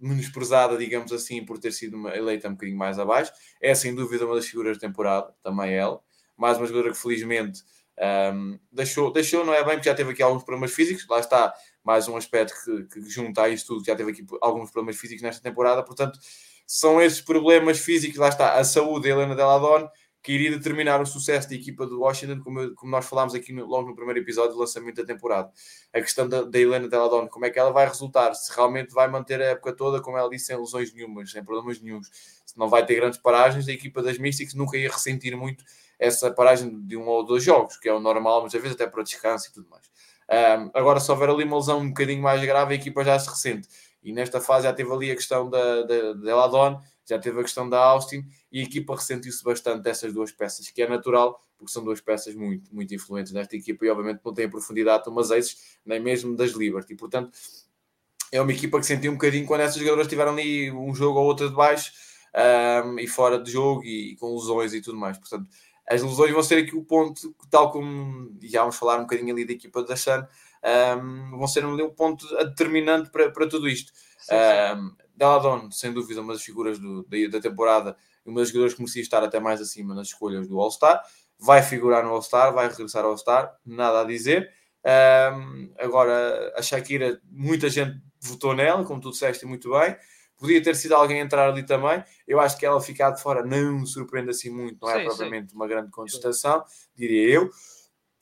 [0.00, 3.32] menosprezada, digamos assim, por ter sido uma, eleita um bocadinho mais abaixo.
[3.60, 6.00] É sem dúvida uma das figuras da temporada, também ela
[6.38, 7.62] mais uma jogadora que felizmente
[8.32, 11.52] um, deixou, deixou, não é bem, porque já teve aqui alguns problemas físicos, lá está
[11.82, 15.22] mais um aspecto que, que junta a isto tudo, já teve aqui alguns problemas físicos
[15.22, 16.18] nesta temporada, portanto,
[16.66, 19.88] são esses problemas físicos, lá está, a saúde da Helena Deladon,
[20.22, 23.64] que iria determinar o sucesso da equipa do Washington, como, como nós falámos aqui no,
[23.64, 25.50] logo no primeiro episódio do lançamento da temporada.
[25.92, 29.08] A questão da, da Helena Deladon, como é que ela vai resultar, se realmente vai
[29.08, 32.08] manter a época toda, como ela disse, sem lesões nenhumas, sem problemas nenhums,
[32.44, 35.64] se não vai ter grandes paragens, a equipa das Mystics nunca ia ressentir muito
[35.98, 39.02] essa paragem de um ou dois jogos, que é o normal, muitas vezes até para
[39.02, 39.84] descanso e tudo mais.
[40.30, 43.28] Um, agora, se houver ali uma lesão um bocadinho mais grave, a equipa já se
[43.28, 43.68] ressente.
[44.02, 47.42] E nesta fase já teve ali a questão da, da, da Eladon, já teve a
[47.42, 51.72] questão da Austin, e a equipa ressentiu-se bastante dessas duas peças, que é natural, porque
[51.72, 55.10] são duas peças muito, muito influentes nesta equipa e obviamente não têm a profundidade de
[55.10, 56.94] umas aces, nem mesmo das Liberty.
[56.94, 57.36] Portanto,
[58.30, 61.26] é uma equipa que sentiu um bocadinho quando essas jogadoras tiveram ali um jogo ou
[61.26, 61.92] outro de baixo
[62.84, 65.18] um, e fora de jogo e, e, com lesões e tudo mais.
[65.18, 65.48] Portanto,
[65.88, 69.44] as lesões vão ser aqui o ponto, tal como já vamos falar um bocadinho ali
[69.44, 70.22] da equipa da Sun,
[71.00, 73.92] um, vão ser ali um ponto determinante para, para tudo isto.
[74.18, 74.94] Sim, sim.
[75.20, 78.80] Um, sem dúvida, uma das figuras do, da, da temporada e uma das jogadoras que
[78.80, 81.02] merecia estar até mais acima nas escolhas do All-Star.
[81.38, 84.50] Vai figurar no All-Star, vai regressar ao All-Star, nada a dizer.
[84.84, 89.96] Um, agora, a Shakira, muita gente votou nela, como tu disseste muito bem.
[90.38, 92.02] Podia ter sido alguém entrar ali também.
[92.26, 95.50] Eu acho que ela ficar de fora não surpreende assim muito, não é sim, propriamente
[95.50, 95.56] sim.
[95.56, 96.64] uma grande contestação,
[96.94, 97.50] diria eu.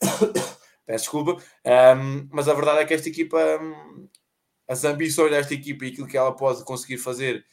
[0.86, 1.42] Peço desculpa.
[1.64, 4.08] Um, mas a verdade é que esta equipa, um,
[4.68, 7.44] as ambições desta equipa e aquilo que ela pode conseguir fazer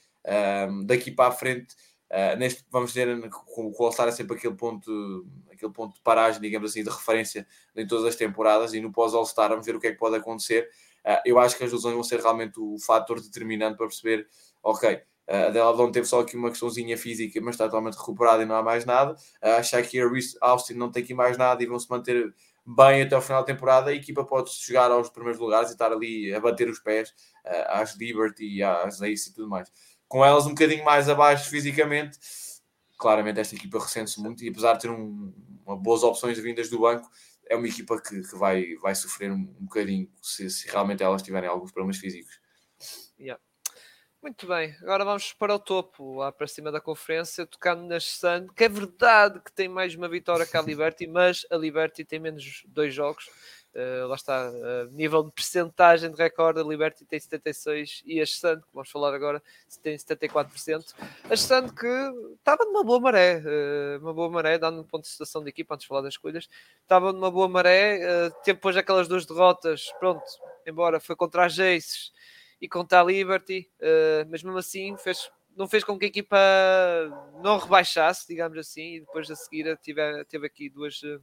[0.70, 1.76] um, daqui para a frente,
[2.12, 6.40] uh, neste, vamos ter com o All-Star é sempre aquele ponto, aquele ponto de paragem,
[6.40, 9.88] digamos assim, de referência em todas as temporadas e no pós-All-Star vamos ver o que
[9.88, 10.70] é que pode acontecer.
[11.04, 14.28] Uh, eu acho que as lesões vão ser realmente o fator determinante para perceber
[14.64, 18.56] ok, a Deladon teve só aqui uma questãozinha física, mas está totalmente recuperada e não
[18.56, 19.16] há mais nada.
[19.42, 20.10] A Shakira
[20.42, 22.34] Austin não tem aqui mais nada e vão se manter
[22.66, 23.90] bem até o final da temporada.
[23.90, 27.14] A equipa pode chegar aos primeiros lugares e estar ali a bater os pés
[27.68, 29.72] às Liberty, às Ace e tudo mais.
[30.08, 32.20] Com elas um bocadinho mais abaixo fisicamente,
[32.98, 35.34] claramente esta equipa ressente-se muito e apesar de ter um,
[35.66, 37.10] uma boas opções vindas do banco,
[37.50, 41.22] é uma equipa que, que vai, vai sofrer um, um bocadinho se, se realmente elas
[41.22, 42.40] tiverem alguns problemas físicos.
[44.24, 48.48] Muito bem, agora vamos para o topo, lá para cima da conferência, tocando nas Sun,
[48.56, 52.22] que é verdade que tem mais uma vitória que a Liberty, mas a Liberty tem
[52.22, 53.26] menos dois jogos.
[53.76, 58.26] Uh, lá está, uh, nível de percentagem de recorde, a Liberty tem 76% e a
[58.26, 59.44] Sun, que vamos falar agora,
[59.82, 60.94] tem 74%.
[61.30, 61.86] A Sun que
[62.38, 65.76] estava numa boa maré, uh, uma boa maré, dando um ponto de situação de equipa,
[65.76, 66.48] antes de falar das escolhas,
[66.82, 70.24] estava numa boa maré, uh, teve depois aquelas duas derrotas, pronto,
[70.66, 72.14] embora foi contra as Jaces
[72.64, 76.38] e contra a Liberty, uh, mas mesmo assim fez, não fez com que a equipa
[77.44, 81.20] não rebaixasse, digamos assim, e depois a seguir tive, teve aqui duas, eh,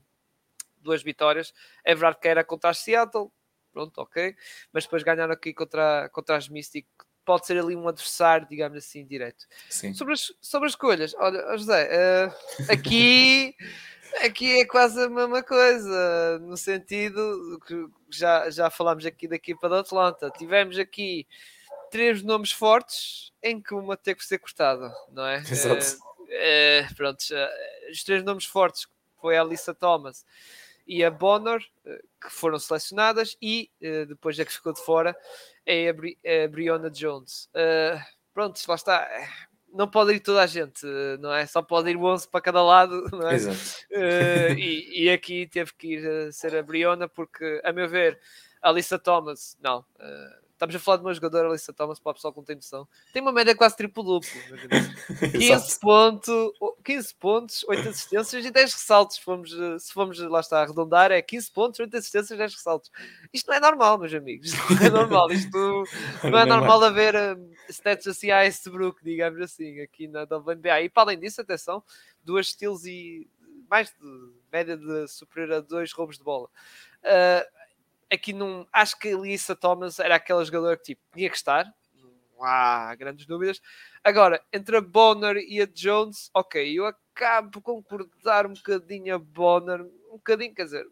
[0.82, 1.55] duas vitórias.
[1.82, 3.32] É verdade que era contra a Seattle,
[3.72, 4.36] pronto, ok,
[4.70, 6.86] mas depois ganharam aqui contra, contra as Mystic,
[7.24, 9.47] pode ser ali um adversário, digamos assim, direto.
[9.70, 9.95] Sim.
[9.95, 11.88] Sobre, as, sobre as escolhas, olha, José,
[12.28, 13.57] uh, aqui.
[14.24, 19.68] Aqui é quase a mesma coisa, no sentido que já, já falámos aqui da equipa
[19.68, 20.30] da Atlanta.
[20.36, 21.26] Tivemos aqui
[21.90, 25.38] três nomes fortes em que uma teve que ser cortada, não é?
[25.38, 25.98] Exato.
[26.28, 27.24] É, é, pronto,
[27.90, 28.86] os três nomes fortes
[29.20, 30.24] foi a Alissa Thomas
[30.86, 33.70] e a Bonner, eh, que foram selecionadas, e
[34.08, 35.16] depois é que ficou de fora
[35.64, 37.48] é a, Bri a Brionna Jones.
[37.54, 38.00] Uh,
[38.34, 39.08] pronto, lá está
[39.73, 40.85] não pode ir toda a gente,
[41.21, 41.47] não é?
[41.47, 43.35] Só pode ir 11 para cada lado, não é?
[43.35, 43.59] Exato.
[43.91, 48.18] Uh, e, e, aqui teve que ir a ser a Briona, porque, a meu ver,
[48.61, 49.81] a Lisa Thomas, não.
[49.99, 52.44] Uh, estamos a falar de uma jogadora, a Lisa Thomas, para o pessoal que não
[52.44, 52.86] tem noção.
[53.14, 54.30] Tem uma média quase triplo-duplo.
[55.32, 56.54] 15, ponto,
[56.84, 59.16] 15 pontos, 8 assistências e 10 ressaltos.
[59.16, 62.90] Se formos, se formos lá está, arredondar, é 15 pontos, 8 assistências e 10 ressaltos.
[63.32, 64.52] Isto não é normal, meus amigos.
[64.52, 65.32] Isto não é normal.
[65.32, 65.84] Isto
[66.24, 70.82] não é normal haver uh, stats assim a Westbrook, digamos assim, aqui na WNBA.
[70.82, 71.82] E para além disso, atenção,
[72.22, 73.26] duas steals e
[73.70, 76.50] mais de média de superior a dois roubos de bola.
[77.03, 77.59] Uh,
[78.11, 81.72] aqui não acho que a Lisa Thomas era aquela jogadora que tipo, tinha que estar,
[81.95, 83.61] não há grandes dúvidas.
[84.03, 89.18] Agora, entre a Bonner e a Jones, ok, eu acabo por concordar um bocadinho a
[89.18, 90.87] Bonner, um bocadinho, quer dizer,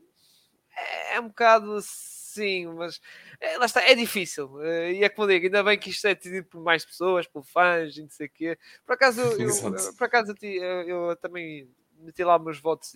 [1.10, 3.00] é um bocado assim, mas
[3.40, 4.62] é, lá está, é difícil.
[4.62, 7.26] Eh, e é como eu digo, ainda bem que isto é decidido por mais pessoas,
[7.26, 8.58] por fãs e não sei o quê.
[8.86, 9.48] Por acaso, eu,
[9.96, 11.68] por acaso eu, eu também
[12.00, 12.92] meti lá meus votos.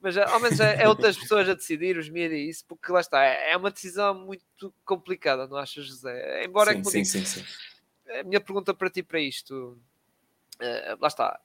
[0.00, 3.00] Mas ao menos é, é, outras pessoas a decidir, os mídias e isso, porque lá
[3.00, 6.44] está, é, é uma decisão muito complicada, não achas, José?
[6.44, 7.44] Embora sim, sim, sim, sim,
[8.20, 9.78] A minha pergunta para ti para isto,
[10.60, 11.40] uh, lá está.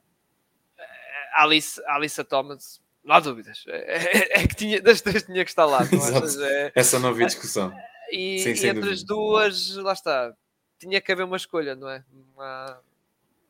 [1.33, 3.63] A Alice, Alice Thomas, não há dúvidas.
[3.67, 5.79] É, é, que tinha, das três tinha que estar lá.
[5.83, 7.73] É, Essa não havia discussão.
[8.11, 8.91] E, Sim, e entre dúvida.
[8.91, 10.33] as duas, lá está,
[10.79, 12.03] tinha que haver uma escolha, não é?
[12.33, 12.81] Uma...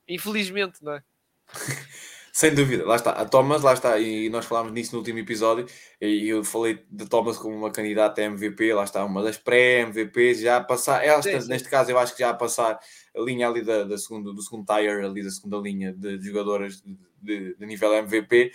[0.07, 1.03] Infelizmente, não é?
[2.39, 3.11] Sem dúvida, lá está.
[3.11, 5.65] A Thomas, lá está, e nós falámos nisso no último episódio,
[5.99, 10.39] e eu falei de Thomas como uma candidata a MVP, lá está, uma das pré-MVPs,
[10.39, 12.79] já a passar, ela neste caso eu acho que já a passar
[13.13, 16.81] a linha ali da, da segundo, do segundo tier, ali da segunda linha de jogadoras
[16.81, 18.53] de, de, de nível MVP,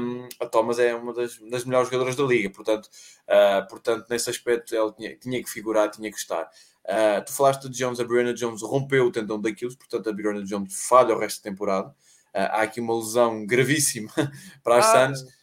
[0.00, 2.86] um, a Thomas é uma das, das, melhores jogadoras da liga, portanto,
[3.28, 6.50] uh, portanto nesse aspecto ela tinha, tinha que figurar, tinha que estar.
[6.84, 10.42] Uh, tu falaste de Jones, a Brianna Jones rompeu o tendão daquilo, portanto a Brianna
[10.42, 11.94] Jones falha o resto da temporada.
[12.36, 14.12] Uh, há aqui uma lesão gravíssima
[14.62, 15.36] para as ah, Suns.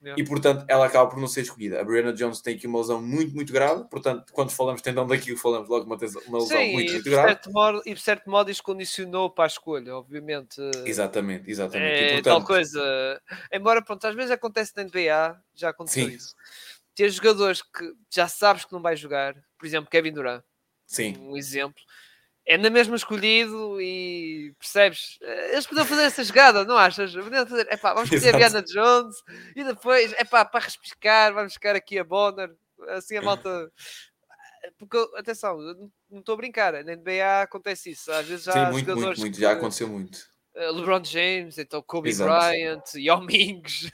[0.00, 0.22] Yeah.
[0.22, 1.80] E portanto ela acaba por não ser escolhida.
[1.80, 3.84] A Brianna Jones tem aqui uma lesão muito, muito grave.
[3.90, 7.28] Portanto, quando falamos tendão daquilo, falamos logo uma, uma lesão Sim, muito, muito grave.
[7.28, 10.58] Certo modo, e por certo modo isso condicionou para a escolha, obviamente.
[10.86, 11.90] Exatamente, exatamente.
[11.90, 12.24] É, e, portanto...
[12.24, 13.20] Tal coisa.
[13.52, 16.14] Embora, pronto, às vezes acontece na NBA, já aconteceu Sim.
[16.14, 16.34] isso.
[16.94, 20.44] Ter jogadores que já sabes que não vai jogar, por exemplo, Kevin Durant.
[20.86, 21.16] Sim.
[21.18, 21.82] Um exemplo
[22.48, 25.18] é na mesma escolhido e percebes?
[25.52, 27.14] Eles podiam fazer essa jogada, não achas?
[27.14, 29.16] Podiam fazer, epá, vamos fazer a Diana Jones
[29.54, 32.50] e depois, epá, para respicar, vamos ficar aqui a Bonner,
[32.88, 33.70] assim a malta.
[34.78, 35.58] Porque, atenção,
[36.10, 38.10] não estou a brincar, na NBA acontece isso.
[38.10, 40.37] Às vezes já Sim, muito, muito, muito, já aconteceu muito eh,
[40.72, 42.30] LeBron James, então Kobe Exato.
[42.30, 43.88] Bryant, Yao Mings,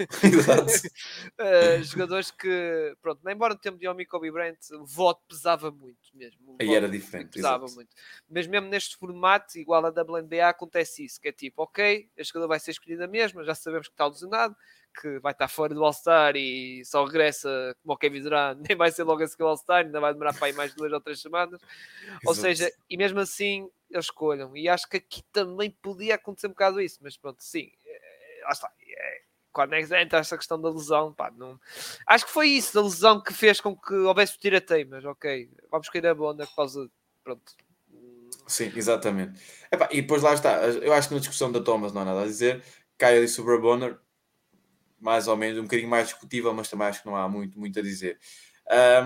[1.38, 5.22] uh, jogadores que, pronto, embora no tempo de Yao Ming e Kobe Bryant o voto
[5.28, 6.56] pesava muito mesmo.
[6.60, 7.32] Aí era diferente.
[7.32, 7.74] Pesava Exato.
[7.76, 7.94] muito.
[8.28, 12.48] Mas mesmo neste formato, igual a WNBA, acontece isso, que é tipo, ok, a jogador
[12.48, 14.56] vai ser escolhida mesmo, já sabemos que está lesionado,
[15.00, 18.90] que vai estar fora do All-Star e só regressa como o Kevin Durant, nem vai
[18.90, 21.20] ser logo a seguir o All-Star, ainda vai demorar para aí mais duas ou três
[21.20, 21.60] semanas.
[21.60, 22.20] Exato.
[22.26, 24.56] Ou seja, e mesmo assim eles escolham.
[24.56, 28.50] E acho que aqui também podia acontecer um bocado isso, mas pronto, sim, é, lá
[28.50, 28.70] está.
[28.86, 29.22] É,
[29.52, 31.58] quando é entra essa questão da lesão, pá, não...
[32.08, 35.48] acho que foi isso, da lesão que fez com que houvesse o tirateio, mas ok,
[35.70, 36.90] vamos cair a bonda por causa,
[37.22, 37.52] pronto.
[38.48, 39.40] Sim, exatamente.
[39.90, 42.26] E depois lá está, eu acho que na discussão da Thomas não há nada a
[42.26, 42.62] dizer,
[42.98, 43.98] cai ali sobre a Bonner,
[45.00, 47.78] mais ou menos, um bocadinho mais discutível, mas também acho que não há muito, muito
[47.78, 48.18] a dizer.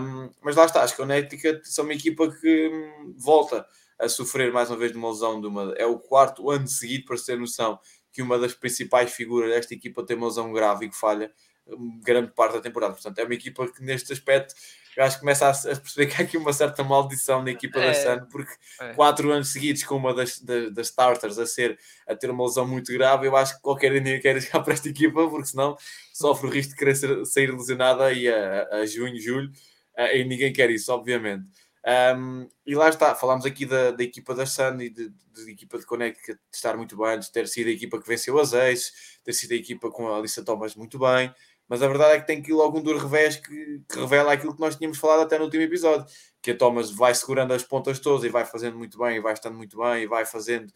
[0.00, 3.66] Um, mas lá está, acho que o Connecticut são uma equipa que hum, volta
[3.98, 5.40] a sofrer mais uma vez de uma lesão.
[5.40, 7.78] De uma, é o quarto ano seguido, para se ter noção,
[8.12, 11.32] que uma das principais figuras desta equipa tem uma lesão grave e que falha
[11.66, 12.94] hum, grande parte da temporada.
[12.94, 14.54] Portanto, é uma equipa que neste aspecto
[14.98, 17.86] eu acho que começa a, perceber que há aqui uma certa maldição na equipa é,
[17.86, 18.94] da Sun, porque é.
[18.94, 22.66] quatro anos seguidos com uma das, das, das, starters a ser a ter uma lesão
[22.66, 25.76] muito grave, eu acho que qualquer dia quer jogar para esta equipa, porque senão
[26.12, 29.52] sofre o risco de querer ser, sair lesionada aí a, a junho, julho,
[29.96, 31.44] e ninguém quer isso, obviamente.
[31.88, 35.10] Um, e lá está, falámos aqui da, da equipa da Sun e de
[35.46, 38.52] equipa de Connecticut de estar muito bem, de ter sido a equipa que venceu as
[38.52, 38.92] Aces,
[39.24, 41.32] ter sido a equipa com a Alissa Thomas muito bem,
[41.66, 44.54] mas a verdade é que tem que logo um duro revés que, que, revela aquilo
[44.54, 46.04] que nós tínhamos falado até no último episódio,
[46.42, 49.32] que a Thomas vai segurando as pontas todas e vai fazendo muito bem, e vai
[49.32, 50.70] estando muito bem, e vai fazendo,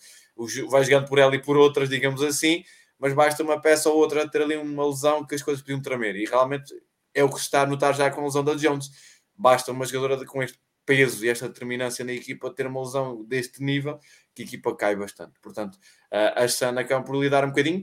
[0.70, 2.64] vai jogando por ela e por outras, digamos assim,
[2.98, 6.16] mas basta uma peça ou outra ter ali uma lesão que as coisas podiam tremer,
[6.16, 6.72] e realmente
[7.12, 8.90] é o que se está a notar já com a lesão da Jones.
[9.36, 10.58] Basta uma jogadora com este
[10.92, 13.98] peso e esta determinância na equipa ter uma lesão deste nível
[14.34, 15.40] que a equipa cai bastante.
[15.40, 15.78] Portanto,
[16.10, 17.82] a Sana acaba por lidar um bocadinho.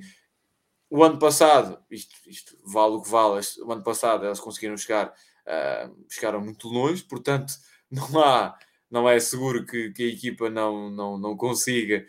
[0.91, 5.07] O ano passado, isto, isto vale o que vale, o ano passado elas conseguiram chegar,
[5.07, 7.53] uh, chegaram muito longe, portanto,
[7.89, 8.57] não há,
[8.89, 12.05] não é seguro que, que a equipa não, não, não consiga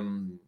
[0.00, 0.38] um,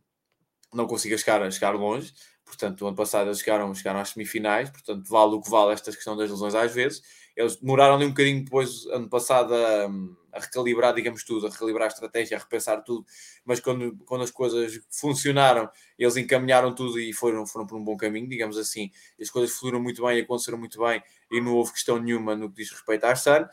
[0.73, 2.13] não consiga chegar, chegar longe.
[2.45, 5.91] Portanto, o ano passado eles chegaram, chegaram às semifinais, portanto, vale o que vale esta
[5.91, 7.03] questão das lesões às vezes
[7.37, 9.91] eles demoraram ali um bocadinho depois, ano passado, a,
[10.33, 13.07] a, recalibrar, digamos tudo, a recalibrar a estratégia, a repensar tudo,
[13.45, 17.97] mas quando, quando as coisas funcionaram, eles encaminharam tudo e foram, foram por um bom
[17.97, 18.91] caminho, digamos assim.
[19.21, 22.57] As coisas fluíram muito bem, aconteceram muito bem e não houve questão nenhuma no que
[22.57, 23.47] diz respeito à Sun.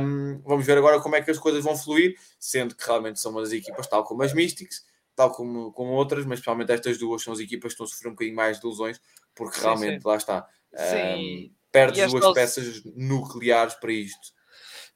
[0.00, 3.32] Um, vamos ver agora como é que as coisas vão fluir, sendo que realmente são
[3.32, 4.86] uma das equipas, tal como as Mystics,
[5.16, 8.08] tal como, como outras, mas principalmente estas duas são as equipas que estão a sofrer
[8.08, 9.00] um bocadinho mais de ilusões,
[9.34, 10.08] porque sim, realmente sim.
[10.08, 10.48] lá está.
[10.76, 11.46] Sim.
[11.46, 14.32] Um, perdes duas peças nucleares para isto.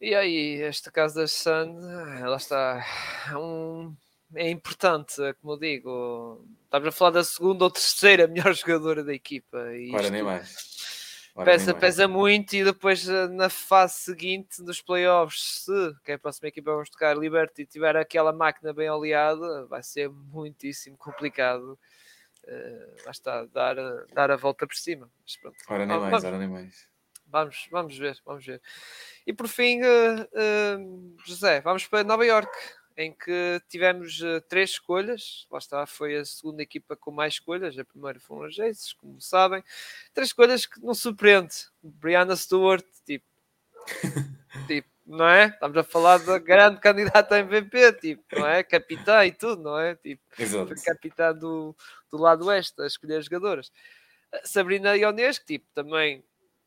[0.00, 1.78] E aí, este caso da Sun,
[2.20, 2.84] ela está.
[3.30, 3.94] É, um,
[4.34, 6.44] é importante, é como eu digo.
[6.64, 9.58] Estamos a falar da segunda ou terceira melhor jogadora da equipa.
[9.76, 10.72] E Ora, nem mais.
[11.34, 16.14] Ora, pesa, pesa muito e depois eh, na fase seguinte dos playoffs, se que é
[16.14, 21.78] a próxima equipa vamos tocar Liberty tiver aquela máquina bem aliada, vai ser muitíssimo complicado
[23.04, 23.76] lá está, dar,
[24.12, 25.10] dar a volta por cima.
[25.22, 26.88] Mas pronto, ora nem mais, ora nem mais.
[27.26, 28.60] Vamos, vamos ver, vamos ver.
[29.26, 32.52] E por fim, uh, uh, José, vamos para Nova York,
[32.96, 35.46] em que tivemos três escolhas.
[35.50, 37.78] Lá está, foi a segunda equipa com mais escolhas.
[37.78, 39.64] A primeira foram os Aces, como sabem.
[40.12, 41.54] Três escolhas que não surpreende.
[41.82, 43.24] Brianna Stewart, tipo
[45.06, 45.46] não é?
[45.46, 48.62] Estamos a falar da grande candidata a MVP, tipo, não é?
[48.62, 49.94] Capitã e tudo, não é?
[49.96, 50.74] Tipo, Exato.
[50.84, 51.76] capitã do,
[52.10, 53.72] do lado oeste a escolher jogadoras.
[54.44, 56.24] Sabrina Ionesco, tipo, também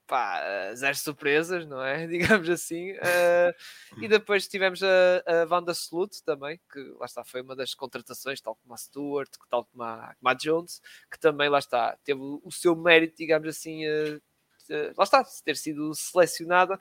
[0.08, 2.06] pá, zero surpresas, não é?
[2.08, 2.92] Digamos assim.
[2.94, 4.88] Uh, e depois tivemos a,
[5.26, 9.30] a Wanda Slut também, que lá está, foi uma das contratações, tal como a Stewart,
[9.50, 10.82] tal como a, como a Jones,
[11.12, 15.58] que também lá está, teve o seu mérito, digamos assim, uh, uh, lá está, ter
[15.58, 16.80] sido selecionada.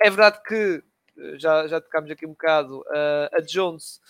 [0.00, 0.82] É verdade que
[1.36, 2.84] já, já tocámos aqui um bocado,
[3.32, 4.00] a Jones,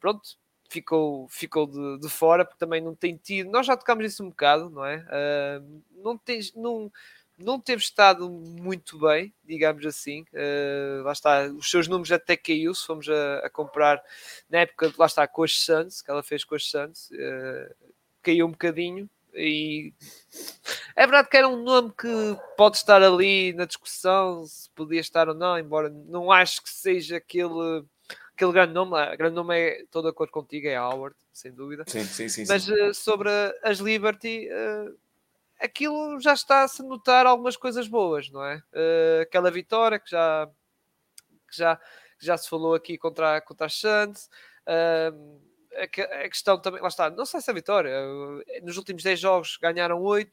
[0.00, 0.36] pronto,
[0.72, 3.50] ficou, ficou de, de, fora, porque também não tem tido.
[3.50, 4.96] Nós já tocámos isso um bocado, não é?
[4.96, 6.90] Uh, não, tem, não,
[7.38, 10.22] não teve estado muito bem, digamos assim.
[10.32, 14.02] Uh, lá está, os seus números até caiu se fomos a, a, comprar
[14.48, 17.92] na época, lá está, com as Suns, que ela fez com as Suns, uh,
[18.22, 19.08] caiu um bocadinho.
[19.34, 19.94] E
[20.94, 22.08] é verdade que era um nome que
[22.56, 27.16] pode estar ali na discussão se podia estar ou não, embora não acho que seja
[27.16, 27.84] aquele,
[28.34, 28.92] aquele grande nome.
[28.92, 31.84] O grande nome é toda a cor contigo, é Howard, sem dúvida.
[31.86, 32.44] Sim, sim, sim.
[32.46, 32.72] Mas sim.
[32.72, 33.30] Uh, sobre
[33.62, 34.96] as Liberty, uh,
[35.60, 38.56] aquilo já está-se a notar algumas coisas boas, não é?
[38.72, 40.48] Uh, aquela vitória que já,
[41.48, 44.28] que já, que já se falou aqui contra, contra a Santos.
[44.66, 47.92] Uh, a, questão também, lá está, não sei se a vitória,
[48.62, 50.30] nos últimos 10 jogos ganharam 8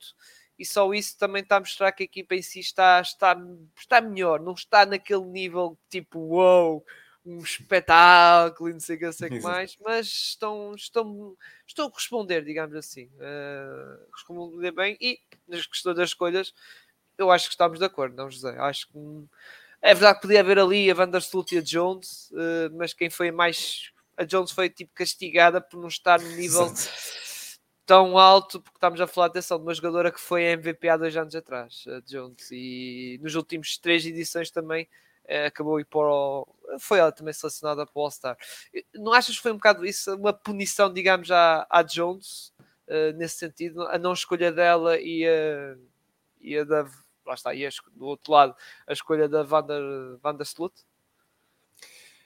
[0.57, 3.35] e só isso também está a mostrar que a equipa em si está, está,
[3.77, 6.83] está melhor, não está naquele nível tipo wow,
[7.25, 11.91] um espetáculo e não sei o que, sei que mais, mas estão, estão, estão a
[11.93, 16.53] responder, digamos assim, uh, responder bem e nas questões das escolhas
[17.17, 18.57] eu acho que estamos de acordo, não José?
[18.59, 18.97] Acho que
[19.81, 23.31] é verdade que podia haver ali a Vandersloot e a Jones, uh, mas quem foi
[23.31, 26.71] mais a Jones foi tipo castigada por não estar no nível
[27.85, 31.15] tão alto, porque estamos a falar atenção de uma jogadora que foi MVP há dois
[31.15, 34.89] anos atrás, a Jones, e nos últimos três edições também
[35.23, 36.45] eh, acabou ir para o...
[36.79, 38.37] foi ela também selecionada para o All-Star.
[38.93, 42.53] Não achas que foi um bocado isso, uma punição, digamos, à, à Jones,
[42.87, 45.77] uh, nesse sentido, a não escolha dela e a,
[46.41, 46.83] e a da.
[47.25, 48.55] Lá está, e a, do outro lado,
[48.85, 49.81] a escolha da Vander,
[50.21, 50.73] Vander Slut?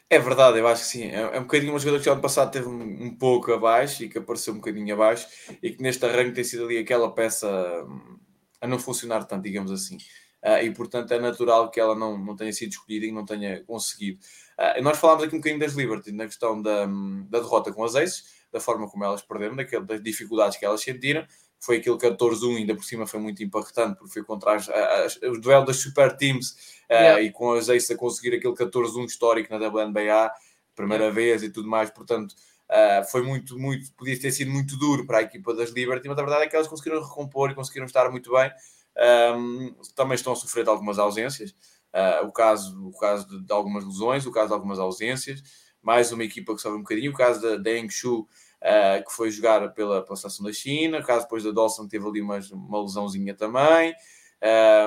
[0.10, 1.04] É verdade, eu acho que sim.
[1.06, 4.10] É, é um bocadinho uma jogadora que já ano passado teve um, pouco abaixo e
[4.10, 5.28] que apareceu um bocadinho abaixo
[5.62, 7.48] e que neste arranque tem sido ali aquela peça
[7.88, 8.20] hum,
[8.62, 9.98] a não funcionar tanto, digamos assim
[10.44, 13.64] uh, e portanto é natural que ela não, não tenha sido escolhida e não tenha
[13.64, 14.20] conseguido.
[14.60, 17.96] Uh, nós falámos aqui um bocadinho das Liberty, na questão da, da derrota com as
[17.96, 21.26] Aces, da forma como elas perderam, daquele, das dificuldades que elas sentiram.
[21.64, 25.40] Foi aquele 14-1, ainda por cima foi muito impactante, porque foi contra as, as, os
[25.40, 26.52] duelos das super teams
[26.90, 27.22] uh, yeah.
[27.22, 30.32] e com as Aces a conseguir aquele 14-1 histórico na WNBA,
[30.76, 31.16] primeira yeah.
[31.16, 32.36] vez e tudo mais, portanto.
[32.70, 36.18] Uh, foi muito, muito, podia ter sido muito duro para a equipa das Liberty, mas
[36.18, 38.52] a verdade é que elas conseguiram recompor e conseguiram estar muito bem
[38.98, 41.52] um, também estão a sofrer de algumas ausências.
[41.94, 45.42] Uh, o caso, o caso de, de, algumas lesões, o caso de algumas ausências.
[45.82, 47.12] Mais uma equipa que sofre um bocadinho.
[47.12, 48.28] O caso da, da Shu,
[48.64, 51.00] uh, que foi jogar pela, pela seleção da China.
[51.00, 53.94] O caso depois da Dawson, teve ali uma, uma lesãozinha também.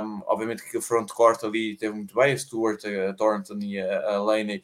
[0.03, 2.33] Um, obviamente que o frontcourt ali teve muito bem.
[2.33, 4.63] A Stewart, a Thornton e a, a Laney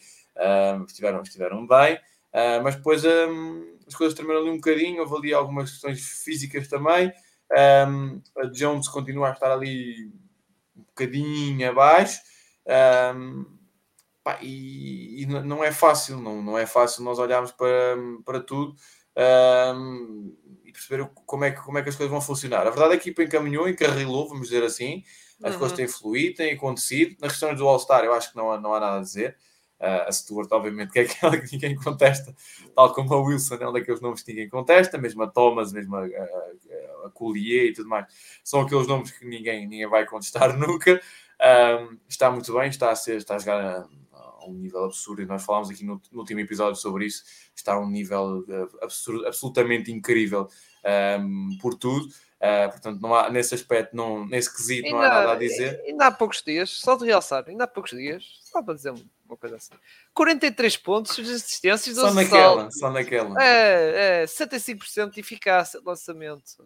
[0.79, 1.97] um, estiveram, estiveram bem.
[2.33, 5.03] Uh, mas depois um, as coisas tremeram ali um bocadinho.
[5.03, 7.13] Houve ali algumas questões físicas também.
[7.55, 10.11] A Jones continua a estar ali
[10.75, 12.21] um bocadinho abaixo.
[14.25, 18.77] Pá, e, e, não é fácil, não, não é fácil nós olharmos para, para tudo
[19.17, 20.35] um,
[20.65, 22.67] e perceber como é, que, como é que as coisas vão funcionar.
[22.67, 25.05] A verdade é que a equipa encaminhou, encarrilou, vamos dizer assim,
[25.43, 25.59] as uhum.
[25.59, 27.17] coisas têm fluído, têm acontecido.
[27.21, 29.37] Na questão do All-Star, eu acho que não há, não há nada a dizer.
[29.81, 32.33] Uh, a Stuart, obviamente, que é aquela que ninguém contesta,
[32.73, 35.97] tal como a Wilson é um daqueles nomes que ninguém contesta, mesmo a Thomas, mesmo
[35.97, 38.07] a, a, a Collier e tudo mais,
[38.45, 41.01] são aqueles nomes que ninguém, ninguém vai contestar nunca.
[41.41, 43.89] Um, está muito bem, está a, ser, está a jogar
[44.43, 47.25] a, um nível absurdo, e nós falámos aqui no, no, último episódio sobre isso.
[47.55, 48.45] Está a um nível
[48.83, 50.49] absurdo, absolutamente incrível
[51.21, 52.07] um, por tudo.
[52.07, 55.81] Uh, portanto, não há, nesse aspecto, não, nesse quesito, ainda, não há nada a dizer.
[55.87, 58.93] Ainda há poucos dias, só de realçar, ainda há poucos dias, só para dizer
[59.25, 59.75] uma coisa assim:
[60.13, 63.41] 43 pontos, assistências, só naquela, só naquela.
[63.41, 66.65] É, é 65% de eficácia de lançamento.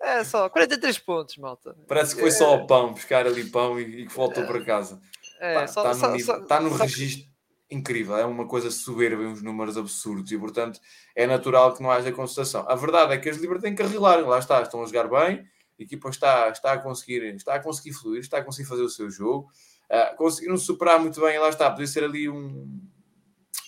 [0.00, 1.74] É só 43 pontos, malta.
[1.88, 2.32] Parece que foi é.
[2.32, 4.46] só o pão, buscar ali pão e, e voltou é.
[4.46, 5.00] para casa.
[5.40, 7.36] É, Pá, só, está no, nível, só, está no só, registro
[7.70, 10.80] incrível, é uma coisa soberba, uns números absurdos e, portanto,
[11.14, 12.64] é natural que não haja contestação.
[12.68, 15.44] A verdade é que as que arrilar, lá está, estão a jogar bem,
[15.78, 18.88] a equipa está, está, a conseguir, está a conseguir fluir, está a conseguir fazer o
[18.88, 19.50] seu jogo,
[19.90, 22.80] uh, conseguiram superar muito bem, lá está, podia ser ali um,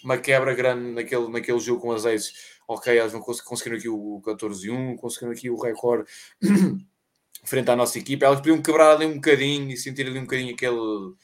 [0.02, 2.32] uma quebra grande naquele, naquele jogo com as Aces.
[2.68, 6.08] Ok, elas vão conseguir aqui o 14-1, conseguiram aqui o recorde
[7.44, 10.54] frente à nossa equipa, elas podiam quebrar ali um bocadinho e sentir ali um bocadinho
[10.54, 11.14] aquele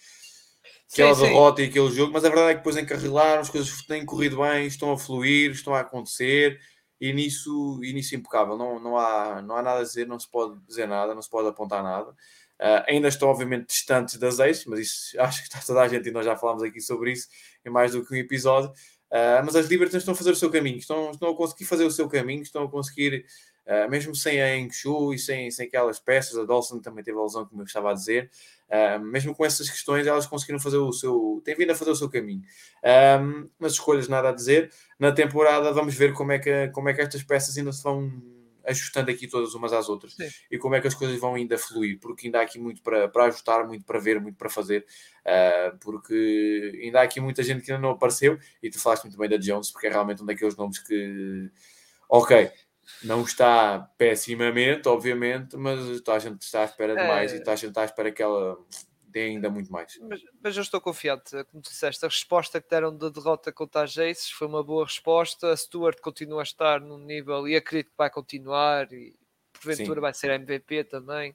[0.92, 1.66] aquela sim, derrota sim.
[1.66, 4.66] e aquele jogo, mas a verdade é que depois encarrilaram, as coisas têm corrido bem,
[4.66, 6.60] estão a fluir, estão a acontecer
[7.00, 8.56] e nisso, e nisso impecável.
[8.56, 11.30] Não, não, há, não há nada a dizer, não se pode dizer nada, não se
[11.30, 12.10] pode apontar nada.
[12.60, 16.08] Uh, ainda estão, obviamente, distantes das ex, mas isso acho que está toda a gente
[16.08, 17.28] e nós já falámos aqui sobre isso
[17.66, 18.70] em mais do que um episódio.
[19.10, 21.84] Uh, mas as Libertans estão a fazer o seu caminho, estão, estão a conseguir fazer
[21.84, 23.26] o seu caminho, estão a conseguir,
[23.66, 27.22] uh, mesmo sem a Enxu e sem, sem aquelas peças, a Dawson também teve a
[27.22, 28.30] lesão, como eu estava a dizer,
[28.74, 31.40] Uh, mesmo com essas questões, elas conseguiram fazer o seu.
[31.44, 32.42] têm vindo a fazer o seu caminho.
[33.22, 34.72] Um, nas escolhas, nada a dizer.
[34.98, 38.10] Na temporada, vamos ver como é que, como é que estas peças ainda se vão
[38.66, 40.28] ajustando aqui todas umas às outras Sim.
[40.50, 43.08] e como é que as coisas vão ainda fluir, porque ainda há aqui muito para,
[43.08, 44.86] para ajustar, muito para ver, muito para fazer,
[45.20, 49.18] uh, porque ainda há aqui muita gente que ainda não apareceu e tu falaste muito
[49.18, 51.50] bem da Jones, porque é realmente um daqueles nomes que,
[52.08, 52.50] ok,
[53.02, 57.08] não está pessimamente, obviamente, mas a gente está à espera de é...
[57.08, 58.56] mais e a gente está à espera que ela
[59.06, 59.96] dê ainda muito mais.
[60.00, 63.82] Mas, mas eu estou confiante, como tu disseste, a resposta que deram da derrota contra
[63.82, 65.52] a Jace foi uma boa resposta.
[65.52, 69.14] A Stuart continua a estar num nível e acredito que vai continuar e
[69.52, 70.00] porventura Sim.
[70.00, 71.30] vai ser MVP também.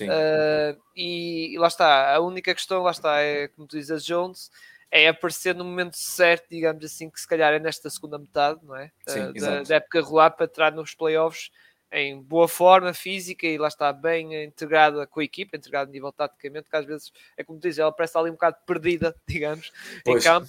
[0.00, 3.96] Uh, e, e, lá está, a única questão, lá está, é como tu dizes, a
[3.96, 4.50] Jones
[4.90, 8.74] é aparecer no momento certo, digamos assim, que se calhar é nesta segunda metade, não
[8.74, 8.90] é?
[9.06, 11.50] Sim, uh, da, da, época rolar para entrar nos playoffs
[11.90, 16.12] em boa forma física e lá está bem integrada com a equipa, integrada a nível
[16.12, 19.72] taticamente, que às vezes é como diz, ela parece ali um bocado perdida, digamos,
[20.04, 20.22] pois.
[20.22, 20.48] em campo.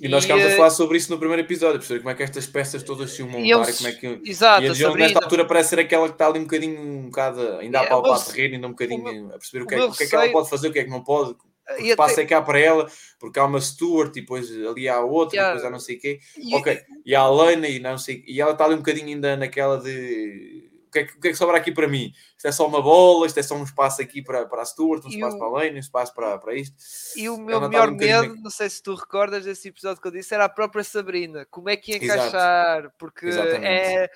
[0.00, 2.14] E, e nós ficámos a eh, falar sobre isso no primeiro episódio, perceber como é
[2.14, 4.20] que estas peças todas se montar e, eles, como é que.
[4.24, 7.02] Exato, e a João, nesta altura parece ser aquela que está ali um bocadinho, um
[7.04, 9.84] bocado, ainda a é, palpar a terreno, ainda um bocadinho a perceber o que, é,
[9.84, 11.36] o que é que ela pode fazer, o que é que não pode,
[11.78, 12.22] o espaço até...
[12.22, 15.54] é cá para ela, porque há uma Stuart e depois ali há outra, yeah.
[15.54, 16.20] depois há não sei quê.
[16.36, 16.54] E...
[16.54, 19.36] Ok, e há a Lena e não sei, e ela está ali um bocadinho ainda
[19.36, 22.12] naquela de o que, é que, o que, é que sobra aqui para mim?
[22.36, 25.04] Isto é só uma bola, isto é só um espaço aqui para, para a Stuart,
[25.04, 25.38] um e espaço o...
[25.38, 26.74] para a Lane, um espaço para, para isto.
[27.16, 30.12] E o meu melhor um medo, não sei se tu recordas desse episódio que eu
[30.12, 31.46] disse, era a própria Sabrina.
[31.48, 32.80] Como é que ia encaixar?
[32.80, 32.94] Exato.
[32.98, 34.10] Porque é,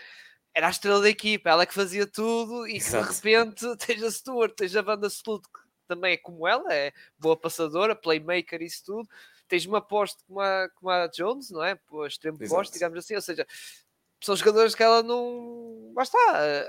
[0.53, 3.09] era a estrela da equipa, ela é que fazia tudo e Exato.
[3.09, 7.37] de repente tens a Stuart, tens a banda que também é como ela, é boa
[7.37, 9.09] passadora, playmaker, isso tudo.
[9.47, 11.75] Tens uma poste como a, como a Jones, não é?
[11.75, 13.47] Pô, extremo poste, digamos assim, ou seja,
[14.25, 15.93] são jogadores que ela não.
[15.95, 16.17] Basta.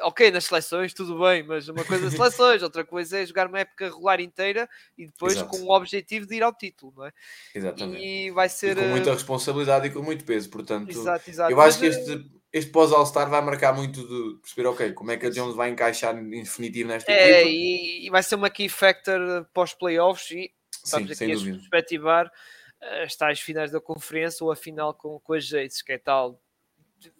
[0.01, 3.59] Ok, nas seleções, tudo bem, mas uma coisa é seleções, outra coisa é jogar uma
[3.59, 5.49] época regular inteira e depois Exato.
[5.49, 7.13] com o objetivo de ir ao título, não é?
[7.55, 8.03] Exatamente.
[8.03, 8.77] E vai ser.
[8.77, 10.91] E com muita eh, responsabilidade e com muito peso, portanto.
[10.91, 11.51] Exato, exato.
[11.51, 15.11] Eu acho mas, que este, eh, este pós-All-Star vai marcar muito de perceber, ok, como
[15.11, 17.49] é que a Jones vai encaixar em definitivo nesta é, equipa.
[17.49, 22.32] E, e vai ser uma key factor pós-playoffs e estamos Sim, aqui a perspectivar
[23.03, 26.41] as tais finais da conferência ou a final com, com as Jaces, que é tal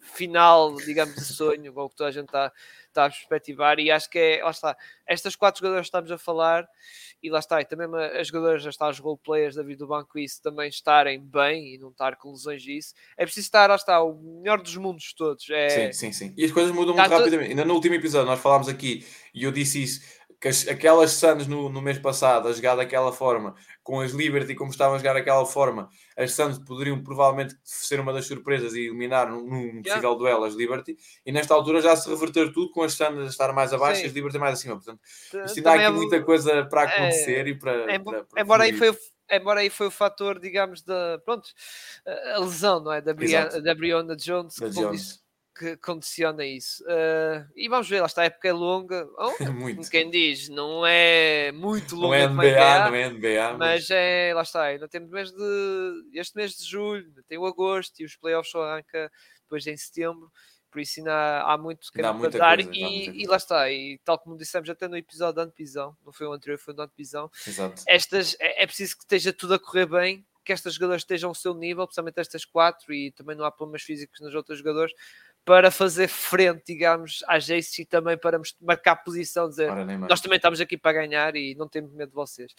[0.00, 2.52] final, digamos, de sonho, ou que toda a gente está,
[2.88, 4.76] está a perspectivar, e acho que é, lá está,
[5.06, 6.68] estas quatro jogadoras que estamos a falar,
[7.22, 7.88] e lá está, e também
[8.18, 11.78] as jogadoras, já está, os roleplayers da vida do banco, isso também estarem bem e
[11.78, 15.48] não estar com lesões disso, é preciso estar, lá está, o melhor dos mundos todos.
[15.50, 15.68] É...
[15.68, 16.34] Sim, sim, sim.
[16.36, 17.50] E as coisas mudam muito rapidamente.
[17.50, 20.00] Ainda no último episódio nós falámos aqui, e eu disse isso,
[20.40, 24.54] que as, aquelas Suns no, no mês passado a jogar daquela forma, com as Liberty
[24.54, 28.86] como estavam a jogar daquela forma, as Suns poderiam provavelmente ser uma das surpresas e
[28.86, 30.18] eliminar num, num possível yeah.
[30.18, 33.52] duelo as Liberty, e nesta altura já se reverter tudo com as Suns a estar
[33.52, 34.06] mais abaixo Sim.
[34.06, 34.76] e as Liberty mais acima.
[34.76, 35.90] Portanto, isto ainda há aqui é...
[35.90, 37.92] muita coisa para é, acontecer e para.
[37.92, 37.98] É...
[37.98, 38.96] para, para embora aí foi
[39.28, 41.48] embora aí foi o fator, digamos, da pronto,
[42.34, 43.00] a lesão, não é?
[43.00, 45.25] Da, Brianna, da Brianna Jones, da Jones
[45.58, 46.82] que condiciona isso.
[46.84, 49.08] Uh, e vamos ver, lá está, a época é longa.
[49.18, 49.88] Oh, muito.
[49.90, 52.28] Quem diz, não é muito longa.
[52.28, 53.56] Não é NBA, não é NBA.
[53.58, 58.00] Mas, é, lá está, ainda temos mês de, este mês de julho, tem o agosto
[58.00, 59.10] e os playoffs só arranca
[59.42, 60.30] depois em setembro.
[60.70, 62.38] Por isso ainda há muito que dar coisa,
[62.72, 66.26] e, e, lá está, e tal como dissemos até no episódio da Antevisão, não foi
[66.26, 67.30] o anterior, foi o da Antevisão,
[67.86, 71.34] estas é, é preciso que esteja tudo a correr bem que estas jogadoras estejam ao
[71.34, 74.94] seu nível, principalmente estas quatro, e também não há problemas físicos nos outros jogadores,
[75.46, 79.70] para fazer frente, digamos, à Jace e também para marcar posição, dizer
[80.08, 82.52] nós também estamos aqui para ganhar e não temos medo de vocês.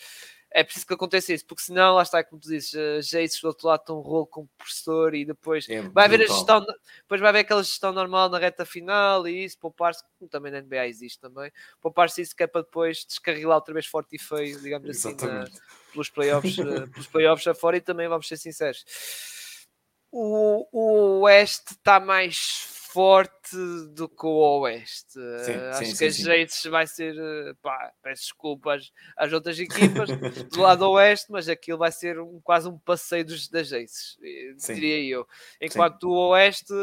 [0.50, 2.72] É preciso que aconteça isso, porque senão, lá está, como tu dizes,
[3.06, 6.28] Jace do outro lado tem um rolo como professor e depois é vai haver a
[6.28, 6.66] gestão,
[7.02, 10.62] depois vai haver aquela gestão normal na reta final e isso, poupar-se, como também na
[10.62, 11.52] NBA existe também,
[11.82, 15.52] poupar-se isso que é para depois descarrilar outra vez forte e feio, digamos Exatamente.
[15.52, 18.86] assim, na, pelos playoffs, uh, pelos playoffs afora e também vamos ser sinceros.
[20.10, 25.14] O, o Oeste está mais forte forte do que o Oeste.
[25.46, 26.24] Sim, Acho sim, que sim.
[26.24, 30.10] Jates vai ser, eh, pá, peço desculpas às outras equipas
[30.52, 33.86] do lado Oeste, mas aquilo vai ser um, quase um passeio dos, das eh,
[34.68, 35.28] diria eu.
[35.62, 36.74] Enquanto o Oeste,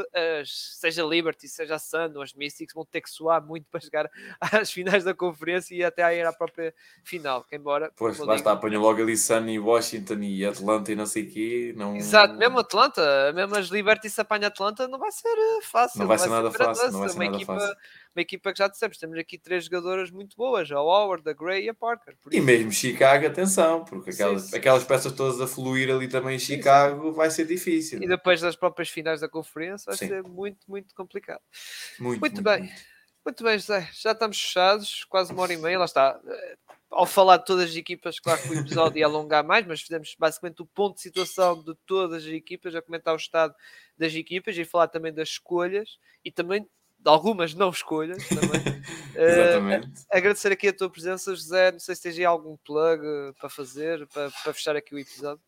[0.40, 3.80] as- seja Liberty, seja a Sun ou as Mystics, vão ter que suar muito para
[3.80, 4.10] chegar
[4.40, 6.74] às finais da conferência e até a ir à própria
[7.04, 7.44] final.
[7.44, 11.06] Que embora, Pois, lá digo, está, apanha logo ali Sunny, Washington e Atlanta e não
[11.06, 11.74] sei o quê.
[11.76, 11.96] Não...
[11.96, 16.00] Exato, mesmo Atlanta, mesmo as Liberty se apanha Atlanta, não vai ser eh, fácil.
[16.00, 17.12] Não vai ser nada grande fácil, não vai lance.
[17.12, 17.76] ser uma, nada equipa, fácil.
[18.16, 21.64] uma equipa que já dissemos, temos aqui três jogadoras muito boas, a Howard, a Gray
[21.64, 22.16] e a Parker.
[22.30, 24.56] E mesmo Chicago, atenção, porque Sim, aquelas, sim.
[24.56, 26.56] aquelas peças todas a fluir ali também em Sim, sim.
[26.56, 28.02] Chicago vai ser difícil.
[28.02, 30.08] E depois das próprias finais da conferência vai Sim.
[30.08, 31.40] ser muito, muito complicado.
[31.98, 32.60] Muito, Muito bem.
[32.60, 32.93] Muito
[33.42, 33.88] bem, José.
[33.92, 36.18] Já estamos fechados, quase uma hora e meia, lá está.
[36.26, 36.56] Eh,
[36.90, 40.14] Ao falar de todas as equipas, claro que o episódio ia alongar mais, mas fizemos
[40.16, 43.52] basicamente o ponto de situação de todas as equipas, a comentar o estado
[43.98, 48.62] das equipas e falar também das escolhas e também de algumas não escolhas também.
[49.16, 50.04] Exatamente.
[50.10, 51.72] agradecer aqui a tua presença, José.
[51.72, 54.98] Não sei se tens aí algum plug eh, para fazer, para, para fechar aqui o
[54.98, 55.42] episódio.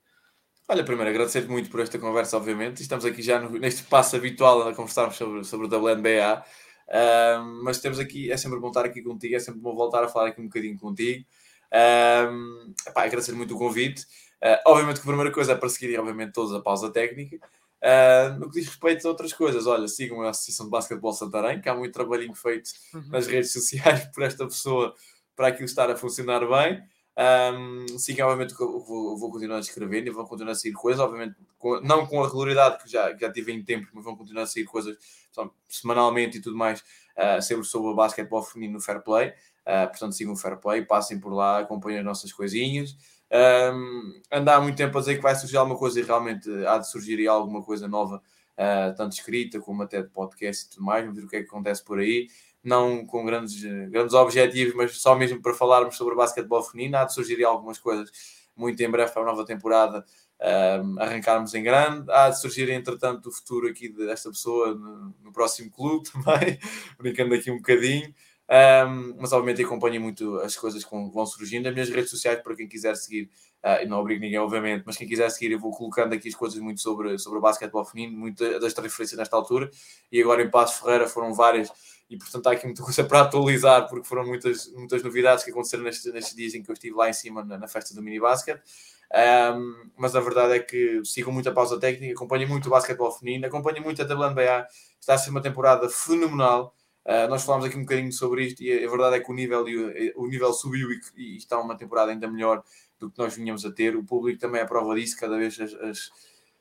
[0.69, 2.83] Olha, primeiro agradecer-te muito por esta conversa, obviamente.
[2.83, 6.45] Estamos aqui já no- neste passo habitual a conversarmos sobre, sobre o WNBA.
[7.63, 10.29] Mas temos aqui, é sempre bom estar aqui contigo, é sempre bom voltar a falar
[10.29, 11.25] aqui um bocadinho contigo.
[12.87, 14.07] Epá, agradecer muito o convite.
[14.43, 17.39] Ah, obviamente que a primeira coisa é para seguirem, obviamente, todos a pausa técnica.
[17.83, 21.61] Ah, no que diz respeito a outras coisas, olha, sigam a Associação de Basquetebol Santarém,
[21.61, 22.71] que há muito trabalhinho feito
[23.11, 24.95] nas redes sociais por esta pessoa
[25.35, 26.83] para aquilo estar a funcionar bem.
[27.19, 31.35] Um, sim, obviamente vou, vou continuar a escrever e vão continuar a sair coisas, obviamente,
[31.59, 34.43] com- não com a regularidade que já, que já tive em tempo, mas vão continuar
[34.43, 34.99] a sair coisas
[35.33, 36.81] só, semanalmente e tudo mais,
[37.17, 39.31] uh, sempre sobre o basquetebol feminino no Fair Play.
[39.67, 42.97] Uh, portanto, sigam o Fair Play, passem por lá, acompanhem as nossas coisinhas.
[43.33, 46.79] Um, anda há muito tempo a dizer que vai surgir alguma coisa e realmente há
[46.79, 48.23] de surgir alguma coisa nova,
[48.57, 51.03] uh, tanto escrita como até de podcast e tudo mais.
[51.05, 52.29] Vamos ver o que é que acontece por aí
[52.67, 56.99] não com grandes, grandes objetivos, mas só mesmo para falarmos sobre basquetebol feminino.
[56.99, 58.11] Há de surgir algumas coisas
[58.57, 60.05] muito em breve para a nova temporada
[60.41, 62.11] um, arrancarmos em grande.
[62.11, 66.59] Há de surgir, entretanto, o futuro aqui desta pessoa no, no próximo clube também,
[66.99, 68.13] brincando aqui um bocadinho.
[68.49, 71.69] Um, mas obviamente acompanho muito as coisas que vão, vão surgindo.
[71.69, 73.29] As minhas redes sociais, para quem quiser seguir,
[73.65, 76.35] uh, e não obrigo ninguém, obviamente, mas quem quiser seguir, eu vou colocando aqui as
[76.35, 79.69] coisas muito sobre, sobre o basquetebol feminino, muitas das transferências nesta altura.
[80.13, 81.73] E agora em Passo Ferreira foram várias
[82.09, 85.85] e portanto há aqui muita coisa para atualizar porque foram muitas, muitas novidades que aconteceram
[85.85, 88.21] nestes, nestes dias em que eu estive lá em cima na, na festa do mini
[88.21, 88.61] basket
[89.15, 93.13] um, mas a verdade é que sigam muito a pausa técnica, acompanhem muito o basquetebol
[93.13, 94.67] feminino, acompanhem muito a WNBA,
[95.01, 96.75] está a ser uma temporada fenomenal.
[97.05, 99.65] Uh, nós falámos aqui um bocadinho sobre isto e a verdade é que o nível,
[100.17, 102.65] o, nível subiu e, e, está uma temporada ainda melhor
[102.99, 103.95] do que nós vinhamos a ter.
[103.95, 106.11] O público também é a prova disso, cada vez as, as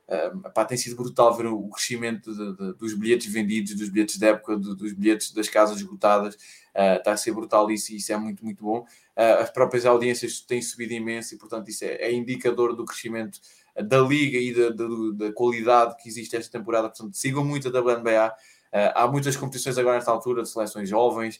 [0.08, 4.18] uh, pá, tem sido brutal ver o crescimento de, de, dos bilhetes vendidos, dos bilhetes
[4.18, 6.36] de época, de, dos bilhetes das casas esgotadas.
[6.76, 8.80] Uh, está a ser brutal isso e isso é muito, muito bom.
[9.16, 13.40] Uh, as próprias audiências têm subido imenso e, portanto, isso é, é indicador do crescimento
[13.84, 16.90] da liga e da, da, da, qualidade que existe esta temporada.
[16.90, 18.34] Portanto, sigam muito a WNBA.
[18.74, 21.40] Uh, há muitas competições agora nesta altura de seleções jovens,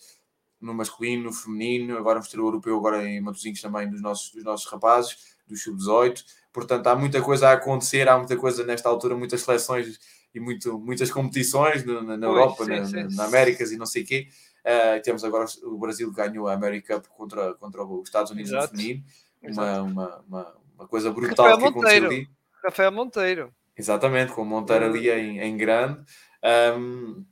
[0.60, 1.98] no masculino, no feminino.
[1.98, 5.64] Agora vamos ter o europeu agora em Matosinhos também dos nossos, dos nossos rapazes, dos
[5.64, 6.24] sub-18.
[6.52, 10.00] Portanto, há muita coisa a acontecer, há muita coisa nesta altura, muitas seleções
[10.34, 13.16] e muito, muitas competições na, na, na Europa, sim, na, sim.
[13.16, 14.28] na, Américas e não sei o quê.
[14.66, 18.52] Uh, temos agora o Brasil que ganhou a America Cup contra, contra os Estados Unidos
[18.52, 18.74] Exato.
[18.74, 19.04] no feminino.
[19.44, 22.28] Uma, uma, uma, uma, coisa brutal Rafael que aconteceu ali.
[22.64, 23.54] Rafael Monteiro.
[23.78, 26.00] Exatamente, com o Monteiro ali em, em grande.
[26.78, 27.24] Um,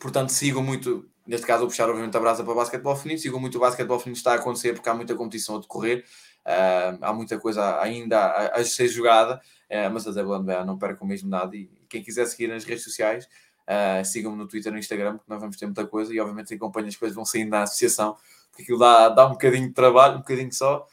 [0.00, 3.38] portanto, sigam muito, neste caso, vou puxar obviamente a brasa para o basquetebol feminino, sigam
[3.38, 6.04] muito o basquetebol feminino está a acontecer porque há muita competição a decorrer.
[6.44, 9.40] Uh, há muita coisa ainda a, a ser jogada,
[9.70, 11.56] uh, mas a WNBA não percam mesmo nada.
[11.56, 13.26] E quem quiser seguir nas redes sociais,
[13.62, 16.52] uh, sigam-me no Twitter e no Instagram, porque nós vamos ter muita coisa e, obviamente,
[16.54, 18.16] acompanhem as coisas vão saindo na associação,
[18.50, 20.86] porque aquilo dá, dá um bocadinho de trabalho, um bocadinho só.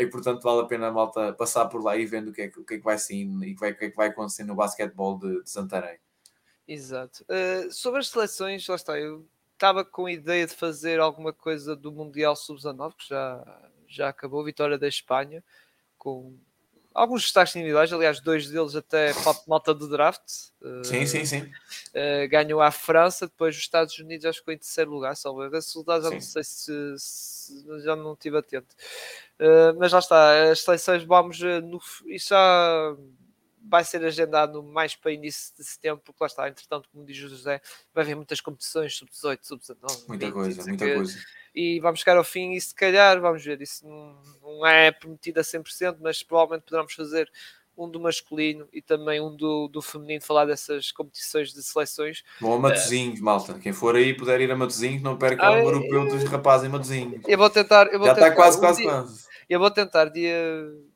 [0.00, 2.48] e portanto vale a pena a malta passar por lá e vendo o que é
[2.48, 4.56] que, o que, é que vai saindo e o que é, que vai acontecer no
[4.56, 5.98] basquetebol de, de Santarém.
[6.66, 7.24] Exato.
[7.70, 11.90] sobre as seleções, lá está, eu estava com a ideia de fazer alguma coisa do
[11.90, 13.44] Mundial Sub-19, que já,
[13.88, 15.42] já acabou, vitória da Espanha,
[15.96, 16.36] com
[16.94, 19.12] alguns destaques individuais, aliás, dois deles até
[19.46, 20.22] malta do draft.
[20.84, 21.40] Sim, sim, sim.
[21.40, 25.32] Uh, ganhou a França, depois os Estados Unidos acho que foi em terceiro lugar, só
[25.34, 26.14] ver resultados já sim.
[26.16, 28.74] não sei se, se, já não estive atento.
[29.38, 32.96] Uh, mas lá está, as seleções vamos no, isso já
[33.68, 37.28] vai ser agendado mais para início de setembro, porque lá está, entretanto, como diz o
[37.28, 37.60] José,
[37.94, 40.08] vai haver muitas competições, sub-18, sub-19.
[40.08, 41.18] Muita 20, coisa, muita que, coisa.
[41.60, 45.40] E vamos chegar ao fim e se calhar, vamos ver, isso não, não é prometido
[45.40, 47.28] a 100%, mas provavelmente poderemos fazer
[47.76, 52.22] um do masculino e também um do, do feminino, falar dessas competições de seleções.
[52.40, 53.58] Bom, a Matozinhos, malta.
[53.58, 57.22] Quem for aí puder ir a Matozinhos, não perca o europeu dos rapazes em Matozinhos.
[57.26, 57.88] Eu vou tentar.
[57.88, 58.28] Eu vou Já tentar.
[58.28, 59.27] está quase, quase, um quase.
[59.48, 60.36] Eu vou tentar dia.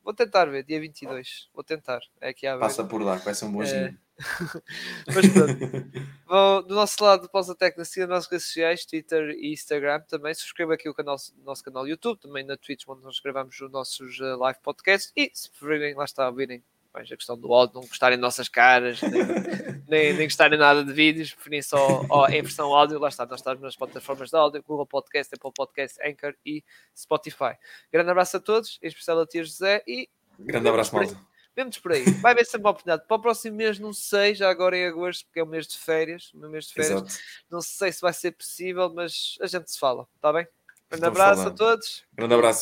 [0.03, 1.49] Vou tentar ver, dia 22.
[1.53, 1.99] Vou tentar.
[2.21, 3.95] É aqui a Passa por lá, vai ser um bom é...
[5.07, 5.59] Mas pronto.
[6.27, 10.01] Vou, do nosso lado do Pausatec, na siga nas nossas redes sociais, Twitter e Instagram
[10.01, 10.33] também.
[10.35, 14.19] Subscreva aqui o canal, nosso canal YouTube, também na Twitch, onde nós gravamos os nossos
[14.19, 15.11] uh, live podcasts.
[15.15, 16.63] E se preferirem, lá está, ouvirem
[16.93, 19.11] mais a questão do áudio, não gostarem de nossas caras, nem,
[19.87, 23.39] nem, nem gostarem nada de vídeos, preferem só ó, em versão áudio, lá está, nós
[23.39, 26.63] estamos nas plataformas de áudio, Google Podcast, Apple Podcast, Anchor e
[26.95, 27.57] Spotify.
[27.91, 30.07] Grande abraço a todos, em especial a tia José e...
[30.37, 31.17] Grande abraço, malta.
[31.55, 32.03] Vemos por aí.
[32.19, 33.07] Vai haver sempre uma oportunidade.
[33.07, 35.77] Para o próximo mês, não sei, já agora em agosto, porque é o mês de
[35.77, 36.91] férias, o mês de férias.
[36.91, 37.13] Exato.
[37.49, 40.47] Não sei se vai ser possível, mas a gente se fala, está bem?
[40.89, 41.53] Grande Estamos abraço falando.
[41.53, 42.03] a todos.
[42.13, 42.61] Grande abraço.